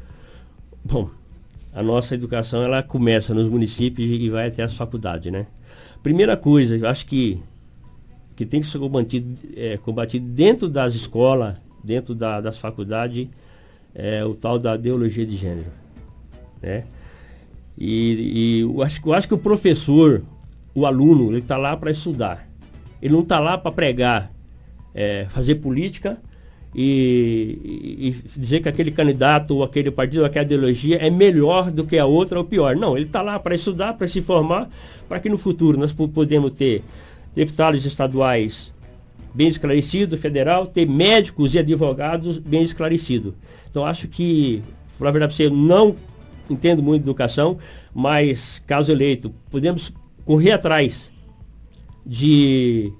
Bom, 0.87 1.09
a 1.73 1.81
nossa 1.81 2.13
educação 2.13 2.61
ela 2.61 2.83
começa 2.83 3.33
nos 3.33 3.49
municípios 3.49 4.07
e 4.07 4.29
vai 4.29 4.49
até 4.49 4.61
as 4.61 4.75
faculdades, 4.75 5.31
né? 5.31 5.47
Primeira 6.03 6.37
coisa, 6.37 6.77
eu 6.77 6.87
acho 6.87 7.07
que, 7.07 7.41
que 8.35 8.45
tem 8.45 8.61
que 8.61 8.67
ser 8.67 8.77
combatido, 8.77 9.35
é, 9.57 9.77
combatido 9.77 10.27
dentro 10.27 10.69
das 10.69 10.93
escolas, 10.93 11.59
dentro 11.83 12.13
da, 12.13 12.39
das 12.39 12.59
faculdades, 12.59 13.27
é, 13.95 14.23
o 14.23 14.35
tal 14.35 14.59
da 14.59 14.75
ideologia 14.75 15.25
de 15.25 15.35
gênero, 15.35 15.71
né? 16.61 16.83
E, 17.75 18.59
e 18.59 18.59
eu, 18.61 18.83
acho, 18.83 19.01
eu 19.03 19.13
acho 19.13 19.27
que 19.27 19.33
o 19.33 19.39
professor, 19.39 20.21
o 20.75 20.85
aluno, 20.85 21.31
ele 21.31 21.39
está 21.39 21.57
lá 21.57 21.75
para 21.75 21.89
estudar. 21.89 22.47
Ele 23.01 23.11
não 23.11 23.21
está 23.21 23.39
lá 23.39 23.57
para 23.57 23.71
pregar, 23.71 24.31
é, 24.93 25.25
fazer 25.29 25.55
política, 25.55 26.19
e, 26.77 27.57
e, 28.09 28.37
dizer 28.37 28.59
que 28.59 28.67
aquele 28.67 28.91
candidato 28.91 29.55
ou 29.55 29.63
aquele 29.63 29.89
partido 29.89 30.19
ou 30.19 30.25
aquela 30.25 30.43
ideologia 30.43 30.97
é 30.97 31.09
melhor 31.09 31.71
do 31.71 31.85
que 31.85 31.97
a 31.97 32.05
outra 32.05 32.37
ou 32.37 32.43
pior. 32.43 32.75
Não, 32.75 32.97
ele 32.97 33.05
está 33.05 33.21
lá 33.21 33.39
para 33.39 33.55
estudar, 33.55 33.93
para 33.93 34.05
se 34.09 34.21
formar, 34.21 34.69
para 35.07 35.21
que 35.21 35.29
no 35.29 35.37
futuro 35.37 35.79
nós 35.79 35.93
podemos 35.93 36.51
ter 36.51 36.83
deputados 37.33 37.85
estaduais 37.85 38.73
bem 39.33 39.47
esclarecidos, 39.47 40.19
federal, 40.19 40.67
ter 40.67 40.85
médicos 40.85 41.55
e 41.55 41.59
advogados 41.59 42.37
bem 42.37 42.63
esclarecidos. 42.63 43.33
Então 43.71 43.85
acho 43.85 44.09
que, 44.09 44.61
na 44.99 45.11
verdade, 45.11 45.33
você 45.33 45.49
não 45.49 45.95
entendo 46.49 46.83
muito 46.83 47.03
de 47.03 47.09
educação, 47.09 47.57
mas 47.93 48.61
caso 48.67 48.91
eleito, 48.91 49.33
podemos 49.49 49.93
correr 50.25 50.51
atrás 50.51 51.09
de, 52.05 52.91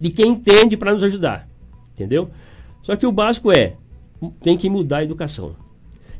de 0.00 0.08
quem 0.08 0.32
entende 0.32 0.74
para 0.74 0.94
nos 0.94 1.02
ajudar. 1.02 1.46
Entendeu? 1.94 2.30
Só 2.82 2.96
que 2.96 3.06
o 3.06 3.12
básico 3.12 3.52
é, 3.52 3.74
tem 4.40 4.56
que 4.56 4.68
mudar 4.68 4.98
a 4.98 5.04
educação. 5.04 5.54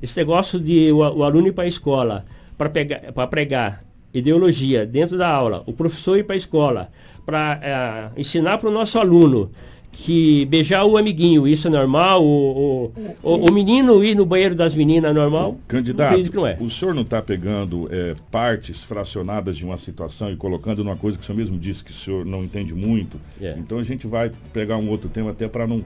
Esse 0.01 0.17
negócio 0.17 0.59
de 0.59 0.91
o, 0.93 0.99
o 0.99 1.25
aluno 1.25 1.49
ir 1.49 1.53
para 1.53 1.65
a 1.65 1.69
escola 1.69 2.25
para 2.57 3.27
pregar 3.27 3.85
ideologia 4.15 4.85
dentro 4.87 5.17
da 5.17 5.29
aula, 5.29 5.63
o 5.67 5.73
professor 5.73 6.19
ir 6.19 6.25
para 6.25 6.35
a 6.35 6.37
escola 6.37 6.91
para 7.25 8.11
é, 8.15 8.21
ensinar 8.21 8.59
para 8.59 8.69
o 8.69 8.73
nosso 8.73 8.99
aluno 8.99 9.51
que 9.93 10.47
beijar 10.47 10.85
o 10.87 10.97
amiguinho, 10.97 11.47
isso 11.47 11.69
é 11.69 11.71
normal, 11.71 12.25
o, 12.25 12.93
o, 13.23 13.31
o, 13.31 13.49
o 13.49 13.53
menino 13.53 14.03
ir 14.03 14.17
no 14.17 14.25
banheiro 14.25 14.55
das 14.55 14.75
meninas 14.75 15.11
é 15.11 15.15
normal. 15.15 15.59
Candidato, 15.69 16.35
não 16.35 16.47
é. 16.47 16.57
o 16.59 16.71
senhor 16.71 16.95
não 16.95 17.03
está 17.03 17.21
pegando 17.21 17.89
é, 17.93 18.15
partes 18.31 18.83
fracionadas 18.83 19.57
de 19.57 19.65
uma 19.67 19.77
situação 19.77 20.33
e 20.33 20.37
colocando 20.37 20.83
numa 20.83 20.97
coisa 20.97 21.19
que 21.19 21.25
o 21.25 21.27
senhor 21.27 21.37
mesmo 21.37 21.59
disse 21.59 21.85
que 21.85 21.93
o 21.93 21.95
senhor 21.95 22.25
não 22.25 22.43
entende 22.43 22.75
muito. 22.75 23.21
É. 23.41 23.55
Então 23.59 23.79
a 23.79 23.85
gente 23.85 24.07
vai 24.07 24.33
pegar 24.53 24.79
um 24.79 24.89
outro 24.89 25.11
tema 25.11 25.31
até 25.31 25.47
para 25.47 25.67
não 25.67 25.85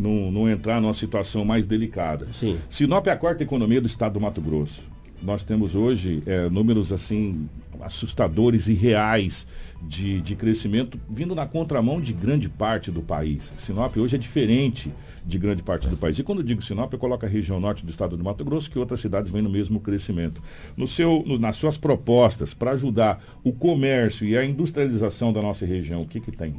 não, 0.00 0.30
não 0.30 0.48
entrar 0.48 0.80
numa 0.80 0.94
situação 0.94 1.44
mais 1.44 1.66
delicada. 1.66 2.28
Sim. 2.32 2.58
Sinop 2.68 3.06
é 3.06 3.12
a 3.12 3.16
quarta 3.16 3.42
economia 3.42 3.80
do 3.80 3.86
estado 3.86 4.14
do 4.14 4.20
Mato 4.20 4.40
Grosso. 4.40 4.82
Nós 5.22 5.44
temos 5.44 5.74
hoje 5.74 6.22
é, 6.24 6.48
números 6.48 6.92
assim 6.92 7.48
assustadores 7.82 8.68
e 8.68 8.74
reais 8.74 9.46
de, 9.82 10.20
de 10.20 10.34
crescimento, 10.34 11.00
vindo 11.08 11.34
na 11.34 11.46
contramão 11.46 12.00
de 12.00 12.12
grande 12.12 12.48
parte 12.48 12.90
do 12.90 13.00
país. 13.00 13.52
Sinop 13.56 13.96
hoje 13.96 14.16
é 14.16 14.18
diferente 14.18 14.92
de 15.24 15.38
grande 15.38 15.62
parte 15.62 15.86
do 15.88 15.96
país. 15.96 16.18
E 16.18 16.22
quando 16.22 16.42
digo 16.42 16.62
Sinop, 16.62 16.92
eu 16.92 16.98
coloco 16.98 17.24
a 17.24 17.28
região 17.28 17.60
norte 17.60 17.84
do 17.84 17.90
estado 17.90 18.16
do 18.16 18.24
Mato 18.24 18.44
Grosso, 18.44 18.70
que 18.70 18.78
outras 18.78 19.00
cidades 19.00 19.30
vêm 19.30 19.42
no 19.42 19.50
mesmo 19.50 19.80
crescimento. 19.80 20.42
No 20.76 20.86
seu, 20.86 21.22
no, 21.26 21.38
nas 21.38 21.56
suas 21.56 21.76
propostas 21.76 22.54
para 22.54 22.72
ajudar 22.72 23.22
o 23.44 23.52
comércio 23.52 24.26
e 24.26 24.36
a 24.36 24.44
industrialização 24.44 25.32
da 25.32 25.42
nossa 25.42 25.64
região, 25.64 26.00
o 26.00 26.06
que, 26.06 26.20
que 26.20 26.32
tem? 26.32 26.56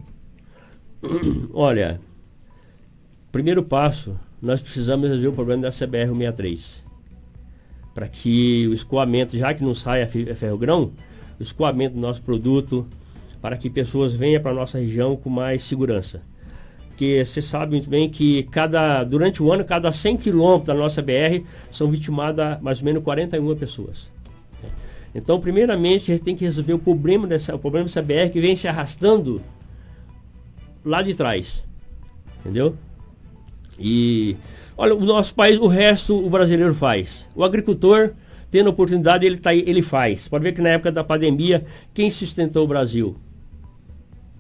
Olha, 1.53 1.99
primeiro 3.32 3.63
passo, 3.63 4.19
nós 4.41 4.61
precisamos 4.61 5.07
resolver 5.07 5.27
o 5.29 5.34
problema 5.34 5.63
da 5.63 5.69
CBR-163. 5.69 6.82
Para 7.93 8.07
que 8.07 8.67
o 8.67 8.73
escoamento, 8.73 9.38
já 9.38 9.53
que 9.53 9.63
não 9.63 9.75
sai 9.75 10.03
a 10.03 10.07
ferrogrão, 10.07 10.91
o 11.39 11.43
escoamento 11.43 11.95
do 11.95 12.01
nosso 12.01 12.21
produto, 12.21 12.88
para 13.41 13.57
que 13.57 13.69
pessoas 13.69 14.13
venham 14.13 14.41
para 14.41 14.51
a 14.51 14.55
nossa 14.55 14.79
região 14.79 15.15
com 15.15 15.29
mais 15.29 15.63
segurança. 15.63 16.21
Porque 16.88 17.23
você 17.25 17.41
sabe 17.41 17.71
muito 17.71 17.89
bem 17.89 18.09
que 18.09 18.43
cada, 18.43 19.03
durante 19.03 19.41
o 19.41 19.51
ano, 19.51 19.65
cada 19.65 19.91
100 19.91 20.17
quilômetros 20.17 20.67
da 20.67 20.73
nossa 20.73 21.01
BR 21.01 21.43
são 21.71 21.89
vitimadas 21.89 22.61
mais 22.61 22.79
ou 22.79 22.86
menos 22.86 23.03
41 23.03 23.55
pessoas. 23.55 24.09
Então, 25.13 25.39
primeiramente, 25.41 26.11
a 26.11 26.15
gente 26.15 26.23
tem 26.23 26.36
que 26.36 26.45
resolver 26.45 26.73
o 26.73 26.79
problema 26.79 27.27
dessa, 27.27 27.55
o 27.55 27.59
problema 27.59 27.86
dessa 27.86 28.01
BR 28.01 28.29
que 28.32 28.39
vem 28.39 28.55
se 28.55 28.67
arrastando 28.67 29.41
lá 30.86 31.01
de 31.01 31.13
trás. 31.15 31.65
Entendeu? 32.39 32.77
E 33.80 34.36
olha, 34.78 34.95
o 34.95 35.05
nosso 35.05 35.34
país, 35.34 35.57
o 35.59 35.67
resto 35.67 36.15
o 36.15 36.30
brasileiro 36.30 36.74
faz. 36.74 37.28
O 37.36 37.43
agricultor, 37.43 38.11
tendo 38.49 38.69
oportunidade, 38.69 39.26
ele, 39.26 39.38
tá, 39.38 39.53
ele 39.53 39.82
faz. 39.82 40.28
Pode 40.28 40.43
ver 40.43 40.53
que 40.53 40.61
na 40.61 40.69
época 40.69 40.91
da 40.91 41.03
pandemia, 41.03 41.65
quem 41.93 42.09
sustentou 42.09 42.65
o 42.65 42.67
Brasil? 42.67 43.15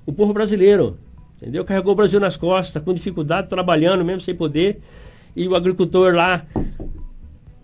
O 0.05 0.13
povo 0.13 0.33
brasileiro. 0.33 0.97
Entendeu? 1.41 1.65
Carregou 1.65 1.93
o 1.93 1.95
Brasil 1.95 2.19
nas 2.19 2.37
costas, 2.37 2.83
com 2.83 2.93
dificuldade, 2.93 3.49
trabalhando, 3.49 4.05
mesmo 4.05 4.21
sem 4.21 4.35
poder. 4.35 4.79
E 5.35 5.47
o 5.47 5.55
agricultor 5.55 6.13
lá, 6.13 6.45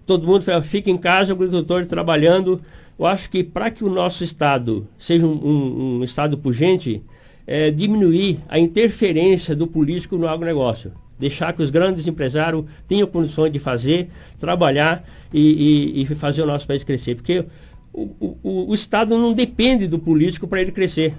todo 0.06 0.26
mundo 0.26 0.44
fica 0.64 0.90
em 0.90 0.98
casa, 0.98 1.32
o 1.32 1.36
agricultor 1.36 1.86
trabalhando. 1.86 2.60
Eu 2.98 3.06
acho 3.06 3.30
que 3.30 3.44
para 3.44 3.70
que 3.70 3.84
o 3.84 3.90
nosso 3.90 4.24
estado 4.24 4.88
seja 4.98 5.28
um, 5.28 5.34
um, 5.34 6.00
um 6.00 6.04
estado 6.04 6.38
pujante, 6.38 7.04
é, 7.46 7.70
diminuir 7.70 8.40
a 8.50 8.58
interferência 8.58 9.56
do 9.56 9.68
político 9.68 10.18
no 10.18 10.28
agronegócio. 10.28 10.92
Deixar 11.20 11.54
que 11.54 11.64
os 11.64 11.70
grandes 11.70 12.08
empresários 12.08 12.66
tenham 12.88 13.08
condições 13.08 13.52
de 13.52 13.60
fazer, 13.60 14.10
trabalhar 14.40 15.04
e, 15.34 15.96
e, 15.96 16.02
e 16.04 16.06
fazer 16.16 16.44
o 16.44 16.46
nosso 16.46 16.68
país 16.68 16.84
crescer. 16.84 17.16
Porque 17.16 17.44
o, 17.92 18.38
o, 18.44 18.70
o 18.70 18.74
Estado 18.76 19.18
não 19.18 19.34
depende 19.34 19.88
do 19.88 19.98
político 19.98 20.48
para 20.48 20.62
ele 20.62 20.72
crescer. 20.72 21.16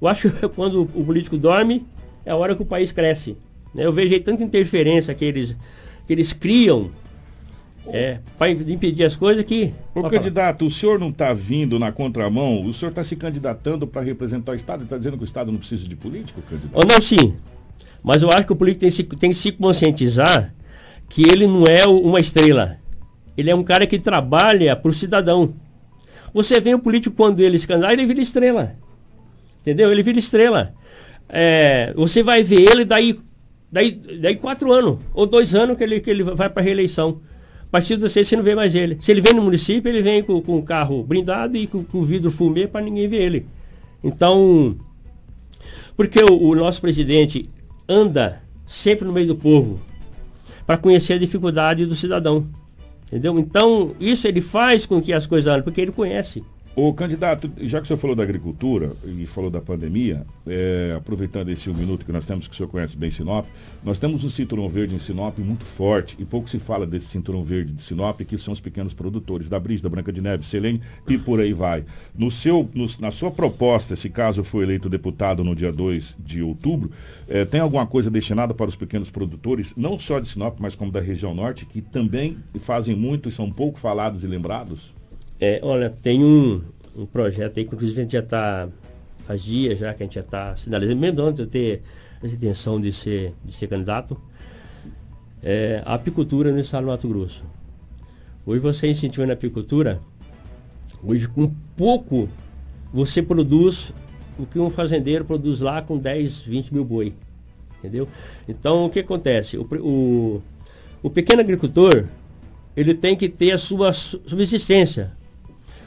Eu 0.00 0.08
acho 0.08 0.30
que 0.30 0.48
quando 0.48 0.82
o 0.82 1.04
político 1.04 1.36
dorme, 1.36 1.84
é 2.24 2.30
a 2.30 2.36
hora 2.36 2.54
que 2.54 2.62
o 2.62 2.66
país 2.66 2.92
cresce. 2.92 3.36
Né? 3.74 3.84
Eu 3.84 3.92
vejo 3.92 4.14
aí 4.14 4.20
tanta 4.20 4.42
interferência 4.42 5.14
que 5.14 5.24
eles, 5.24 5.54
que 6.06 6.12
eles 6.12 6.32
criam 6.32 6.90
é, 7.88 8.18
para 8.38 8.50
impedir 8.50 9.04
as 9.04 9.14
coisas 9.14 9.44
que. 9.44 9.72
Ô 9.94 10.02
candidato, 10.08 10.60
falar. 10.60 10.68
o 10.68 10.70
senhor 10.70 10.98
não 10.98 11.10
está 11.10 11.32
vindo 11.32 11.78
na 11.78 11.92
contramão, 11.92 12.64
o 12.64 12.74
senhor 12.74 12.90
está 12.90 13.04
se 13.04 13.14
candidatando 13.14 13.86
para 13.86 14.02
representar 14.02 14.52
o 14.52 14.54
Estado 14.54 14.80
e 14.80 14.84
está 14.84 14.96
dizendo 14.98 15.16
que 15.16 15.22
o 15.22 15.26
Estado 15.26 15.52
não 15.52 15.58
precisa 15.58 15.86
de 15.86 15.94
político, 15.94 16.42
candidato? 16.42 16.72
Oh, 16.74 16.84
não, 16.84 17.00
sim. 17.00 17.34
Mas 18.06 18.22
eu 18.22 18.30
acho 18.30 18.46
que 18.46 18.52
o 18.52 18.56
político 18.56 18.88
tem, 18.88 19.18
tem 19.18 19.30
que 19.30 19.36
se 19.36 19.50
conscientizar 19.50 20.54
que 21.08 21.22
ele 21.22 21.44
não 21.44 21.64
é 21.64 21.84
uma 21.88 22.20
estrela. 22.20 22.78
Ele 23.36 23.50
é 23.50 23.54
um 23.54 23.64
cara 23.64 23.84
que 23.84 23.98
trabalha 23.98 24.76
para 24.76 24.88
o 24.88 24.94
cidadão. 24.94 25.54
Você 26.32 26.60
vê 26.60 26.72
o 26.72 26.78
político 26.78 27.16
quando 27.16 27.40
ele 27.40 27.58
se 27.58 27.66
candidata, 27.66 27.94
ele 27.94 28.06
vira 28.06 28.20
estrela. 28.20 28.76
Entendeu? 29.60 29.90
Ele 29.90 30.04
vira 30.04 30.20
estrela. 30.20 30.72
É, 31.28 31.92
você 31.96 32.22
vai 32.22 32.44
ver 32.44 32.70
ele 32.70 32.84
daí, 32.84 33.18
daí, 33.72 34.00
daí 34.20 34.36
quatro 34.36 34.72
anos, 34.72 35.00
ou 35.12 35.26
dois 35.26 35.52
anos 35.52 35.76
que 35.76 35.82
ele, 35.82 35.98
que 35.98 36.08
ele 36.08 36.22
vai 36.22 36.48
para 36.48 36.62
reeleição. 36.62 37.20
A 37.62 37.70
partir 37.72 37.96
de 37.96 38.02
você, 38.02 38.22
você 38.22 38.36
não 38.36 38.44
vê 38.44 38.54
mais 38.54 38.72
ele. 38.72 38.98
Se 39.00 39.10
ele 39.10 39.20
vem 39.20 39.34
no 39.34 39.42
município, 39.42 39.88
ele 39.88 40.00
vem 40.00 40.22
com, 40.22 40.40
com 40.40 40.56
o 40.58 40.62
carro 40.62 41.02
blindado 41.02 41.56
e 41.56 41.66
com, 41.66 41.82
com 41.82 41.98
o 41.98 42.04
vidro 42.04 42.30
fumê 42.30 42.68
para 42.68 42.82
ninguém 42.82 43.08
ver 43.08 43.22
ele. 43.22 43.46
Então, 44.04 44.76
porque 45.96 46.22
o, 46.22 46.50
o, 46.50 46.54
nosso 46.54 46.80
presidente 46.80 47.50
anda 47.88 48.42
sempre 48.66 49.04
no 49.04 49.12
meio 49.12 49.28
do 49.28 49.36
povo 49.36 49.80
para 50.66 50.76
conhecer 50.76 51.14
a 51.14 51.18
dificuldade 51.18 51.86
do 51.86 51.94
cidadão. 51.94 52.46
Entendeu? 53.06 53.38
Então, 53.38 53.94
isso 54.00 54.26
ele 54.26 54.40
faz 54.40 54.84
com 54.84 55.00
que 55.00 55.12
as 55.12 55.26
coisas 55.26 55.50
andem, 55.50 55.62
porque 55.62 55.80
ele 55.80 55.92
conhece. 55.92 56.42
O 56.78 56.92
candidato, 56.92 57.50
já 57.62 57.78
que 57.78 57.84
o 57.84 57.86
senhor 57.86 57.98
falou 57.98 58.14
da 58.14 58.22
agricultura 58.22 58.92
e 59.02 59.24
falou 59.24 59.50
da 59.50 59.62
pandemia, 59.62 60.26
é, 60.46 60.92
aproveitando 60.94 61.48
esse 61.48 61.70
um 61.70 61.74
minuto 61.74 62.04
que 62.04 62.12
nós 62.12 62.26
temos, 62.26 62.46
que 62.46 62.52
o 62.52 62.56
senhor 62.56 62.68
conhece 62.68 62.94
bem 62.94 63.10
Sinop, 63.10 63.46
nós 63.82 63.98
temos 63.98 64.22
um 64.24 64.28
cinturão 64.28 64.68
verde 64.68 64.94
em 64.94 64.98
Sinop 64.98 65.38
muito 65.38 65.64
forte 65.64 66.14
e 66.18 66.24
pouco 66.26 66.50
se 66.50 66.58
fala 66.58 66.86
desse 66.86 67.06
cinturão 67.06 67.42
verde 67.42 67.72
de 67.72 67.80
Sinop, 67.80 68.20
que 68.20 68.36
são 68.36 68.52
os 68.52 68.60
pequenos 68.60 68.92
produtores 68.92 69.48
da 69.48 69.58
Brisa, 69.58 69.84
da 69.84 69.88
Branca 69.88 70.12
de 70.12 70.20
Neve, 70.20 70.44
Selene 70.44 70.82
e 71.08 71.16
por 71.16 71.40
aí 71.40 71.54
vai. 71.54 71.82
No 72.14 72.30
seu, 72.30 72.68
no, 72.74 72.86
na 73.00 73.10
sua 73.10 73.30
proposta, 73.30 73.96
se 73.96 74.10
caso 74.10 74.44
for 74.44 74.62
eleito 74.62 74.90
deputado 74.90 75.42
no 75.42 75.56
dia 75.56 75.72
2 75.72 76.18
de 76.18 76.42
outubro, 76.42 76.90
é, 77.26 77.46
tem 77.46 77.60
alguma 77.60 77.86
coisa 77.86 78.10
destinada 78.10 78.52
para 78.52 78.68
os 78.68 78.76
pequenos 78.76 79.10
produtores, 79.10 79.72
não 79.78 79.98
só 79.98 80.20
de 80.20 80.28
Sinop, 80.28 80.58
mas 80.60 80.74
como 80.74 80.92
da 80.92 81.00
região 81.00 81.34
norte, 81.34 81.64
que 81.64 81.80
também 81.80 82.36
fazem 82.60 82.94
muito 82.94 83.30
e 83.30 83.32
são 83.32 83.50
pouco 83.50 83.78
falados 83.78 84.24
e 84.24 84.26
lembrados? 84.26 84.94
É, 85.38 85.60
olha, 85.62 85.90
tem 85.90 86.24
um, 86.24 86.62
um 86.96 87.04
projeto 87.04 87.58
aí 87.58 87.64
que 87.64 87.74
inclusive 87.74 88.00
a 88.00 88.02
gente 88.02 88.12
já 88.12 88.20
está, 88.20 88.68
faz 89.26 89.42
dias 89.42 89.78
já 89.78 89.92
que 89.92 90.02
a 90.02 90.06
gente 90.06 90.14
já 90.14 90.22
está 90.22 90.56
sinalizando, 90.56 90.98
mesmo 90.98 91.20
antes 91.22 91.36
de 91.36 91.42
eu 91.42 91.46
ter 91.46 91.82
essa 92.22 92.34
intenção 92.34 92.80
de 92.80 92.90
ser, 92.92 93.34
de 93.44 93.52
ser 93.52 93.66
candidato, 93.66 94.18
é, 95.42 95.82
a 95.84 95.94
apicultura 95.94 96.50
no 96.50 96.58
estado 96.58 96.84
do 96.84 96.86
Mato 96.88 97.06
Grosso. 97.06 97.44
Hoje 98.46 98.60
você 98.60 98.88
incentivando 98.88 99.32
a 99.32 99.34
apicultura, 99.34 100.00
hoje 101.02 101.28
com 101.28 101.52
pouco 101.76 102.28
você 102.92 103.22
produz 103.22 103.92
o 104.38 104.46
que 104.46 104.58
um 104.58 104.70
fazendeiro 104.70 105.24
produz 105.24 105.60
lá 105.60 105.82
com 105.82 105.98
10, 105.98 106.42
20 106.42 106.72
mil 106.72 106.84
boi. 106.84 107.12
Entendeu? 107.78 108.08
Então 108.48 108.86
o 108.86 108.90
que 108.90 109.00
acontece? 109.00 109.58
O, 109.58 109.68
o, 109.80 110.42
o 111.02 111.10
pequeno 111.10 111.42
agricultor, 111.42 112.06
ele 112.74 112.94
tem 112.94 113.14
que 113.14 113.28
ter 113.28 113.52
a 113.52 113.58
sua 113.58 113.92
subsistência 113.92 115.15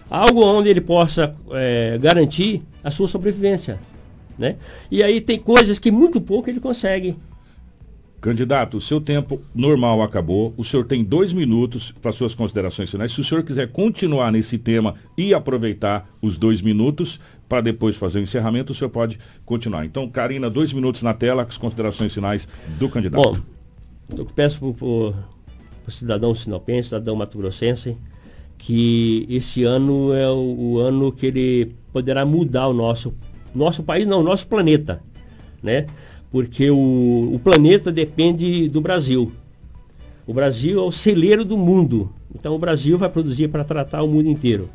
algo 0.09 0.43
onde 0.43 0.69
ele 0.69 0.81
possa 0.81 1.35
é, 1.51 1.97
garantir 1.97 2.61
a 2.83 2.89
sua 2.89 3.07
sobrevivência. 3.07 3.79
Né? 4.37 4.55
E 4.89 5.03
aí 5.03 5.19
tem 5.21 5.37
coisas 5.37 5.77
que 5.77 5.91
muito 5.91 6.19
pouco 6.21 6.49
ele 6.49 6.59
consegue. 6.59 7.17
Candidato, 8.21 8.77
o 8.77 8.81
seu 8.81 8.99
tempo 8.99 9.41
normal 9.55 10.01
acabou. 10.01 10.53
O 10.57 10.63
senhor 10.63 10.85
tem 10.85 11.03
dois 11.03 11.31
minutos 11.31 11.93
para 12.01 12.11
suas 12.11 12.35
considerações 12.35 12.91
finais. 12.91 13.13
Se 13.13 13.21
o 13.21 13.23
senhor 13.23 13.43
quiser 13.43 13.71
continuar 13.71 14.29
nesse 14.29 14.57
tema 14.57 14.95
e 15.17 15.33
aproveitar 15.33 16.09
os 16.21 16.37
dois 16.37 16.61
minutos 16.61 17.19
para 17.47 17.61
depois 17.61 17.95
fazer 17.95 18.19
o 18.19 18.21
encerramento, 18.21 18.73
o 18.73 18.75
senhor 18.75 18.89
pode 18.89 19.17
continuar. 19.45 19.85
Então, 19.85 20.09
Karina, 20.09 20.49
dois 20.49 20.73
minutos 20.73 21.01
na 21.01 21.13
tela 21.13 21.45
com 21.45 21.51
as 21.51 21.57
considerações 21.57 22.13
finais 22.13 22.45
do 22.77 22.89
candidato. 22.89 23.21
Bom, 23.21 24.17
eu 24.17 24.25
peço 24.25 24.59
para 24.73 24.85
o 24.85 25.13
cidadão 25.87 26.35
sinopense, 26.35 26.89
cidadão 26.89 27.15
mato-grossense, 27.15 27.97
que 28.59 29.25
esse 29.29 29.63
ano 29.63 30.13
é 30.13 30.29
o, 30.29 30.55
o, 30.59 30.79
ano 30.79 31.11
que 31.11 31.25
ele 31.25 31.71
poderá 31.91 32.25
mudar 32.25 32.67
o 32.67 32.73
nosso, 32.73 33.15
nosso 33.55 33.81
país, 33.81 34.05
não, 34.05 34.19
o 34.19 34.23
nosso 34.23 34.45
planeta, 34.47 35.01
né? 35.63 35.87
Porque 36.29 36.69
o, 36.69 37.31
o 37.33 37.39
planeta 37.41 37.91
depende 37.91 38.67
do 38.67 38.81
Brasil. 38.81 39.31
O 40.27 40.33
Brasil 40.33 40.77
é 40.79 40.83
o 40.83 40.91
celeiro 40.91 41.43
do 41.43 41.57
mundo. 41.57 42.11
Então 42.35 42.53
o 42.53 42.59
Brasil 42.59 42.97
vai 42.97 43.09
produzir 43.09 43.47
para 43.47 43.63
tratar 43.63 44.03
o 44.03 44.07
mundo 44.07 44.27
inteiro. 44.27 44.69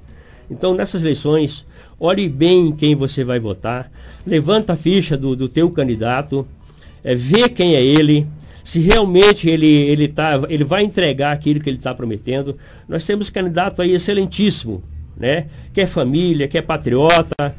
Então 0.51 0.75
nessas 0.75 1.03
eleições, 1.03 1.67
olhe 2.01 2.29
bem 2.29 2.73
quem 2.73 2.95
você 2.95 3.23
vai 3.23 3.39
votar, 3.39 3.93
levanta 4.27 4.73
a 4.73 4.77
ficha 4.77 5.17
do, 5.17 5.37
do 5.37 5.49
teu 5.49 5.71
candidato, 5.71 6.47
é, 7.05 7.15
vê 7.15 7.49
quem 7.49 7.77
é 7.77 7.85
ele, 7.85 8.27
se 8.65 8.81
realmente 8.81 9.49
ele, 9.49 9.67
ele, 9.67 10.09
tá, 10.09 10.41
ele 10.49 10.65
vai 10.65 10.83
entregar 10.83 11.33
aquilo 11.33 11.61
que 11.61 11.69
ele 11.69 11.77
está 11.77 11.95
prometendo. 11.95 12.57
Nós 12.89 13.05
temos 13.05 13.29
candidato 13.29 13.83
aí 13.83 13.93
excelentíssimo, 13.93 14.83
né? 15.15 15.49
Que 15.73 15.83
é 15.83 15.87
família, 15.87 16.49
que 16.49 16.57
é 16.57 16.63
patriota 16.63 17.55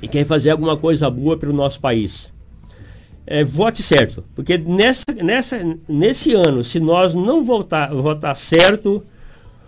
e 0.00 0.08
quer 0.08 0.24
fazer 0.24 0.50
alguma 0.50 0.74
coisa 0.74 1.10
boa 1.10 1.36
para 1.36 1.50
o 1.50 1.52
nosso 1.52 1.78
país. 1.80 2.32
É, 3.26 3.44
vote 3.44 3.82
certo, 3.82 4.24
porque 4.34 4.56
nessa, 4.56 5.04
nessa, 5.22 5.76
nesse 5.86 6.32
ano, 6.32 6.64
se 6.64 6.80
nós 6.80 7.12
não 7.12 7.44
votar, 7.44 7.92
votar 7.92 8.34
certo, 8.36 9.04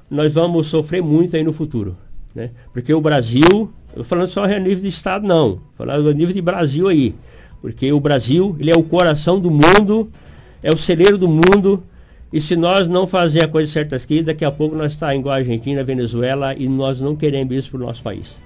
nós 0.09 0.33
vamos 0.33 0.69
sofrer 0.69 1.03
muito 1.03 1.37
aí 1.37 1.43
no 1.43 1.53
futuro. 1.53 1.97
Né? 2.35 2.53
Porque 2.73 2.95
o 2.95 3.01
Brasil, 3.01 3.71
falando 4.05 4.29
só 4.29 4.45
a 4.45 4.59
nível 4.59 4.83
de 4.83 4.89
Estado, 4.89 5.27
não, 5.27 5.61
falando 5.75 6.09
a 6.09 6.15
nível 6.15 6.33
de 6.33 6.41
Brasil 6.41 6.89
aí. 6.89 7.15
Porque 7.61 7.93
o 7.93 8.01
Brasil, 8.01 8.57
ele 8.61 8.71
é 8.71 8.77
o 8.77 8.83
coração 8.85 9.41
do 9.41 9.51
mundo 9.51 10.09
é 10.63 10.71
o 10.71 10.77
celeiro 10.77 11.19
do 11.19 11.29
mundo. 11.29 11.83
E 12.33 12.41
se 12.41 12.57
nós 12.57 12.87
não 12.87 13.07
fazer 13.07 13.45
a 13.45 13.49
coisa 13.49 13.73
certa 13.73 13.97
aqui, 13.97 14.23
daqui 14.23 14.45
a 14.45 14.51
pouco 14.51 14.77
nós 14.77 14.93
está 14.93 15.15
igual 15.15 15.35
a 15.35 15.39
Argentina, 15.39 15.83
Venezuela, 15.83 16.55
e 16.55 16.69
nós 16.69 17.01
não 17.01 17.17
queremos 17.17 17.57
isso 17.57 17.71
para 17.71 17.81
o 17.81 17.87
nosso 17.87 18.03
país. 18.03 18.37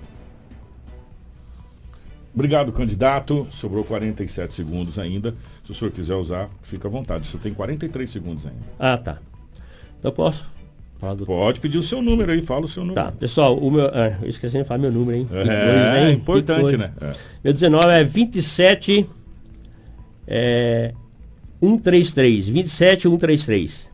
Obrigado, 2.35 2.73
candidato. 2.73 3.47
Sobrou 3.51 3.85
47 3.85 4.55
segundos 4.55 4.99
ainda. 4.99 5.35
Se 5.65 5.73
o 5.73 5.75
senhor 5.75 5.91
quiser 5.91 6.15
usar, 6.15 6.49
fica 6.63 6.89
à 6.89 6.91
vontade. 6.91 7.27
Você 7.27 7.37
tem 7.39 7.53
43 7.53 8.09
segundos 8.09 8.47
ainda. 8.47 8.63
Ah, 8.79 8.97
tá. 8.97 9.19
Então 9.99 10.13
posso? 10.13 10.45
Do... 11.17 11.27
Pode 11.27 11.59
pedir 11.59 11.79
o 11.79 11.83
seu 11.83 12.01
número 12.01 12.31
aí, 12.31 12.41
fala 12.41 12.65
o 12.65 12.69
seu 12.69 12.85
número. 12.85 12.95
Tá, 12.95 13.11
pessoal, 13.11 13.59
o 13.59 13.71
meu. 13.73 13.87
Ah, 13.87 14.17
eu 14.23 14.29
esqueci 14.29 14.57
de 14.57 14.63
falar 14.63 14.79
meu 14.79 14.93
número, 14.93 15.19
hein? 15.19 15.29
É, 15.33 16.05
é 16.05 16.13
importante, 16.13 16.77
né? 16.77 16.93
É. 17.01 17.15
Meu 17.43 17.53
19 17.53 17.89
é 17.89 18.05
27 18.05 19.05
é, 20.29 20.95
133. 21.63 22.49
27 22.49 23.03
133. 23.03 23.91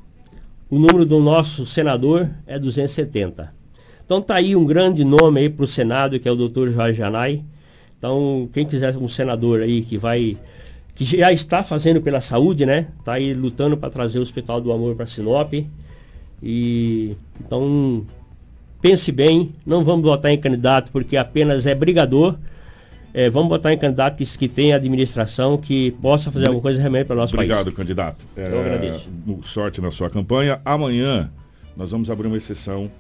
O 0.71 0.79
número 0.79 1.05
do 1.05 1.21
nosso 1.21 1.67
senador 1.67 2.31
é 2.47 2.59
270. 2.59 3.53
Então 4.05 4.23
tá 4.23 4.37
aí 4.37 4.57
um 4.57 4.65
grande 4.65 5.05
nome 5.05 5.41
aí 5.41 5.51
para 5.51 5.65
o 5.65 5.69
Senado, 5.69 6.19
que 6.19 6.27
é 6.27 6.33
o 6.33 6.37
doutor 6.37 6.71
Jorge 6.71 6.97
Janai. 6.97 7.45
Então, 7.99 8.49
quem 8.53 8.65
quiser 8.65 8.97
um 8.97 9.09
senador 9.09 9.61
aí 9.61 9.83
que 9.83 9.99
vai. 9.99 10.39
que 10.95 11.05
já 11.05 11.33
está 11.33 11.63
fazendo 11.63 12.01
pela 12.01 12.21
saúde, 12.21 12.65
né? 12.65 12.87
Tá 13.05 13.15
aí 13.15 13.35
lutando 13.35 13.77
para 13.77 13.91
trazer 13.91 14.19
o 14.19 14.23
Hospital 14.23 14.61
do 14.61 14.73
Amor 14.73 14.95
para 14.95 15.05
Sinop. 15.05 15.53
E 16.43 17.17
então 17.41 18.07
pense 18.81 19.11
bem, 19.11 19.53
não 19.67 19.85
vamos 19.85 20.05
votar 20.05 20.31
em 20.31 20.39
candidato 20.39 20.93
porque 20.93 21.17
apenas 21.17 21.67
é 21.67 21.75
brigador. 21.75 22.37
É, 23.13 23.31
vamos 23.31 23.49
votar 23.49 23.73
em 23.73 23.79
candidato 23.79 24.17
que, 24.17 24.25
que 24.39 24.49
tenha 24.49 24.77
administração, 24.77 25.57
que 25.57 25.93
possa 25.93 26.31
fazer 26.31 26.47
alguma 26.47 26.63
coisa 26.63 26.79
realmente 26.81 27.07
para 27.07 27.15
o 27.15 27.19
nosso 27.19 27.35
Obrigado, 27.35 27.65
país. 27.65 27.75
Obrigado, 27.75 28.17
candidato. 28.17 28.27
É, 28.37 28.53
Eu 28.53 28.61
agradeço. 28.61 29.09
Sorte 29.43 29.81
na 29.81 29.91
sua 29.91 30.11
campanha. 30.11 30.61
Amanhã 30.65 31.31
nós 31.77 31.91
vamos 31.91 32.11
abrir 32.11 32.27
uma 32.27 32.37
exceção 32.37 32.91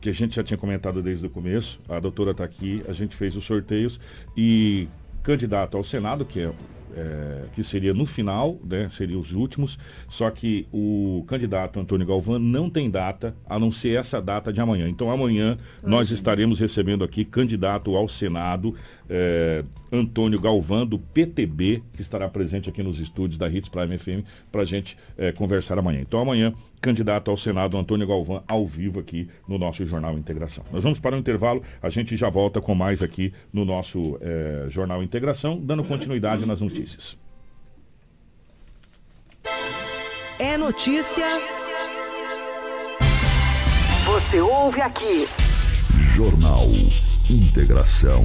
que 0.00 0.08
a 0.08 0.12
gente 0.12 0.34
já 0.34 0.42
tinha 0.42 0.56
comentado 0.56 1.02
desde 1.02 1.26
o 1.26 1.30
começo. 1.30 1.80
A 1.88 2.00
doutora 2.00 2.30
está 2.30 2.44
aqui, 2.44 2.82
a 2.88 2.92
gente 2.92 3.14
fez 3.14 3.36
os 3.36 3.44
sorteios 3.44 4.00
e 4.36 4.88
candidato 5.22 5.76
ao 5.76 5.84
Senado, 5.84 6.24
que 6.24 6.40
é 6.40 6.52
é, 6.96 7.44
que 7.52 7.62
seria 7.62 7.94
no 7.94 8.06
final, 8.06 8.58
né, 8.64 8.88
seria 8.90 9.18
os 9.18 9.32
últimos, 9.32 9.78
só 10.08 10.30
que 10.30 10.66
o 10.72 11.24
candidato 11.26 11.78
Antônio 11.78 12.06
Galvão 12.06 12.38
não 12.38 12.68
tem 12.68 12.90
data, 12.90 13.34
a 13.48 13.58
não 13.58 13.70
ser 13.70 13.98
essa 13.98 14.20
data 14.20 14.52
de 14.52 14.60
amanhã. 14.60 14.88
Então 14.88 15.10
amanhã 15.10 15.56
nós 15.82 16.10
estaremos 16.10 16.58
recebendo 16.58 17.04
aqui 17.04 17.24
candidato 17.24 17.96
ao 17.96 18.08
Senado, 18.08 18.74
é, 19.10 19.64
Antônio 19.90 20.40
Galvão, 20.40 20.86
do 20.86 20.98
PTB, 20.98 21.82
que 21.92 22.00
estará 22.00 22.28
presente 22.28 22.68
aqui 22.70 22.80
nos 22.80 23.00
estúdios 23.00 23.36
da 23.36 23.50
Hits 23.50 23.68
Prime 23.68 23.98
FM, 23.98 24.24
para 24.52 24.62
a 24.62 24.64
gente 24.64 24.96
é, 25.18 25.32
conversar 25.32 25.76
amanhã. 25.78 26.00
Então 26.00 26.20
amanhã, 26.20 26.54
candidato 26.80 27.30
ao 27.30 27.36
Senado, 27.36 27.76
Antônio 27.76 28.06
Galvão, 28.06 28.44
ao 28.46 28.64
vivo 28.64 29.00
aqui 29.00 29.28
no 29.48 29.58
nosso 29.58 29.84
Jornal 29.84 30.16
Integração. 30.16 30.64
Nós 30.70 30.84
vamos 30.84 31.00
para 31.00 31.16
o 31.16 31.18
intervalo, 31.18 31.62
a 31.82 31.90
gente 31.90 32.16
já 32.16 32.30
volta 32.30 32.60
com 32.60 32.74
mais 32.74 33.02
aqui 33.02 33.32
no 33.52 33.64
nosso 33.64 34.16
é, 34.20 34.66
Jornal 34.68 35.02
Integração, 35.02 35.60
dando 35.60 35.82
continuidade 35.82 36.46
nas 36.46 36.60
notícias. 36.60 37.18
É 40.38 40.56
notícia. 40.56 41.26
Você 44.06 44.40
ouve 44.40 44.80
aqui. 44.80 45.28
Jornal 46.14 46.68
Integração. 47.28 48.24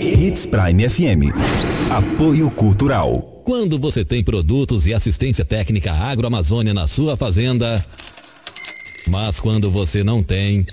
Hits 0.00 0.46
Prime 0.46 0.88
FM. 0.88 1.34
Apoio 1.90 2.50
Cultural. 2.50 3.42
Quando 3.44 3.78
você 3.78 4.04
tem 4.04 4.22
produtos 4.22 4.86
e 4.86 4.94
assistência 4.94 5.44
técnica 5.44 5.92
agroamazônia 5.92 6.72
na 6.72 6.86
sua 6.86 7.16
fazenda, 7.16 7.84
mas 9.08 9.38
quando 9.38 9.70
você 9.70 10.02
não 10.02 10.22
tem. 10.22 10.64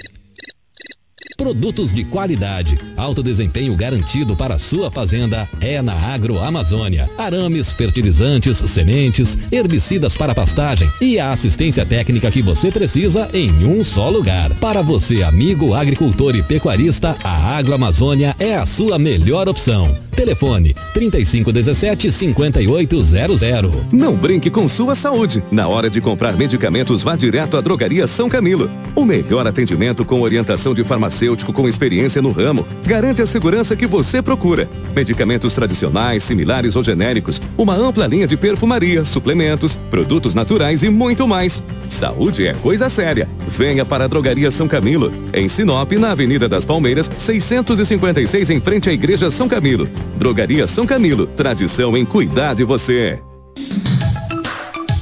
Produtos 1.39 1.93
de 1.93 2.03
qualidade, 2.03 2.77
alto 2.97 3.23
desempenho 3.23 3.73
garantido 3.73 4.35
para 4.35 4.55
a 4.55 4.59
sua 4.59 4.91
fazenda 4.91 5.47
é 5.61 5.81
na 5.81 5.93
Agroamazônia. 5.93 7.09
Arames, 7.17 7.71
fertilizantes, 7.71 8.57
sementes, 8.57 9.37
herbicidas 9.49 10.17
para 10.17 10.35
pastagem 10.35 10.91
e 10.99 11.17
a 11.17 11.29
assistência 11.29 11.85
técnica 11.85 12.29
que 12.29 12.41
você 12.41 12.69
precisa 12.69 13.29
em 13.33 13.51
um 13.65 13.85
só 13.85 14.09
lugar. 14.09 14.53
Para 14.55 14.81
você, 14.81 15.23
amigo 15.23 15.73
agricultor 15.73 16.35
e 16.35 16.43
pecuarista, 16.43 17.15
a 17.23 17.55
Agroamazônia 17.55 18.35
é 18.37 18.55
a 18.55 18.65
sua 18.65 18.99
melhor 18.99 19.47
opção. 19.47 19.97
Telefone 20.11 20.73
3517 20.93 22.11
5800. 22.11 23.93
Não 23.93 24.13
brinque 24.13 24.49
com 24.49 24.67
sua 24.67 24.93
saúde. 24.93 25.41
Na 25.49 25.69
hora 25.69 25.89
de 25.89 26.01
comprar 26.01 26.35
medicamentos, 26.35 27.01
vá 27.01 27.15
direto 27.15 27.55
à 27.55 27.61
Drogaria 27.61 28.05
São 28.05 28.27
Camilo. 28.27 28.69
O 28.93 29.05
melhor 29.05 29.47
atendimento 29.47 30.03
com 30.03 30.21
orientação 30.21 30.73
de 30.73 30.83
farmacêutico 30.83 31.28
com 31.38 31.67
experiência 31.67 32.21
no 32.21 32.32
ramo 32.32 32.65
garante 32.86 33.21
a 33.21 33.25
segurança 33.25 33.75
que 33.75 33.88
você 33.88 34.21
procura. 34.21 34.69
Medicamentos 34.95 35.53
tradicionais, 35.53 36.23
similares 36.23 36.75
ou 36.75 36.84
genéricos, 36.84 37.41
uma 37.57 37.75
ampla 37.75 38.07
linha 38.07 38.27
de 38.27 38.36
perfumaria, 38.36 39.05
suplementos, 39.05 39.75
produtos 39.89 40.36
naturais 40.36 40.84
e 40.84 40.89
muito 40.89 41.27
mais. 41.27 41.63
Saúde 41.88 42.47
é 42.47 42.53
coisa 42.53 42.89
séria. 42.89 43.27
Venha 43.47 43.86
para 43.86 44.05
a 44.05 44.07
Drogaria 44.07 44.49
São 44.49 44.67
Camilo, 44.67 45.13
em 45.34 45.47
Sinop, 45.47 45.91
na 45.93 46.11
Avenida 46.11 46.47
das 46.47 46.65
Palmeiras, 46.65 47.09
656, 47.17 48.49
em 48.49 48.59
frente 48.59 48.89
à 48.89 48.93
Igreja 48.93 49.30
São 49.30 49.47
Camilo. 49.47 49.88
Drogaria 50.17 50.65
São 50.67 50.86
Camilo, 50.86 51.27
tradição 51.27 51.95
em 51.95 52.05
cuidar 52.05 52.53
de 52.53 52.63
você. 52.63 53.19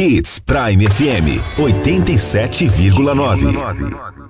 Hits 0.00 0.40
Prime 0.40 0.80
FM 0.80 1.28
87,9. 1.58 4.29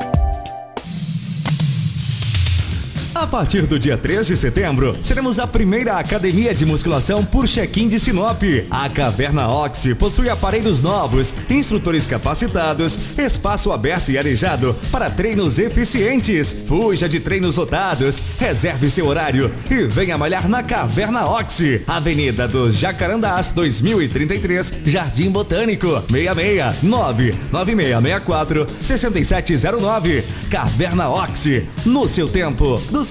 A 3.21 3.27
partir 3.27 3.67
do 3.67 3.77
dia 3.77 3.95
3 3.95 4.25
de 4.25 4.35
setembro, 4.35 4.95
seremos 4.99 5.37
a 5.37 5.45
primeira 5.45 5.99
academia 5.99 6.55
de 6.55 6.65
musculação 6.65 7.23
por 7.23 7.47
check-in 7.47 7.87
de 7.87 7.99
Sinop. 7.99 8.41
A 8.71 8.89
Caverna 8.89 9.47
Oxy 9.47 9.93
possui 9.93 10.27
aparelhos 10.27 10.81
novos, 10.81 11.31
instrutores 11.47 12.07
capacitados, 12.07 12.97
espaço 13.19 13.71
aberto 13.71 14.09
e 14.09 14.17
arejado 14.17 14.75
para 14.91 15.07
treinos 15.07 15.59
eficientes. 15.59 16.51
Fuja 16.67 17.07
de 17.07 17.19
treinos 17.19 17.57
lotados, 17.57 18.19
reserve 18.39 18.89
seu 18.89 19.05
horário 19.05 19.53
e 19.69 19.83
venha 19.85 20.17
malhar 20.17 20.49
na 20.49 20.63
Caverna 20.63 21.23
Oxy, 21.27 21.83
Avenida 21.85 22.47
dos 22.47 22.75
Jacarandás, 22.75 23.51
2033, 23.51 24.79
Jardim 24.83 25.29
Botânico, 25.29 26.01
66 26.09 26.81
99664 26.81 28.65
6709. 28.81 30.23
Caverna 30.49 31.07
Oxy, 31.07 31.67
no 31.85 32.07
seu 32.07 32.27
tempo, 32.27 32.81
do 32.89 33.03
seu 33.03 33.10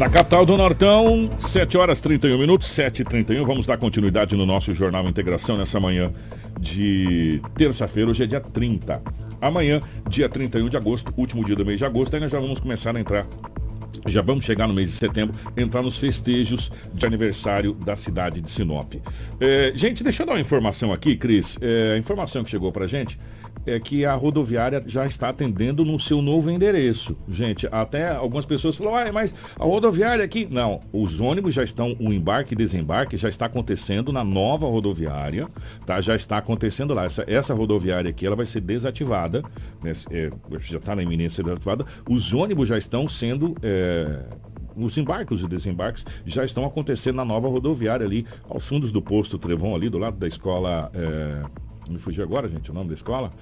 Na 0.00 0.08
capital 0.08 0.46
do 0.46 0.56
Nortão, 0.56 1.28
7 1.38 1.76
horas 1.76 2.00
31 2.00 2.38
minutos, 2.38 2.68
7 2.68 3.02
e 3.02 3.04
31 3.04 3.44
Vamos 3.44 3.66
dar 3.66 3.76
continuidade 3.76 4.34
no 4.34 4.46
nosso 4.46 4.72
Jornal 4.72 5.06
Integração 5.06 5.58
nessa 5.58 5.78
manhã 5.78 6.10
de 6.58 7.42
terça-feira. 7.54 8.08
Hoje 8.08 8.24
é 8.24 8.26
dia 8.26 8.40
30. 8.40 9.02
Amanhã, 9.42 9.82
dia 10.08 10.26
31 10.26 10.70
de 10.70 10.76
agosto, 10.78 11.12
último 11.18 11.44
dia 11.44 11.54
do 11.54 11.66
mês 11.66 11.78
de 11.78 11.84
agosto, 11.84 12.14
aí 12.14 12.20
nós 12.20 12.32
já 12.32 12.40
vamos 12.40 12.60
começar 12.60 12.96
a 12.96 12.98
entrar 12.98 13.26
já 14.06 14.22
vamos 14.22 14.44
chegar 14.46 14.66
no 14.66 14.72
mês 14.72 14.90
de 14.90 14.96
setembro, 14.96 15.34
entrar 15.54 15.82
nos 15.82 15.98
festejos 15.98 16.70
de 16.94 17.04
aniversário 17.04 17.74
da 17.74 17.94
cidade 17.94 18.40
de 18.40 18.48
Sinop. 18.48 18.94
É, 19.38 19.72
gente, 19.74 20.02
deixa 20.02 20.22
eu 20.22 20.26
dar 20.26 20.32
uma 20.32 20.40
informação 20.40 20.92
aqui, 20.92 21.14
Cris. 21.14 21.58
É, 21.60 21.94
a 21.96 21.98
informação 21.98 22.42
que 22.42 22.48
chegou 22.48 22.72
pra 22.72 22.86
gente 22.86 23.18
é 23.66 23.78
que 23.78 24.04
a 24.04 24.14
rodoviária 24.14 24.82
já 24.86 25.06
está 25.06 25.28
atendendo 25.28 25.84
no 25.84 25.98
seu 26.00 26.22
novo 26.22 26.50
endereço. 26.50 27.16
Gente, 27.28 27.68
até 27.70 28.14
algumas 28.14 28.46
pessoas 28.46 28.76
falam, 28.76 28.94
ah, 28.94 29.12
mas 29.12 29.34
a 29.58 29.64
rodoviária 29.64 30.24
aqui. 30.24 30.46
Não, 30.50 30.80
os 30.92 31.20
ônibus 31.20 31.54
já 31.54 31.62
estão, 31.62 31.96
o 32.00 32.12
embarque 32.12 32.54
e 32.54 32.56
desembarque 32.56 33.16
já 33.16 33.28
está 33.28 33.46
acontecendo 33.46 34.12
na 34.12 34.24
nova 34.24 34.66
rodoviária, 34.66 35.48
tá? 35.86 36.00
Já 36.00 36.16
está 36.16 36.38
acontecendo 36.38 36.94
lá. 36.94 37.04
Essa, 37.04 37.24
essa 37.26 37.54
rodoviária 37.54 38.10
aqui, 38.10 38.26
ela 38.26 38.36
vai 38.36 38.46
ser 38.46 38.60
desativada, 38.60 39.42
né? 39.82 39.92
É, 40.10 40.30
já 40.60 40.78
está 40.78 40.94
na 40.96 41.02
iminência 41.02 41.42
de 41.42 41.48
desativada. 41.48 41.84
Os 42.08 42.32
ônibus 42.32 42.68
já 42.68 42.78
estão 42.78 43.08
sendo. 43.08 43.54
É, 43.62 44.22
os 44.76 44.96
embarques 44.96 45.40
e 45.40 45.48
desembarques 45.48 46.06
já 46.24 46.44
estão 46.44 46.64
acontecendo 46.64 47.16
na 47.16 47.24
nova 47.24 47.48
rodoviária 47.48 48.06
ali, 48.06 48.24
aos 48.48 48.66
fundos 48.66 48.92
do 48.92 49.02
posto 49.02 49.36
Trevão, 49.36 49.74
ali 49.74 49.90
do 49.90 49.98
lado 49.98 50.16
da 50.16 50.28
escola. 50.28 50.90
É, 50.94 51.69
me 51.90 51.98
fugiu 51.98 52.22
agora, 52.24 52.48
gente, 52.48 52.70
o 52.70 52.74
nome 52.74 52.88
da 52.88 52.94
escola? 52.94 53.32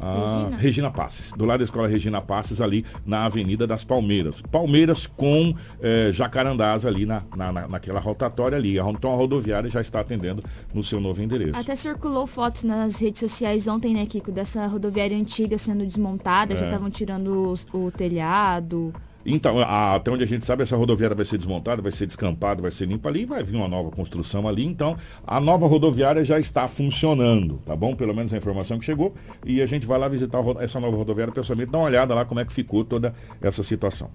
Ah, 0.00 0.26
Regina. 0.44 0.56
Regina 0.56 0.90
Passes, 0.92 1.32
do 1.32 1.44
lado 1.44 1.58
da 1.58 1.64
escola 1.64 1.88
Regina 1.88 2.20
Passes, 2.22 2.60
ali 2.60 2.84
na 3.04 3.24
Avenida 3.24 3.66
das 3.66 3.82
Palmeiras. 3.82 4.40
Palmeiras 4.42 5.08
com 5.08 5.52
eh, 5.82 6.10
Jacarandás 6.12 6.86
ali 6.86 7.04
na, 7.04 7.24
na, 7.34 7.50
na- 7.50 7.66
naquela 7.66 7.98
rotatória 7.98 8.56
ali. 8.56 8.78
Então 8.78 9.12
a 9.12 9.16
rodoviária 9.16 9.68
já 9.68 9.80
está 9.80 9.98
atendendo 9.98 10.40
no 10.72 10.84
seu 10.84 11.00
novo 11.00 11.20
endereço. 11.20 11.58
Até 11.58 11.74
circulou 11.74 12.28
fotos 12.28 12.62
nas 12.62 13.00
redes 13.00 13.18
sociais 13.18 13.66
ontem, 13.66 13.92
né, 13.92 14.06
Kiko, 14.06 14.30
dessa 14.30 14.64
rodoviária 14.68 15.16
antiga 15.18 15.58
sendo 15.58 15.84
desmontada, 15.84 16.54
já 16.54 16.66
É. 16.66 16.68
estavam 16.68 16.90
tirando 16.90 17.52
o 17.72 17.90
telhado. 17.90 18.94
Então, 19.32 19.58
a- 19.58 19.94
até 19.96 20.10
onde 20.10 20.24
a 20.24 20.26
gente 20.26 20.44
sabe, 20.44 20.62
essa 20.62 20.76
rodoviária 20.76 21.14
vai 21.14 21.24
ser 21.24 21.36
desmontada, 21.36 21.82
vai 21.82 21.92
ser 21.92 22.06
descampada, 22.06 22.62
vai 22.62 22.70
ser 22.70 22.86
limpa 22.86 23.08
ali, 23.08 23.24
vai 23.24 23.42
vir 23.42 23.56
uma 23.56 23.68
nova 23.68 23.90
construção 23.90 24.48
ali. 24.48 24.64
Então, 24.64 24.96
a 25.26 25.40
nova 25.40 25.66
rodoviária 25.66 26.24
já 26.24 26.38
está 26.38 26.66
funcionando, 26.66 27.60
tá 27.64 27.76
bom? 27.76 27.94
Pelo 27.94 28.14
menos 28.14 28.32
a 28.32 28.36
informação 28.36 28.78
que 28.78 28.84
chegou. 28.84 29.14
E 29.44 29.60
a 29.62 29.66
gente 29.66 29.86
vai 29.86 29.98
lá 29.98 30.08
visitar 30.08 30.38
essa 30.60 30.80
nova 30.80 30.96
rodoviária 30.96 31.32
pessoalmente, 31.32 31.70
dar 31.70 31.78
uma 31.78 31.86
olhada 31.86 32.14
lá 32.14 32.24
como 32.24 32.40
é 32.40 32.44
que 32.44 32.52
ficou 32.52 32.84
toda 32.84 33.14
essa 33.40 33.62
situação. 33.62 34.10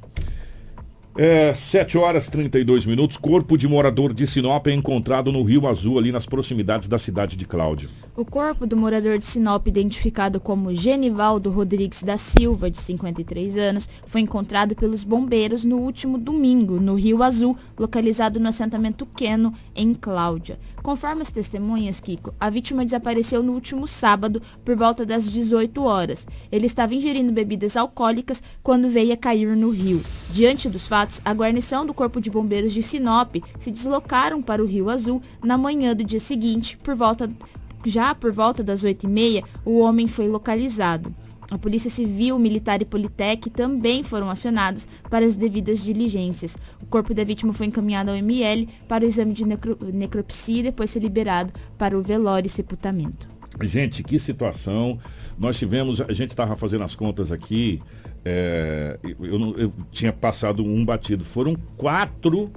É, 1.16 1.54
7 1.54 1.96
horas 1.96 2.28
32 2.28 2.88
minutos. 2.88 3.18
Corpo 3.18 3.56
de 3.56 3.68
morador 3.68 4.14
de 4.14 4.26
Sinop 4.26 4.66
é 4.66 4.74
encontrado 4.74 5.32
no 5.32 5.44
Rio 5.44 5.68
Azul, 5.68 6.00
ali 6.00 6.12
nas 6.12 6.26
proximidades 6.26 6.88
da 6.88 6.98
cidade 6.98 7.36
de 7.36 7.46
Cláudio. 7.46 7.90
O 8.16 8.26
corpo 8.26 8.66
do 8.66 8.76
morador 8.76 9.20
de 9.20 9.26
Sinop, 9.26 9.68
identificado 9.68 10.40
como 10.40 10.74
Genivaldo 10.74 11.52
Rodrigues 11.52 12.02
da 12.02 12.18
Silva, 12.18 12.70
de 12.70 12.80
53 12.80 13.58
anos, 13.58 13.88
foi 14.08 14.22
encontrado 14.22 14.76
pelos 14.76 15.04
bombeiros 15.04 15.64
no 15.64 15.78
último 15.78 16.18
domingo, 16.18 16.80
no 16.80 16.96
Rio 16.96 17.22
Azul, 17.22 17.56
localizado 17.78 18.40
no 18.40 18.50
assentamento 18.50 19.06
Queno, 19.06 19.54
em 19.76 19.94
Cláudia. 19.94 20.58
Conforme 20.84 21.22
as 21.22 21.32
testemunhas, 21.32 22.02
Kiko, 22.02 22.36
a 22.38 22.50
vítima 22.50 22.84
desapareceu 22.84 23.42
no 23.42 23.54
último 23.54 23.88
sábado, 23.88 24.42
por 24.66 24.76
volta 24.76 25.06
das 25.06 25.32
18 25.32 25.82
horas. 25.82 26.28
Ele 26.52 26.66
estava 26.66 26.94
ingerindo 26.94 27.32
bebidas 27.32 27.78
alcoólicas 27.78 28.44
quando 28.62 28.90
veio 28.90 29.14
a 29.14 29.18
cair 29.18 29.56
no 29.56 29.70
rio. 29.70 30.04
Diante 30.30 30.68
dos 30.68 30.86
fatos, 30.86 31.22
a 31.24 31.34
guarnição 31.34 31.86
do 31.86 31.94
Corpo 31.94 32.20
de 32.20 32.30
Bombeiros 32.30 32.74
de 32.74 32.84
Sinop 32.84 33.38
se 33.58 33.72
deslocaram 33.72 34.42
para 34.42 34.62
o 34.62 34.68
Rio 34.68 34.90
Azul 34.90 35.22
na 35.42 35.58
manhã 35.58 35.96
do 35.96 36.04
dia 36.04 36.20
seguinte, 36.20 36.76
por 36.78 36.96
volta 36.96 37.32
já 37.86 38.16
por 38.16 38.32
volta 38.32 38.64
das 38.64 38.84
8h30, 38.84 39.44
o 39.66 39.80
homem 39.80 40.08
foi 40.08 40.28
localizado. 40.28 41.14
A 41.54 41.58
Polícia 41.60 41.88
Civil, 41.88 42.40
Militar 42.40 42.82
e 42.82 42.86
Politec 42.86 43.48
também 43.52 44.02
foram 44.02 44.28
acionados 44.28 44.88
para 45.08 45.24
as 45.24 45.36
devidas 45.36 45.84
diligências. 45.84 46.58
O 46.82 46.86
corpo 46.88 47.14
da 47.14 47.24
vítima 47.24 47.54
foi 47.54 47.68
encaminhado 47.68 48.10
ao 48.10 48.18
ML 48.18 48.68
para 48.88 49.06
o 49.06 49.08
exame 49.08 49.34
de 49.34 49.46
necro- 49.46 49.78
necropsia 49.94 50.62
e 50.62 50.64
depois 50.64 50.90
ser 50.90 51.00
liberado 51.00 51.54
para 51.78 51.96
o 51.96 52.02
velório 52.02 52.48
e 52.48 52.50
sepultamento. 52.50 53.30
Gente, 53.62 54.02
que 54.02 54.18
situação. 54.18 54.98
Nós 55.38 55.60
tivemos, 55.60 56.02
a 56.02 56.12
gente 56.12 56.32
estava 56.32 56.56
fazendo 56.56 56.84
as 56.86 56.96
contas 56.96 57.32
aqui, 57.32 57.80
é, 58.26 58.98
eu, 59.04 59.56
eu 59.56 59.74
tinha 59.92 60.12
passado 60.12 60.64
um 60.64 60.84
batido. 60.84 61.24
Foram 61.24 61.56
quatro, 61.78 62.52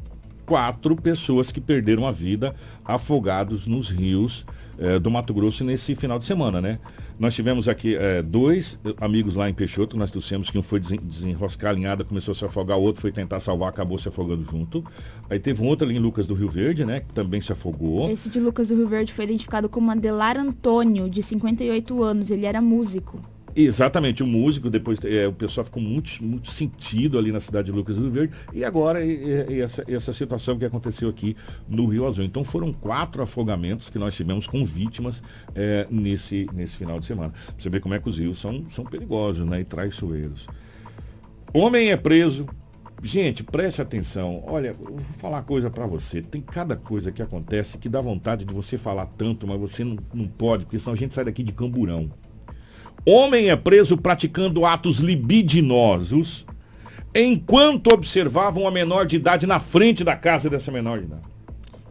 quatro 0.46 0.96
pessoas 0.96 1.52
que 1.52 1.60
perderam 1.60 2.06
a 2.06 2.12
vida 2.12 2.54
afogados 2.82 3.66
nos 3.66 3.90
rios 3.90 4.46
é, 4.78 4.98
do 4.98 5.10
Mato 5.10 5.34
Grosso 5.34 5.64
nesse 5.64 5.94
final 5.94 6.18
de 6.18 6.24
semana, 6.24 6.62
né? 6.62 6.78
Nós 7.18 7.34
tivemos 7.34 7.66
aqui 7.66 7.96
é, 7.96 8.20
dois 8.22 8.78
amigos 9.00 9.34
lá 9.34 9.48
em 9.48 9.54
Peixoto, 9.54 9.96
nós 9.96 10.10
trouxemos 10.10 10.50
que 10.50 10.58
um 10.58 10.62
foi 10.62 10.78
desen- 10.78 11.00
desenroscar 11.02 11.70
a 11.70 11.74
linhada, 11.74 12.04
começou 12.04 12.32
a 12.32 12.34
se 12.34 12.44
afogar, 12.44 12.76
o 12.78 12.82
outro 12.82 13.00
foi 13.00 13.10
tentar 13.10 13.40
salvar, 13.40 13.70
acabou 13.70 13.96
se 13.98 14.06
afogando 14.08 14.44
junto. 14.50 14.84
Aí 15.30 15.38
teve 15.38 15.62
um 15.62 15.66
outro 15.66 15.86
ali 15.88 15.96
em 15.96 16.00
Lucas 16.00 16.26
do 16.26 16.34
Rio 16.34 16.50
Verde, 16.50 16.84
né? 16.84 17.00
Que 17.00 17.14
também 17.14 17.40
se 17.40 17.50
afogou. 17.50 18.10
Esse 18.10 18.28
de 18.28 18.38
Lucas 18.38 18.68
do 18.68 18.74
Rio 18.76 18.86
Verde 18.86 19.12
foi 19.14 19.24
identificado 19.24 19.68
como 19.68 19.90
Adelar 19.90 20.36
Antônio, 20.38 21.08
de 21.08 21.22
58 21.22 22.02
anos. 22.02 22.30
Ele 22.30 22.44
era 22.44 22.60
músico. 22.60 23.18
Exatamente, 23.58 24.22
o 24.22 24.26
músico, 24.26 24.68
depois 24.68 25.02
é, 25.02 25.26
o 25.26 25.32
pessoal 25.32 25.64
ficou 25.64 25.82
muito, 25.82 26.22
muito 26.22 26.50
sentido 26.50 27.16
ali 27.16 27.32
na 27.32 27.40
cidade 27.40 27.66
de 27.66 27.72
Lucas 27.72 27.96
do 27.96 28.10
Verde. 28.10 28.34
E 28.52 28.62
agora 28.62 29.02
e- 29.02 29.46
e- 29.48 29.60
essa, 29.62 29.82
essa 29.88 30.12
situação 30.12 30.58
que 30.58 30.64
aconteceu 30.66 31.08
aqui 31.08 31.34
no 31.66 31.86
Rio 31.86 32.06
Azul. 32.06 32.22
Então 32.22 32.44
foram 32.44 32.70
quatro 32.70 33.22
afogamentos 33.22 33.88
que 33.88 33.98
nós 33.98 34.14
tivemos 34.14 34.46
com 34.46 34.62
vítimas 34.62 35.22
é, 35.54 35.86
nesse, 35.90 36.44
nesse 36.52 36.76
final 36.76 37.00
de 37.00 37.06
semana. 37.06 37.30
Pra 37.30 37.54
você 37.58 37.70
ver 37.70 37.80
como 37.80 37.94
é 37.94 37.98
que 37.98 38.06
os 38.10 38.18
rios 38.18 38.38
são, 38.38 38.62
são 38.68 38.84
perigosos 38.84 39.46
né, 39.46 39.60
e 39.60 39.64
traiçoeiros. 39.64 40.46
Homem 41.54 41.90
é 41.90 41.96
preso. 41.96 42.44
Gente, 43.02 43.42
preste 43.42 43.80
atenção. 43.80 44.42
Olha, 44.46 44.74
vou 44.74 44.98
falar 45.16 45.40
coisa 45.42 45.70
pra 45.70 45.86
você. 45.86 46.20
Tem 46.20 46.42
cada 46.42 46.76
coisa 46.76 47.10
que 47.10 47.22
acontece 47.22 47.78
que 47.78 47.88
dá 47.88 48.02
vontade 48.02 48.44
de 48.44 48.52
você 48.52 48.76
falar 48.76 49.06
tanto, 49.06 49.46
mas 49.46 49.58
você 49.58 49.82
não, 49.82 49.96
não 50.12 50.28
pode, 50.28 50.66
porque 50.66 50.78
senão 50.78 50.92
a 50.92 50.96
gente 50.96 51.14
sai 51.14 51.24
daqui 51.24 51.42
de 51.42 51.52
camburão. 51.52 52.10
Homem 53.08 53.50
é 53.50 53.54
preso 53.54 53.96
praticando 53.96 54.66
atos 54.66 54.98
libidinosos 54.98 56.44
enquanto 57.14 57.94
observava 57.94 58.58
uma 58.58 58.70
menor 58.70 59.06
de 59.06 59.14
idade 59.14 59.46
na 59.46 59.60
frente 59.60 60.02
da 60.02 60.16
casa 60.16 60.50
dessa 60.50 60.72
menor 60.72 60.98
de 60.98 61.04
idade. 61.04 61.22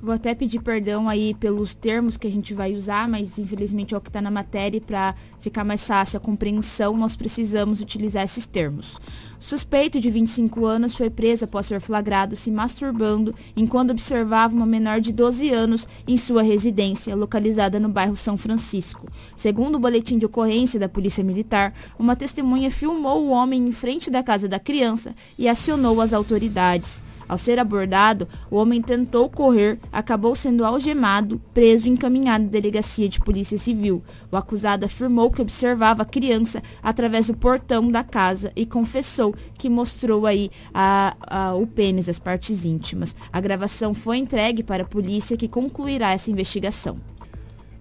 Vou 0.01 0.13
até 0.13 0.35
pedir 0.35 0.59
perdão 0.59 1.07
aí 1.07 1.33
pelos 1.33 1.73
termos 1.73 2.17
que 2.17 2.27
a 2.27 2.29
gente 2.29 2.53
vai 2.53 2.73
usar, 2.75 3.07
mas 3.07 3.39
infelizmente 3.39 3.95
é 3.95 3.97
o 3.97 4.01
que 4.01 4.09
está 4.09 4.21
na 4.21 4.29
matéria 4.29 4.77
e 4.77 4.81
para 4.81 5.15
ficar 5.39 5.63
mais 5.63 5.87
fácil 5.87 6.17
a 6.17 6.19
compreensão, 6.19 6.97
nós 6.97 7.15
precisamos 7.15 7.79
utilizar 7.79 8.23
esses 8.23 8.45
termos. 8.45 8.99
Suspeito 9.47 10.01
de 10.01 10.09
25 10.09 10.65
anos 10.65 10.95
foi 10.95 11.07
preso 11.07 11.45
após 11.45 11.67
ser 11.67 11.79
flagrado 11.79 12.35
se 12.35 12.49
masturbando 12.49 13.35
enquanto 13.55 13.91
observava 13.91 14.55
uma 14.55 14.65
menor 14.65 14.99
de 14.99 15.13
12 15.13 15.51
anos 15.51 15.87
em 16.07 16.17
sua 16.17 16.41
residência, 16.41 17.15
localizada 17.15 17.79
no 17.79 17.87
bairro 17.87 18.15
São 18.15 18.39
Francisco. 18.39 19.07
Segundo 19.35 19.75
o 19.75 19.79
boletim 19.79 20.17
de 20.17 20.25
ocorrência 20.25 20.79
da 20.79 20.89
Polícia 20.89 21.23
Militar, 21.23 21.75
uma 21.99 22.15
testemunha 22.15 22.71
filmou 22.71 23.23
o 23.23 23.29
homem 23.29 23.67
em 23.67 23.71
frente 23.71 24.09
da 24.09 24.23
casa 24.23 24.47
da 24.47 24.57
criança 24.57 25.13
e 25.37 25.47
acionou 25.47 26.01
as 26.01 26.11
autoridades. 26.11 27.03
Ao 27.27 27.37
ser 27.37 27.59
abordado, 27.59 28.27
o 28.49 28.57
homem 28.57 28.81
tentou 28.81 29.29
correr, 29.29 29.79
acabou 29.91 30.35
sendo 30.35 30.63
algemado, 30.63 31.41
preso 31.53 31.87
e 31.87 31.91
encaminhado 31.91 32.45
à 32.45 32.47
delegacia 32.47 33.09
de 33.09 33.19
polícia 33.19 33.57
civil. 33.57 34.03
O 34.31 34.37
acusado 34.37 34.85
afirmou 34.85 35.31
que 35.31 35.41
observava 35.41 36.03
a 36.03 36.05
criança 36.05 36.61
através 36.81 37.27
do 37.27 37.35
portão 37.35 37.89
da 37.89 38.03
casa 38.03 38.51
e 38.55 38.65
confessou 38.65 39.33
que 39.57 39.69
mostrou 39.69 40.25
aí 40.25 40.49
a, 40.73 41.15
a, 41.21 41.55
o 41.55 41.65
pênis, 41.65 42.09
as 42.09 42.19
partes 42.19 42.65
íntimas. 42.65 43.15
A 43.31 43.41
gravação 43.41 43.93
foi 43.93 44.17
entregue 44.17 44.63
para 44.63 44.83
a 44.83 44.87
polícia 44.87 45.37
que 45.37 45.47
concluirá 45.47 46.11
essa 46.11 46.29
investigação. 46.31 46.97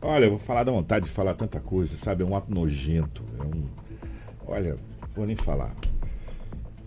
Olha, 0.00 0.26
eu 0.26 0.30
vou 0.30 0.38
falar 0.38 0.64
da 0.64 0.72
vontade 0.72 1.06
de 1.06 1.10
falar 1.10 1.34
tanta 1.34 1.58
coisa, 1.60 1.96
sabe? 1.96 2.22
É 2.22 2.26
um 2.26 2.36
ato 2.36 2.52
nojento. 2.52 3.24
É 3.38 3.42
um... 3.42 3.64
Olha, 4.46 4.76
vou 5.14 5.26
nem 5.26 5.34
falar. 5.34 5.74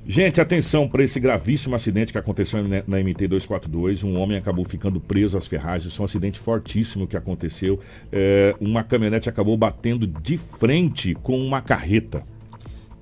Gente, 0.10 0.40
atenção 0.40 0.88
para 0.88 1.04
esse 1.04 1.20
gravíssimo 1.20 1.76
acidente 1.76 2.14
que 2.14 2.18
aconteceu 2.18 2.64
na 2.64 2.98
MT 2.98 3.28
242. 3.28 4.06
Um 4.06 4.18
homem 4.18 4.38
acabou 4.38 4.64
ficando 4.64 5.02
preso 5.02 5.38
às 5.38 5.48
ferragens. 5.48 6.00
Um 6.00 6.06
acidente 6.06 6.40
fortíssimo 6.40 7.06
que 7.06 7.18
aconteceu. 7.18 7.78
É, 8.10 8.56
uma 8.62 8.86
caminhonete 8.86 9.28
acabou 9.28 9.58
batendo 9.58 10.08
de 10.08 10.38
frente 10.38 11.14
com 11.14 11.38
uma 11.38 11.62
carreta. 11.62 12.24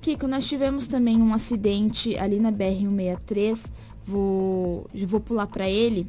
Kiko, 0.00 0.26
nós 0.26 0.48
tivemos 0.48 0.88
também 0.88 1.22
um 1.22 1.32
acidente 1.32 2.18
ali 2.18 2.40
na 2.40 2.50
BR-163. 2.50 3.70
Vou, 4.04 4.90
vou 5.06 5.20
pular 5.20 5.46
para 5.46 5.70
ele, 5.70 6.08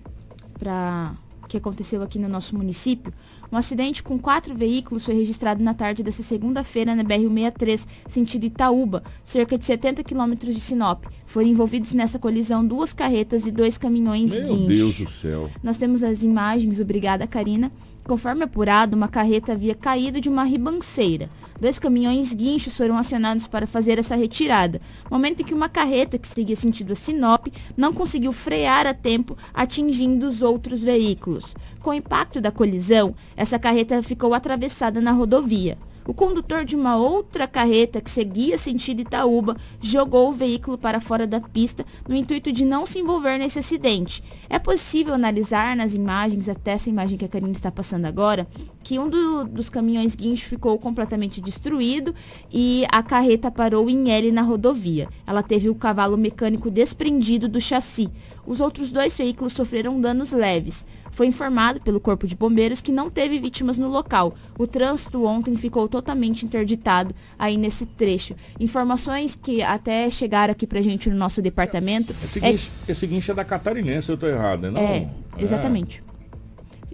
para 0.58 1.14
que 1.48 1.58
aconteceu 1.58 2.02
aqui 2.02 2.18
no 2.18 2.28
nosso 2.28 2.58
município. 2.58 3.14
Um 3.52 3.58
acidente 3.58 4.04
com 4.04 4.20
quatro 4.20 4.54
veículos 4.54 5.06
foi 5.06 5.16
registrado 5.16 5.64
na 5.64 5.74
tarde 5.74 6.04
desta 6.04 6.24
segunda-feira 6.24 6.96
na 6.96 7.04
BR-163, 7.04 7.88
sentido 8.08 8.46
Itaúba, 8.46 9.04
cerca 9.24 9.58
de 9.58 9.64
70 9.64 10.04
quilômetros 10.04 10.54
de 10.54 10.60
Sinop. 10.60 11.06
Foram 11.26 11.48
envolvidos 11.48 11.94
nessa 11.94 12.20
colisão 12.20 12.66
duas 12.66 12.94
carretas 12.94 13.48
e 13.48 13.52
dois 13.52 13.78
caminhões 13.78 14.32
Meu 14.32 14.44
guincho. 14.44 14.68
Deus 14.68 14.98
do 14.98 15.10
céu. 15.10 15.50
Nós 15.64 15.78
temos 15.78 16.04
as 16.04 16.24
imagens, 16.24 16.80
obrigada, 16.80 17.26
Karina. 17.26 17.72
Conforme 18.08 18.46
apurado, 18.46 18.96
uma 18.96 19.10
carreta 19.10 19.52
havia 19.52 19.76
caído 19.76 20.22
de 20.22 20.30
uma 20.30 20.46
ribanceira. 20.46 21.30
Dois 21.60 21.78
caminhões 21.78 22.34
guinchos 22.34 22.78
foram 22.78 22.96
acionados 22.96 23.48
para 23.48 23.68
fazer 23.68 24.00
essa 24.00 24.16
retirada, 24.16 24.80
momento 25.12 25.42
em 25.42 25.44
que 25.44 25.54
uma 25.54 25.68
carreta 25.68 26.18
que 26.18 26.26
seguia 26.26 26.56
sentido 26.56 26.94
a 26.94 26.96
Sinop 26.96 27.48
não 27.76 27.92
conseguiu 27.92 28.32
frear 28.32 28.88
a 28.88 28.94
tempo, 28.94 29.38
atingindo 29.54 30.26
os 30.26 30.42
outros 30.42 30.82
veículos. 30.82 31.54
Com 31.82 31.90
o 31.90 31.96
impacto 31.96 32.40
da 32.40 32.50
colisão, 32.50 33.14
essa 33.36 33.60
carreta 33.60 34.02
ficou 34.02 34.34
atravessada 34.34 35.02
na 35.02 35.12
rodovia. 35.12 35.78
O 36.08 36.14
condutor 36.14 36.64
de 36.64 36.74
uma 36.74 36.96
outra 36.96 37.46
carreta 37.46 38.00
que 38.00 38.10
seguia 38.10 38.58
sentido 38.58 39.02
Itaúba 39.02 39.58
jogou 39.82 40.30
o 40.30 40.32
veículo 40.32 40.78
para 40.78 41.02
fora 41.02 41.28
da 41.28 41.42
pista 41.42 41.86
no 42.08 42.16
intuito 42.16 42.50
de 42.50 42.64
não 42.64 42.86
se 42.86 43.00
envolver 43.00 43.38
nesse 43.38 43.60
acidente. 43.60 44.24
É 44.50 44.58
possível 44.58 45.14
analisar 45.14 45.76
nas 45.76 45.94
imagens, 45.94 46.48
até 46.48 46.72
essa 46.72 46.90
imagem 46.90 47.18
que 47.18 47.26
a 47.26 47.28
Karine 47.28 47.52
está 47.52 47.70
passando 47.70 48.06
agora, 48.06 48.48
que 48.82 48.98
um 48.98 49.10
do, 49.10 49.44
dos 49.44 49.70
caminhões 49.70 50.16
guincho 50.16 50.48
ficou 50.48 50.80
completamente 50.80 51.42
destruído 51.42 52.16
e 52.50 52.86
a 52.90 53.04
carreta 53.04 53.52
parou 53.52 53.90
em 53.90 54.10
L 54.10 54.32
na 54.32 54.44
rodovia. 54.44 55.10
Ela 55.28 55.44
teve 55.44 55.70
o 55.70 55.76
cavalo 55.76 56.18
mecânico 56.18 56.72
desprendido 56.72 57.50
do 57.50 57.60
chassi. 57.60 58.10
Os 58.46 58.62
outros 58.62 58.94
dois 58.94 59.18
veículos 59.18 59.52
sofreram 59.52 60.00
danos 60.00 60.32
leves. 60.32 60.86
Foi 61.18 61.26
informado 61.26 61.82
pelo 61.82 62.00
Corpo 62.00 62.28
de 62.28 62.36
Bombeiros 62.36 62.80
que 62.80 62.92
não 62.92 63.10
teve 63.10 63.40
vítimas 63.40 63.76
no 63.76 63.88
local. 63.88 64.36
O 64.56 64.68
trânsito 64.68 65.26
ontem 65.26 65.58
ficou 65.58 65.88
totalmente 65.88 66.46
interditado 66.46 67.16
aí 67.40 67.58
nesse 67.58 67.88
trecho. 67.88 68.36
Informações 68.60 69.36
que 69.36 69.64
até 69.64 70.12
chegaram 70.12 70.52
aqui 70.52 70.68
pra 70.68 70.80
gente 70.80 71.10
no 71.10 71.16
nosso 71.16 71.42
departamento. 71.42 72.16
Esse 72.24 72.40
guincho 72.40 72.72
é, 72.88 72.92
esse 72.92 73.08
guincho 73.08 73.32
é 73.32 73.34
da 73.34 73.44
catarinense, 73.44 74.12
eu 74.12 74.16
tô 74.16 74.28
errado, 74.28 74.70
não? 74.70 74.80
É, 74.80 75.10
exatamente. 75.40 76.04
É 76.06 76.07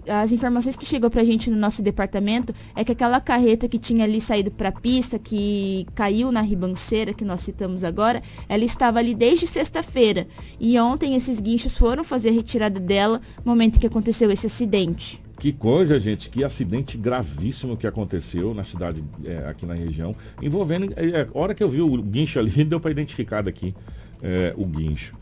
as 0.08 0.32
informações 0.32 0.76
que 0.76 0.86
chegou 0.86 1.10
pra 1.10 1.24
gente 1.24 1.50
no 1.50 1.56
nosso 1.56 1.82
departamento 1.82 2.54
é 2.74 2.84
que 2.84 2.92
aquela 2.92 3.20
carreta 3.20 3.68
que 3.68 3.78
tinha 3.78 4.04
ali 4.04 4.20
saído 4.20 4.50
pra 4.50 4.72
pista, 4.72 5.18
que 5.18 5.86
caiu 5.94 6.30
na 6.30 6.40
ribanceira 6.40 7.12
que 7.12 7.24
nós 7.24 7.40
citamos 7.40 7.84
agora, 7.84 8.22
ela 8.48 8.64
estava 8.64 8.98
ali 8.98 9.14
desde 9.14 9.46
sexta-feira. 9.46 10.26
E 10.60 10.78
ontem 10.78 11.14
esses 11.14 11.40
guinchos 11.40 11.76
foram 11.76 12.04
fazer 12.04 12.30
a 12.30 12.32
retirada 12.32 12.80
dela 12.80 13.20
momento 13.44 13.78
que 13.80 13.86
aconteceu 13.86 14.30
esse 14.30 14.46
acidente. 14.46 15.22
Que 15.38 15.52
coisa, 15.52 15.98
gente, 15.98 16.30
que 16.30 16.44
acidente 16.44 16.96
gravíssimo 16.96 17.76
que 17.76 17.86
aconteceu 17.86 18.54
na 18.54 18.62
cidade, 18.62 19.04
é, 19.24 19.48
aqui 19.48 19.66
na 19.66 19.74
região, 19.74 20.14
envolvendo. 20.40 20.92
É, 20.96 21.22
a 21.22 21.38
hora 21.38 21.54
que 21.54 21.62
eu 21.62 21.68
vi 21.68 21.80
o 21.80 22.02
guincho 22.02 22.38
ali, 22.38 22.62
deu 22.64 22.78
para 22.78 22.90
identificar 22.90 23.42
daqui 23.42 23.74
é, 24.22 24.54
o 24.56 24.64
guincho. 24.64 25.14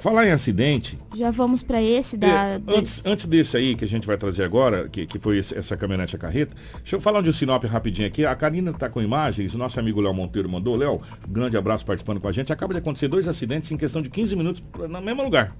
Falar 0.00 0.26
em 0.26 0.30
acidente. 0.30 0.98
Já 1.14 1.30
vamos 1.30 1.62
para 1.62 1.82
esse 1.82 2.16
da. 2.16 2.26
É, 2.26 2.60
antes, 2.68 3.02
antes 3.04 3.26
desse 3.26 3.54
aí 3.54 3.74
que 3.74 3.84
a 3.84 3.88
gente 3.88 4.06
vai 4.06 4.16
trazer 4.16 4.42
agora, 4.42 4.88
que, 4.88 5.04
que 5.04 5.18
foi 5.18 5.36
esse, 5.36 5.54
essa 5.56 5.76
caminhonete 5.76 6.16
a 6.16 6.18
carreta, 6.18 6.56
deixa 6.78 6.96
eu 6.96 7.00
falar 7.00 7.20
de 7.20 7.28
um 7.28 7.32
Sinop 7.34 7.62
rapidinho 7.64 8.08
aqui. 8.08 8.24
A 8.24 8.34
Karina 8.34 8.70
está 8.70 8.88
com 8.88 9.02
imagens, 9.02 9.54
o 9.54 9.58
nosso 9.58 9.78
amigo 9.78 10.00
Léo 10.00 10.14
Monteiro 10.14 10.48
mandou. 10.48 10.74
Léo, 10.74 11.02
grande 11.28 11.54
abraço 11.54 11.84
participando 11.84 12.18
com 12.18 12.26
a 12.26 12.32
gente. 12.32 12.50
Acaba 12.50 12.72
de 12.72 12.78
acontecer 12.78 13.08
dois 13.08 13.28
acidentes 13.28 13.70
em 13.70 13.76
questão 13.76 14.00
de 14.00 14.08
15 14.08 14.36
minutos 14.36 14.62
no 14.74 15.02
mesmo 15.02 15.22
lugar. 15.22 15.54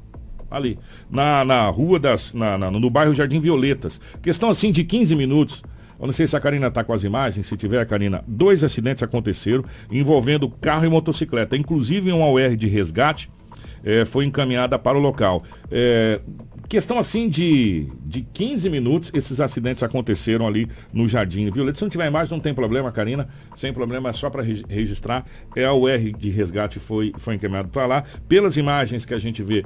Ali. 0.51 0.78
Na, 1.11 1.45
na 1.45 1.68
rua 1.68 1.99
das. 1.99 2.32
Na, 2.32 2.57
na, 2.57 2.70
no 2.70 2.88
bairro 2.88 3.12
Jardim 3.12 3.41
Violetas. 3.41 4.01
Questão 4.22 4.49
assim 4.49 4.72
de 4.72 4.84
15 4.84 5.14
minutos. 5.16 5.62
Eu 6.01 6.07
não 6.07 6.14
sei 6.14 6.26
se 6.26 6.34
a 6.34 6.41
Karina 6.41 6.68
está 6.68 6.82
com 6.82 6.95
as 6.95 7.05
imagens, 7.05 7.45
se 7.45 7.55
tiver, 7.59 7.84
Karina, 7.84 8.24
dois 8.26 8.64
acidentes 8.64 9.03
aconteceram 9.03 9.62
envolvendo 9.93 10.49
carro 10.49 10.86
e 10.86 10.88
motocicleta, 10.88 11.59
inclusive 11.59 12.11
um 12.11 12.22
AUR 12.22 12.57
de 12.57 12.66
resgate 12.68 13.28
é, 13.85 14.05
foi 14.05 14.24
encaminhada 14.24 14.78
para 14.78 14.97
o 14.97 15.01
local. 15.01 15.43
É, 15.70 16.20
questão 16.70 17.01
assim 17.01 17.28
de, 17.28 17.89
de 18.07 18.22
15 18.33 18.70
minutos, 18.70 19.11
esses 19.12 19.41
acidentes 19.41 19.83
aconteceram 19.83 20.47
ali 20.47 20.68
no 20.93 21.09
Jardim 21.09 21.51
Violeta. 21.51 21.76
Se 21.76 21.83
não 21.83 21.91
tiver 21.91 22.07
imagem, 22.07 22.33
não 22.33 22.41
tem 22.41 22.55
problema, 22.55 22.93
Karina. 22.93 23.28
Sem 23.57 23.72
problema, 23.72 24.11
é 24.11 24.12
só 24.12 24.31
para 24.31 24.41
registrar. 24.41 25.26
É 25.57 25.64
a 25.64 25.74
UR 25.74 26.12
de 26.16 26.31
resgate 26.31 26.78
foi, 26.78 27.12
foi 27.18 27.35
encaminhado 27.35 27.68
para 27.70 27.87
lá. 27.87 28.05
Pelas 28.28 28.57
imagens 28.57 29.05
que 29.05 29.12
a 29.12 29.18
gente 29.18 29.43
vê, 29.43 29.64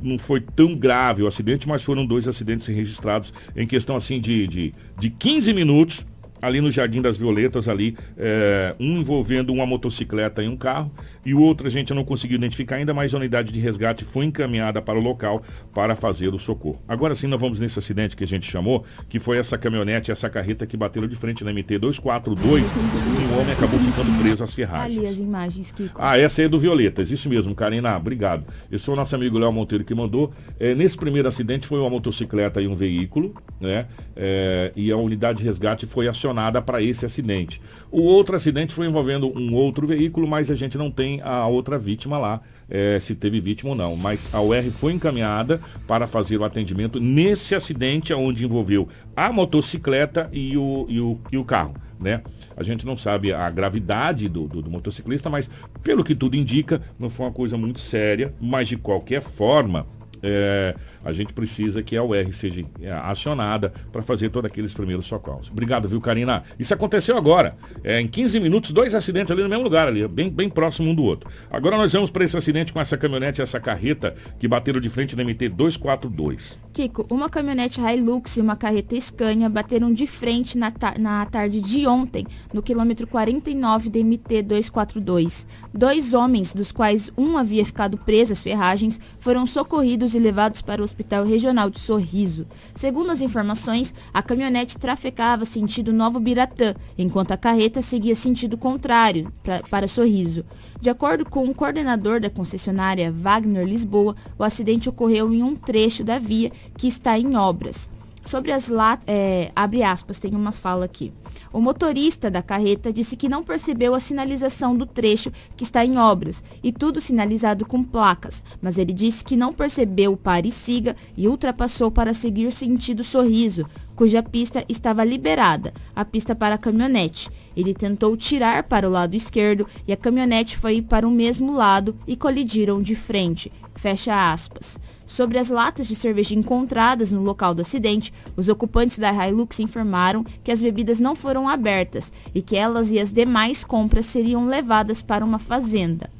não 0.00 0.16
foi 0.16 0.40
tão 0.40 0.76
grave 0.76 1.24
o 1.24 1.26
acidente, 1.26 1.68
mas 1.68 1.82
foram 1.82 2.06
dois 2.06 2.28
acidentes 2.28 2.68
registrados 2.68 3.34
em 3.56 3.66
questão 3.66 3.96
assim 3.96 4.20
de, 4.20 4.46
de, 4.46 4.74
de 4.96 5.10
15 5.10 5.52
minutos 5.52 6.06
ali 6.44 6.60
no 6.60 6.70
Jardim 6.70 7.00
das 7.00 7.16
Violetas, 7.16 7.68
ali, 7.68 7.96
é, 8.18 8.74
um 8.78 8.98
envolvendo 8.98 9.50
uma 9.50 9.64
motocicleta 9.64 10.42
e 10.42 10.48
um 10.48 10.56
carro, 10.56 10.92
e 11.24 11.34
o 11.34 11.40
outro 11.40 11.66
a 11.66 11.70
gente 11.70 11.92
não 11.94 12.04
conseguiu 12.04 12.36
identificar 12.36 12.76
ainda, 12.76 12.92
mas 12.92 13.14
a 13.14 13.18
unidade 13.18 13.52
de 13.52 13.60
resgate 13.60 14.04
foi 14.04 14.24
encaminhada 14.24 14.80
para 14.82 14.98
o 14.98 15.02
local 15.02 15.42
para 15.72 15.96
fazer 15.96 16.32
o 16.34 16.38
socorro. 16.38 16.80
Agora 16.86 17.14
sim, 17.14 17.26
nós 17.26 17.40
vamos 17.40 17.60
nesse 17.60 17.78
acidente 17.78 18.16
que 18.16 18.24
a 18.24 18.26
gente 18.26 18.50
chamou, 18.50 18.84
que 19.08 19.18
foi 19.18 19.38
essa 19.38 19.56
caminhonete, 19.56 20.10
essa 20.10 20.28
carreta 20.28 20.66
que 20.66 20.76
bateram 20.76 21.08
de 21.08 21.16
frente 21.16 21.44
na 21.44 21.52
MT-242 21.52 22.34
e 22.34 23.34
o 23.34 23.40
homem 23.40 23.52
acabou 23.52 23.78
ficando 23.78 24.22
preso 24.22 24.44
às 24.44 24.54
ferragens. 24.54 24.98
Ali 24.98 25.06
as 25.06 25.18
imagens, 25.18 25.72
Kiko. 25.72 25.98
Ah, 25.98 26.18
essa 26.18 26.42
é 26.42 26.48
do 26.48 26.58
Violetas, 26.58 27.10
isso 27.10 27.28
mesmo, 27.28 27.54
Karina, 27.54 27.96
obrigado. 27.96 28.44
Eu 28.70 28.78
sou 28.78 28.94
o 28.94 28.96
nosso 28.96 29.14
amigo 29.14 29.38
Léo 29.38 29.52
Monteiro 29.52 29.84
que 29.84 29.94
mandou. 29.94 30.32
É, 30.58 30.74
nesse 30.74 30.96
primeiro 30.96 31.28
acidente 31.28 31.66
foi 31.66 31.80
uma 31.80 31.90
motocicleta 31.90 32.60
e 32.60 32.66
um 32.66 32.74
veículo, 32.74 33.34
né? 33.60 33.86
É, 34.16 34.72
e 34.76 34.90
a 34.90 34.96
unidade 34.96 35.38
de 35.38 35.44
resgate 35.44 35.86
foi 35.86 36.08
acionada 36.08 36.60
para 36.60 36.82
esse 36.82 37.04
acidente. 37.04 37.60
O 37.96 38.02
outro 38.02 38.34
acidente 38.34 38.74
foi 38.74 38.88
envolvendo 38.88 39.32
um 39.38 39.54
outro 39.54 39.86
veículo, 39.86 40.26
mas 40.26 40.50
a 40.50 40.56
gente 40.56 40.76
não 40.76 40.90
tem 40.90 41.20
a 41.22 41.46
outra 41.46 41.78
vítima 41.78 42.18
lá, 42.18 42.40
é, 42.68 42.98
se 42.98 43.14
teve 43.14 43.40
vítima 43.40 43.70
ou 43.70 43.76
não. 43.76 43.94
Mas 43.94 44.34
a 44.34 44.40
UR 44.40 44.64
foi 44.72 44.94
encaminhada 44.94 45.60
para 45.86 46.08
fazer 46.08 46.36
o 46.36 46.42
atendimento 46.42 46.98
nesse 46.98 47.54
acidente 47.54 48.12
onde 48.12 48.44
envolveu 48.44 48.88
a 49.14 49.32
motocicleta 49.32 50.28
e 50.32 50.56
o, 50.56 50.86
e 50.88 51.00
o, 51.00 51.20
e 51.30 51.38
o 51.38 51.44
carro. 51.44 51.76
Né? 52.00 52.20
A 52.56 52.64
gente 52.64 52.84
não 52.84 52.96
sabe 52.96 53.32
a 53.32 53.48
gravidade 53.48 54.28
do, 54.28 54.48
do, 54.48 54.60
do, 54.60 54.68
motociclista, 54.68 55.30
mas 55.30 55.48
pelo 55.80 56.02
que 56.02 56.16
tudo 56.16 56.36
indica, 56.36 56.82
não 56.98 57.08
foi 57.08 57.26
uma 57.26 57.32
coisa 57.32 57.56
muito 57.56 57.78
séria, 57.78 58.34
mas 58.40 58.66
de 58.66 58.76
qualquer 58.76 59.22
forma, 59.22 59.86
é, 60.26 60.74
a 61.04 61.12
gente 61.12 61.34
precisa 61.34 61.82
que 61.82 61.94
a 61.96 62.02
UR 62.02 62.32
seja 62.32 62.64
é, 62.80 62.90
acionada 62.90 63.72
para 63.92 64.02
fazer 64.02 64.30
todos 64.30 64.50
aqueles 64.50 64.72
primeiros 64.72 65.04
socorros. 65.04 65.50
Obrigado, 65.50 65.86
viu, 65.86 66.00
Karina? 66.00 66.42
Isso 66.58 66.72
aconteceu 66.72 67.16
agora. 67.18 67.56
É, 67.82 68.00
em 68.00 68.08
15 68.08 68.40
minutos, 68.40 68.70
dois 68.70 68.94
acidentes 68.94 69.30
ali 69.30 69.42
no 69.42 69.48
mesmo 69.48 69.62
lugar, 69.62 69.86
ali, 69.86 70.08
bem, 70.08 70.30
bem 70.30 70.48
próximo 70.48 70.90
um 70.90 70.94
do 70.94 71.04
outro. 71.04 71.30
Agora 71.50 71.76
nós 71.76 71.92
vamos 71.92 72.10
para 72.10 72.24
esse 72.24 72.36
acidente 72.36 72.72
com 72.72 72.80
essa 72.80 72.96
caminhonete 72.96 73.40
e 73.40 73.42
essa 73.42 73.60
carreta 73.60 74.14
que 74.38 74.48
bateram 74.48 74.80
de 74.80 74.88
frente 74.88 75.14
na 75.14 75.22
MT 75.22 75.50
242. 75.50 76.58
Kiko, 76.72 77.06
uma 77.10 77.28
caminhonete 77.28 77.80
Hilux 77.80 78.36
e 78.36 78.40
uma 78.40 78.56
carreta 78.56 78.98
Scania 78.98 79.48
bateram 79.48 79.92
de 79.92 80.06
frente 80.06 80.56
na, 80.56 80.70
ta 80.70 80.94
na 80.98 81.26
tarde 81.26 81.60
de 81.60 81.86
ontem, 81.86 82.26
no 82.52 82.62
quilômetro 82.62 83.06
49 83.06 83.90
da 83.90 84.00
MT 84.00 84.42
242. 84.42 85.46
Dois 85.72 86.14
homens, 86.14 86.52
dos 86.54 86.72
quais 86.72 87.12
um 87.16 87.36
havia 87.36 87.64
ficado 87.64 87.98
preso 87.98 88.32
às 88.32 88.42
ferragens, 88.42 89.00
foram 89.18 89.46
socorridos 89.46 90.13
e 90.14 90.18
levados 90.18 90.62
para 90.62 90.80
o 90.80 90.84
Hospital 90.84 91.24
Regional 91.24 91.68
de 91.68 91.78
Sorriso. 91.78 92.46
Segundo 92.74 93.10
as 93.10 93.20
informações, 93.20 93.92
a 94.12 94.22
caminhonete 94.22 94.78
trafegava 94.78 95.44
sentido 95.44 95.92
Novo 95.92 96.20
Biratã, 96.20 96.74
enquanto 96.96 97.32
a 97.32 97.36
carreta 97.36 97.82
seguia 97.82 98.14
sentido 98.14 98.56
contrário 98.56 99.32
pra, 99.42 99.60
para 99.68 99.88
Sorriso. 99.88 100.44
De 100.80 100.90
acordo 100.90 101.24
com 101.24 101.48
o 101.48 101.54
coordenador 101.54 102.20
da 102.20 102.30
concessionária 102.30 103.10
Wagner 103.10 103.66
Lisboa, 103.66 104.14
o 104.38 104.44
acidente 104.44 104.88
ocorreu 104.88 105.32
em 105.32 105.42
um 105.42 105.56
trecho 105.56 106.04
da 106.04 106.18
via 106.18 106.52
que 106.76 106.86
está 106.86 107.18
em 107.18 107.36
obras. 107.36 107.88
Sobre 108.24 108.52
as 108.52 108.68
latas, 108.68 109.04
é, 109.06 109.52
abre 109.54 109.82
aspas, 109.82 110.18
tem 110.18 110.34
uma 110.34 110.50
fala 110.50 110.86
aqui. 110.86 111.12
O 111.52 111.60
motorista 111.60 112.30
da 112.30 112.42
carreta 112.42 112.90
disse 112.90 113.16
que 113.16 113.28
não 113.28 113.44
percebeu 113.44 113.94
a 113.94 114.00
sinalização 114.00 114.74
do 114.74 114.86
trecho 114.86 115.30
que 115.54 115.62
está 115.62 115.84
em 115.84 115.98
obras 115.98 116.42
e 116.62 116.72
tudo 116.72 117.02
sinalizado 117.02 117.66
com 117.66 117.84
placas, 117.84 118.42
mas 118.62 118.78
ele 118.78 118.94
disse 118.94 119.22
que 119.22 119.36
não 119.36 119.52
percebeu 119.52 120.14
o 120.14 120.16
pare 120.16 120.48
e 120.48 120.52
siga 120.52 120.96
e 121.14 121.28
ultrapassou 121.28 121.90
para 121.90 122.14
seguir 122.14 122.50
sentido 122.50 123.04
sorriso, 123.04 123.66
cuja 123.94 124.22
pista 124.22 124.64
estava 124.70 125.04
liberada, 125.04 125.74
a 125.94 126.02
pista 126.02 126.34
para 126.34 126.54
a 126.54 126.58
caminhonete. 126.58 127.30
Ele 127.54 127.74
tentou 127.74 128.16
tirar 128.16 128.62
para 128.64 128.88
o 128.88 128.90
lado 128.90 129.14
esquerdo 129.14 129.66
e 129.86 129.92
a 129.92 129.96
caminhonete 129.98 130.56
foi 130.56 130.80
para 130.80 131.06
o 131.06 131.10
mesmo 131.10 131.54
lado 131.54 131.94
e 132.06 132.16
colidiram 132.16 132.80
de 132.80 132.94
frente. 132.94 133.52
Fecha 133.74 134.32
aspas. 134.32 134.78
Sobre 135.06 135.38
as 135.38 135.50
latas 135.50 135.86
de 135.86 135.94
cerveja 135.94 136.34
encontradas 136.34 137.10
no 137.10 137.22
local 137.22 137.54
do 137.54 137.62
acidente, 137.62 138.12
os 138.36 138.48
ocupantes 138.48 138.98
da 138.98 139.12
Hilux 139.12 139.60
informaram 139.60 140.24
que 140.42 140.50
as 140.50 140.62
bebidas 140.62 140.98
não 140.98 141.14
foram 141.14 141.48
abertas 141.48 142.12
e 142.34 142.40
que 142.40 142.56
elas 142.56 142.90
e 142.90 142.98
as 142.98 143.12
demais 143.12 143.62
compras 143.62 144.06
seriam 144.06 144.46
levadas 144.46 145.02
para 145.02 145.24
uma 145.24 145.38
fazenda. 145.38 146.10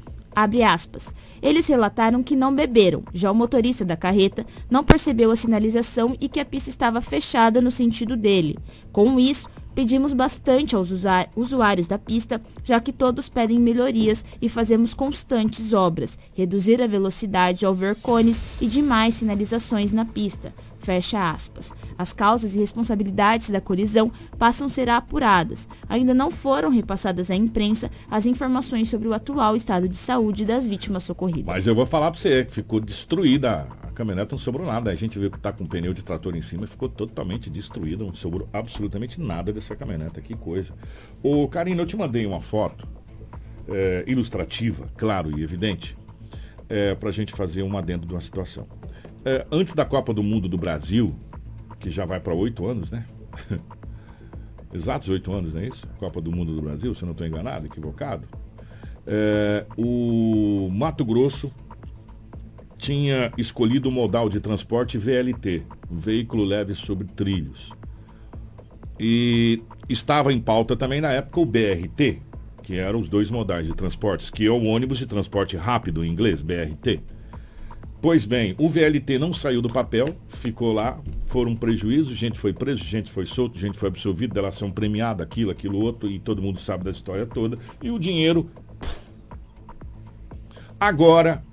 Eles 1.41 1.67
relataram 1.67 2.21
que 2.21 2.35
não 2.35 2.53
beberam, 2.53 3.03
já 3.13 3.31
o 3.31 3.35
motorista 3.35 3.85
da 3.85 3.95
carreta 3.95 4.45
não 4.69 4.83
percebeu 4.83 5.31
a 5.31 5.35
sinalização 5.35 6.15
e 6.19 6.27
que 6.27 6.39
a 6.39 6.45
pista 6.45 6.69
estava 6.69 7.01
fechada 7.01 7.61
no 7.61 7.71
sentido 7.71 8.17
dele. 8.17 8.57
Com 8.91 9.17
isso, 9.19 9.47
Pedimos 9.75 10.13
bastante 10.13 10.73
aos 10.73 10.89
usuários 11.35 11.85
da 11.85 11.99
pista, 11.99 12.41
já 12.63 12.79
que 12.79 12.93
todos 12.93 13.27
pedem 13.27 13.59
melhorias 13.59 14.23
e 14.41 14.47
fazemos 14.47 14.93
constantes 14.93 15.73
obras, 15.73 16.17
reduzir 16.33 16.81
a 16.81 16.87
velocidade 16.87 17.65
ao 17.65 17.73
ver 17.73 17.95
cones 17.97 18.41
e 18.61 18.67
demais 18.67 19.15
sinalizações 19.15 19.91
na 19.91 20.05
pista. 20.05 20.53
Fecha 20.79 21.29
aspas. 21.29 21.73
As 21.97 22.13
causas 22.13 22.55
e 22.55 22.59
responsabilidades 22.59 23.49
da 23.49 23.59
colisão 23.59 24.11
passam 24.37 24.67
a 24.67 24.69
ser 24.69 24.87
apuradas. 24.87 25.67
Ainda 25.89 26.13
não 26.13 26.31
foram 26.31 26.69
repassadas 26.69 27.29
à 27.29 27.35
imprensa 27.35 27.91
as 28.09 28.25
informações 28.25 28.87
sobre 28.87 29.07
o 29.07 29.13
atual 29.13 29.55
estado 29.57 29.89
de 29.89 29.97
saúde 29.97 30.45
das 30.45 30.67
vítimas 30.67 31.03
socorridas. 31.03 31.47
Mas 31.47 31.67
eu 31.67 31.75
vou 31.75 31.85
falar 31.85 32.11
para 32.11 32.19
você 32.19 32.45
que 32.45 32.51
ficou 32.51 32.79
destruída 32.79 33.67
caminhonete 33.95 34.31
não 34.31 34.39
sobrou 34.39 34.67
nada. 34.67 34.91
A 34.91 34.95
gente 34.95 35.17
viu 35.17 35.31
que 35.31 35.37
está 35.37 35.51
com 35.51 35.63
um 35.63 35.67
pneu 35.67 35.93
de 35.93 36.03
trator 36.03 36.35
em 36.35 36.41
cima 36.41 36.65
e 36.65 36.67
ficou 36.67 36.87
totalmente 36.87 37.49
destruída. 37.49 38.03
Não 38.03 38.13
sobrou 38.13 38.47
absolutamente 38.53 39.19
nada 39.19 39.51
dessa 39.51 39.75
caminhonete. 39.75 40.21
Que 40.21 40.35
coisa. 40.35 40.73
Ô, 41.23 41.47
Karina, 41.47 41.81
eu 41.81 41.85
te 41.85 41.97
mandei 41.97 42.25
uma 42.25 42.41
foto 42.41 42.87
é, 43.67 44.03
ilustrativa, 44.07 44.85
claro 44.95 45.37
e 45.37 45.43
evidente, 45.43 45.97
é, 46.69 46.93
para 46.93 47.09
a 47.09 47.11
gente 47.11 47.33
fazer 47.33 47.63
um 47.63 47.77
adendo 47.77 48.05
de 48.05 48.13
uma 48.13 48.21
situação. 48.21 48.67
É, 49.23 49.47
antes 49.51 49.73
da 49.73 49.85
Copa 49.85 50.13
do 50.13 50.21
Mundo 50.21 50.47
do 50.47 50.57
Brasil, 50.57 51.15
que 51.79 51.89
já 51.89 52.05
vai 52.05 52.19
para 52.19 52.33
oito 52.33 52.67
anos, 52.67 52.91
né? 52.91 53.05
Exatos 54.73 55.09
oito 55.09 55.31
anos, 55.31 55.53
não 55.53 55.61
é 55.61 55.67
isso? 55.67 55.87
Copa 55.97 56.21
do 56.21 56.31
Mundo 56.31 56.53
do 56.53 56.61
Brasil, 56.61 56.93
se 56.93 57.01
eu 57.01 57.05
não 57.07 57.13
estou 57.13 57.25
enganado, 57.25 57.65
equivocado. 57.65 58.27
O 59.77 60.67
Mato 60.69 61.05
Grosso 61.05 61.51
tinha 62.77 63.31
escolhido 63.37 63.89
o 63.89 63.91
modal 63.91 64.29
de 64.29 64.39
transporte 64.39 64.97
VLT, 64.97 65.63
veículo 65.89 66.43
leve 66.43 66.73
sobre 66.75 67.07
trilhos. 67.07 67.71
E 68.99 69.61
estava 69.89 70.31
em 70.31 70.39
pauta 70.39 70.75
também 70.75 71.01
na 71.01 71.11
época 71.11 71.39
o 71.39 71.45
BRT, 71.45 72.21
que 72.63 72.75
eram 72.75 72.99
os 72.99 73.09
dois 73.09 73.29
modais 73.29 73.67
de 73.67 73.75
transportes, 73.75 74.29
que 74.29 74.45
é 74.45 74.49
o 74.49 74.63
ônibus 74.63 74.97
de 74.97 75.05
transporte 75.05 75.55
rápido 75.55 76.03
em 76.03 76.09
inglês, 76.09 76.41
BRT. 76.41 77.01
Pois 78.01 78.25
bem, 78.25 78.55
o 78.57 78.69
VLT 78.69 79.17
não 79.17 79.33
saiu 79.33 79.61
do 79.61 79.69
papel, 79.69 80.05
ficou 80.27 80.71
lá, 80.71 80.99
foram 81.27 81.55
prejuízos, 81.55 82.15
gente 82.15 82.37
foi 82.37 82.53
preso, 82.53 82.83
gente 82.83 83.11
foi 83.11 83.25
solto, 83.25 83.57
gente 83.57 83.77
foi 83.77 83.89
absolvido, 83.89 84.33
delação 84.33 84.71
premiada, 84.71 85.23
aquilo, 85.23 85.51
aquilo 85.51 85.79
outro, 85.79 86.09
e 86.09 86.19
todo 86.19 86.41
mundo 86.41 86.59
sabe 86.59 86.83
da 86.83 86.91
história 86.91 87.25
toda. 87.25 87.57
E 87.81 87.89
o 87.89 87.99
dinheiro. 87.99 88.49
Agora 90.79 91.44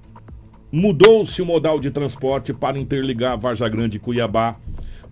Mudou-se 0.73 1.43
o 1.43 1.45
modal 1.45 1.79
de 1.79 1.91
transporte 1.91 2.55
para 2.55 2.79
interligar 2.79 3.37
Varja 3.37 3.69
Grande 3.69 3.99
e 3.99 4.01
Cuiabá 4.01 4.57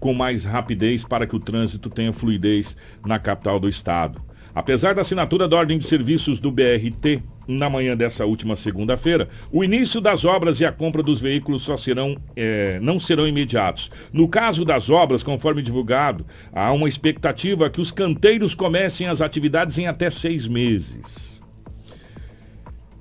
com 0.01 0.15
mais 0.15 0.47
rapidez 0.47 1.05
para 1.05 1.27
que 1.27 1.37
o 1.37 1.39
trânsito 1.39 1.91
tenha 1.91 2.15
fluidez 2.15 2.75
na 3.05 3.19
capital 3.19 3.61
do 3.61 3.69
estado. 3.69 4.23
Apesar 4.55 4.95
da 4.95 5.03
assinatura 5.03 5.47
da 5.47 5.59
ordem 5.59 5.79
de 5.79 5.85
serviços 5.85 6.41
do 6.41 6.51
BRT 6.51 7.23
na 7.47 7.69
manhã 7.69 7.95
dessa 7.95 8.25
última 8.25 8.57
segunda-feira, 8.57 9.29
o 9.53 9.63
início 9.63 10.01
das 10.01 10.25
obras 10.25 10.61
e 10.61 10.65
a 10.65 10.73
compra 10.73 11.03
dos 11.03 11.21
veículos 11.21 11.63
só 11.63 11.77
serão, 11.77 12.17
é, 12.35 12.81
não 12.81 12.99
serão 12.99 13.29
imediatos. 13.29 13.91
No 14.15 14.29
caso 14.29 14.65
das 14.65 14.89
obras, 14.89 15.23
conforme 15.23 15.61
divulgado, 15.61 16.25
há 16.55 16.73
uma 16.73 16.89
expectativa 16.89 17.69
que 17.69 17.83
os 17.83 17.93
canteiros 17.93 18.55
comecem 18.55 19.09
as 19.09 19.21
atividades 19.21 19.77
em 19.77 19.87
até 19.87 20.09
seis 20.09 20.49
meses. 20.49 21.41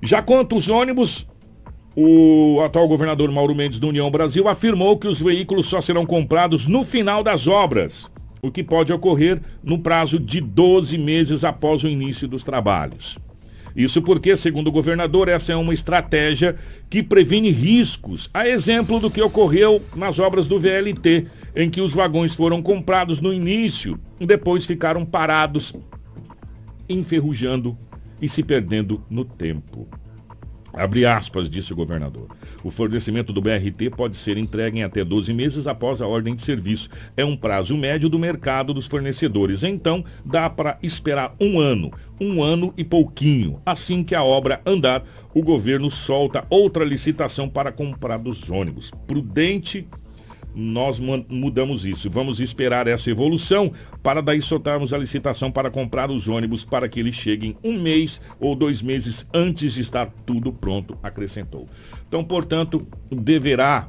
Já 0.02 0.22
quanto 0.22 0.56
os 0.56 0.68
ônibus, 0.68 1.26
o 1.96 2.60
atual 2.64 2.86
governador 2.86 3.30
Mauro 3.30 3.54
Mendes 3.54 3.78
do 3.78 3.88
União 3.88 4.10
Brasil 4.10 4.48
afirmou 4.48 4.96
que 4.96 5.08
os 5.08 5.20
veículos 5.20 5.66
só 5.66 5.80
serão 5.80 6.06
comprados 6.06 6.66
no 6.66 6.84
final 6.84 7.22
das 7.22 7.48
obras, 7.48 8.08
o 8.42 8.50
que 8.50 8.62
pode 8.62 8.92
ocorrer 8.92 9.40
no 9.62 9.78
prazo 9.78 10.18
de 10.18 10.40
12 10.40 10.96
meses 10.98 11.44
após 11.44 11.82
o 11.82 11.88
início 11.88 12.28
dos 12.28 12.44
trabalhos. 12.44 13.18
Isso 13.74 14.02
porque, 14.02 14.36
segundo 14.36 14.68
o 14.68 14.72
governador, 14.72 15.28
essa 15.28 15.52
é 15.52 15.56
uma 15.56 15.74
estratégia 15.74 16.56
que 16.88 17.02
previne 17.02 17.50
riscos, 17.50 18.28
a 18.34 18.48
exemplo 18.48 18.98
do 18.98 19.10
que 19.10 19.22
ocorreu 19.22 19.80
nas 19.94 20.18
obras 20.18 20.46
do 20.46 20.58
VLT, 20.58 21.26
em 21.54 21.70
que 21.70 21.80
os 21.80 21.92
vagões 21.92 22.34
foram 22.34 22.62
comprados 22.62 23.20
no 23.20 23.32
início 23.32 23.98
e 24.18 24.26
depois 24.26 24.66
ficaram 24.66 25.04
parados, 25.04 25.74
enferrujando 26.88 27.76
e 28.20 28.28
se 28.28 28.42
perdendo 28.42 29.02
no 29.08 29.24
tempo. 29.24 29.88
Abre 30.72 31.04
aspas, 31.04 31.50
disse 31.50 31.72
o 31.72 31.76
governador. 31.76 32.28
O 32.62 32.70
fornecimento 32.70 33.32
do 33.32 33.40
BRT 33.40 33.90
pode 33.96 34.16
ser 34.16 34.36
entregue 34.36 34.78
em 34.78 34.82
até 34.82 35.04
12 35.04 35.32
meses 35.32 35.66
após 35.66 36.00
a 36.00 36.06
ordem 36.06 36.34
de 36.34 36.42
serviço. 36.42 36.88
É 37.16 37.24
um 37.24 37.36
prazo 37.36 37.76
médio 37.76 38.08
do 38.08 38.18
mercado 38.18 38.72
dos 38.72 38.86
fornecedores. 38.86 39.62
Então, 39.62 40.04
dá 40.24 40.48
para 40.48 40.78
esperar 40.82 41.34
um 41.40 41.58
ano, 41.58 41.90
um 42.20 42.42
ano 42.42 42.72
e 42.76 42.84
pouquinho. 42.84 43.60
Assim 43.64 44.04
que 44.04 44.14
a 44.14 44.22
obra 44.22 44.60
andar, 44.64 45.04
o 45.34 45.42
governo 45.42 45.90
solta 45.90 46.44
outra 46.48 46.84
licitação 46.84 47.48
para 47.48 47.72
comprar 47.72 48.18
dos 48.18 48.50
ônibus. 48.50 48.90
Prudente 49.06 49.88
nós 50.54 50.98
mudamos 50.98 51.84
isso. 51.84 52.10
Vamos 52.10 52.40
esperar 52.40 52.86
essa 52.86 53.10
evolução 53.10 53.72
para 54.02 54.20
daí 54.20 54.40
soltarmos 54.40 54.92
a 54.92 54.98
licitação 54.98 55.50
para 55.50 55.70
comprar 55.70 56.10
os 56.10 56.28
ônibus 56.28 56.64
para 56.64 56.88
que 56.88 57.00
eles 57.00 57.14
cheguem 57.14 57.56
um 57.62 57.80
mês 57.80 58.20
ou 58.38 58.54
dois 58.54 58.82
meses 58.82 59.26
antes 59.32 59.74
de 59.74 59.80
estar 59.80 60.10
tudo 60.26 60.52
pronto, 60.52 60.98
acrescentou. 61.02 61.68
Então, 62.08 62.24
portanto, 62.24 62.86
deverá 63.10 63.88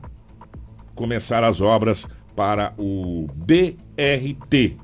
começar 0.95 1.43
as 1.43 1.61
obras 1.61 2.07
para 2.35 2.73
o 2.77 3.27
BRT, 3.35 4.77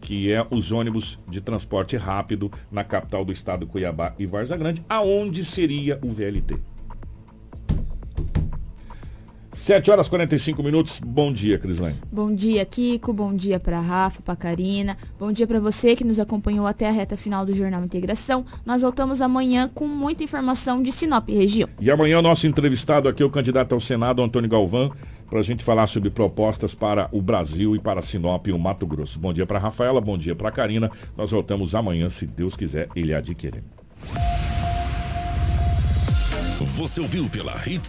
que 0.00 0.32
é 0.32 0.46
os 0.50 0.72
ônibus 0.72 1.18
de 1.28 1.40
transporte 1.40 1.96
rápido 1.96 2.50
na 2.70 2.82
capital 2.82 3.24
do 3.24 3.32
estado, 3.32 3.66
Cuiabá 3.66 4.14
e 4.18 4.26
Varza 4.26 4.56
Grande, 4.56 4.82
aonde 4.88 5.44
seria 5.44 5.98
o 6.02 6.08
VLT. 6.08 6.69
7 9.60 9.90
horas 9.90 10.08
45 10.08 10.62
minutos. 10.62 10.98
Bom 11.04 11.30
dia, 11.30 11.58
Crislane. 11.58 11.96
Bom 12.10 12.34
dia, 12.34 12.64
Kiko. 12.64 13.12
Bom 13.12 13.30
dia 13.30 13.60
para 13.60 13.78
Rafa, 13.78 14.22
para 14.22 14.34
Karina. 14.34 14.96
Bom 15.18 15.30
dia 15.30 15.46
para 15.46 15.60
você 15.60 15.94
que 15.94 16.02
nos 16.02 16.18
acompanhou 16.18 16.66
até 16.66 16.88
a 16.88 16.90
reta 16.90 17.14
final 17.14 17.44
do 17.44 17.52
Jornal 17.52 17.84
Integração. 17.84 18.42
Nós 18.64 18.80
voltamos 18.80 19.20
amanhã 19.20 19.68
com 19.68 19.86
muita 19.86 20.24
informação 20.24 20.82
de 20.82 20.90
Sinop 20.90 21.28
região. 21.28 21.68
E 21.78 21.90
amanhã 21.90 22.20
o 22.20 22.22
nosso 22.22 22.46
entrevistado 22.46 23.06
aqui 23.06 23.22
é 23.22 23.26
o 23.26 23.30
candidato 23.30 23.74
ao 23.74 23.80
Senado, 23.80 24.22
Antônio 24.22 24.48
Galvão, 24.48 24.92
para 25.28 25.40
a 25.40 25.42
gente 25.42 25.62
falar 25.62 25.86
sobre 25.88 26.08
propostas 26.08 26.74
para 26.74 27.10
o 27.12 27.20
Brasil 27.20 27.76
e 27.76 27.78
para 27.78 28.00
Sinop 28.00 28.46
e 28.46 28.52
o 28.52 28.58
Mato 28.58 28.86
Grosso. 28.86 29.18
Bom 29.18 29.30
dia 29.30 29.44
para 29.44 29.58
Rafaela, 29.58 30.00
bom 30.00 30.16
dia 30.16 30.34
para 30.34 30.50
Karina. 30.50 30.90
Nós 31.14 31.32
voltamos 31.32 31.74
amanhã, 31.74 32.08
se 32.08 32.26
Deus 32.26 32.56
quiser, 32.56 32.88
ele 32.96 33.12
adquirir. 33.12 33.62
Você 36.80 37.00
ouviu 37.00 37.26
pela 37.26 37.54
Hits 37.66 37.88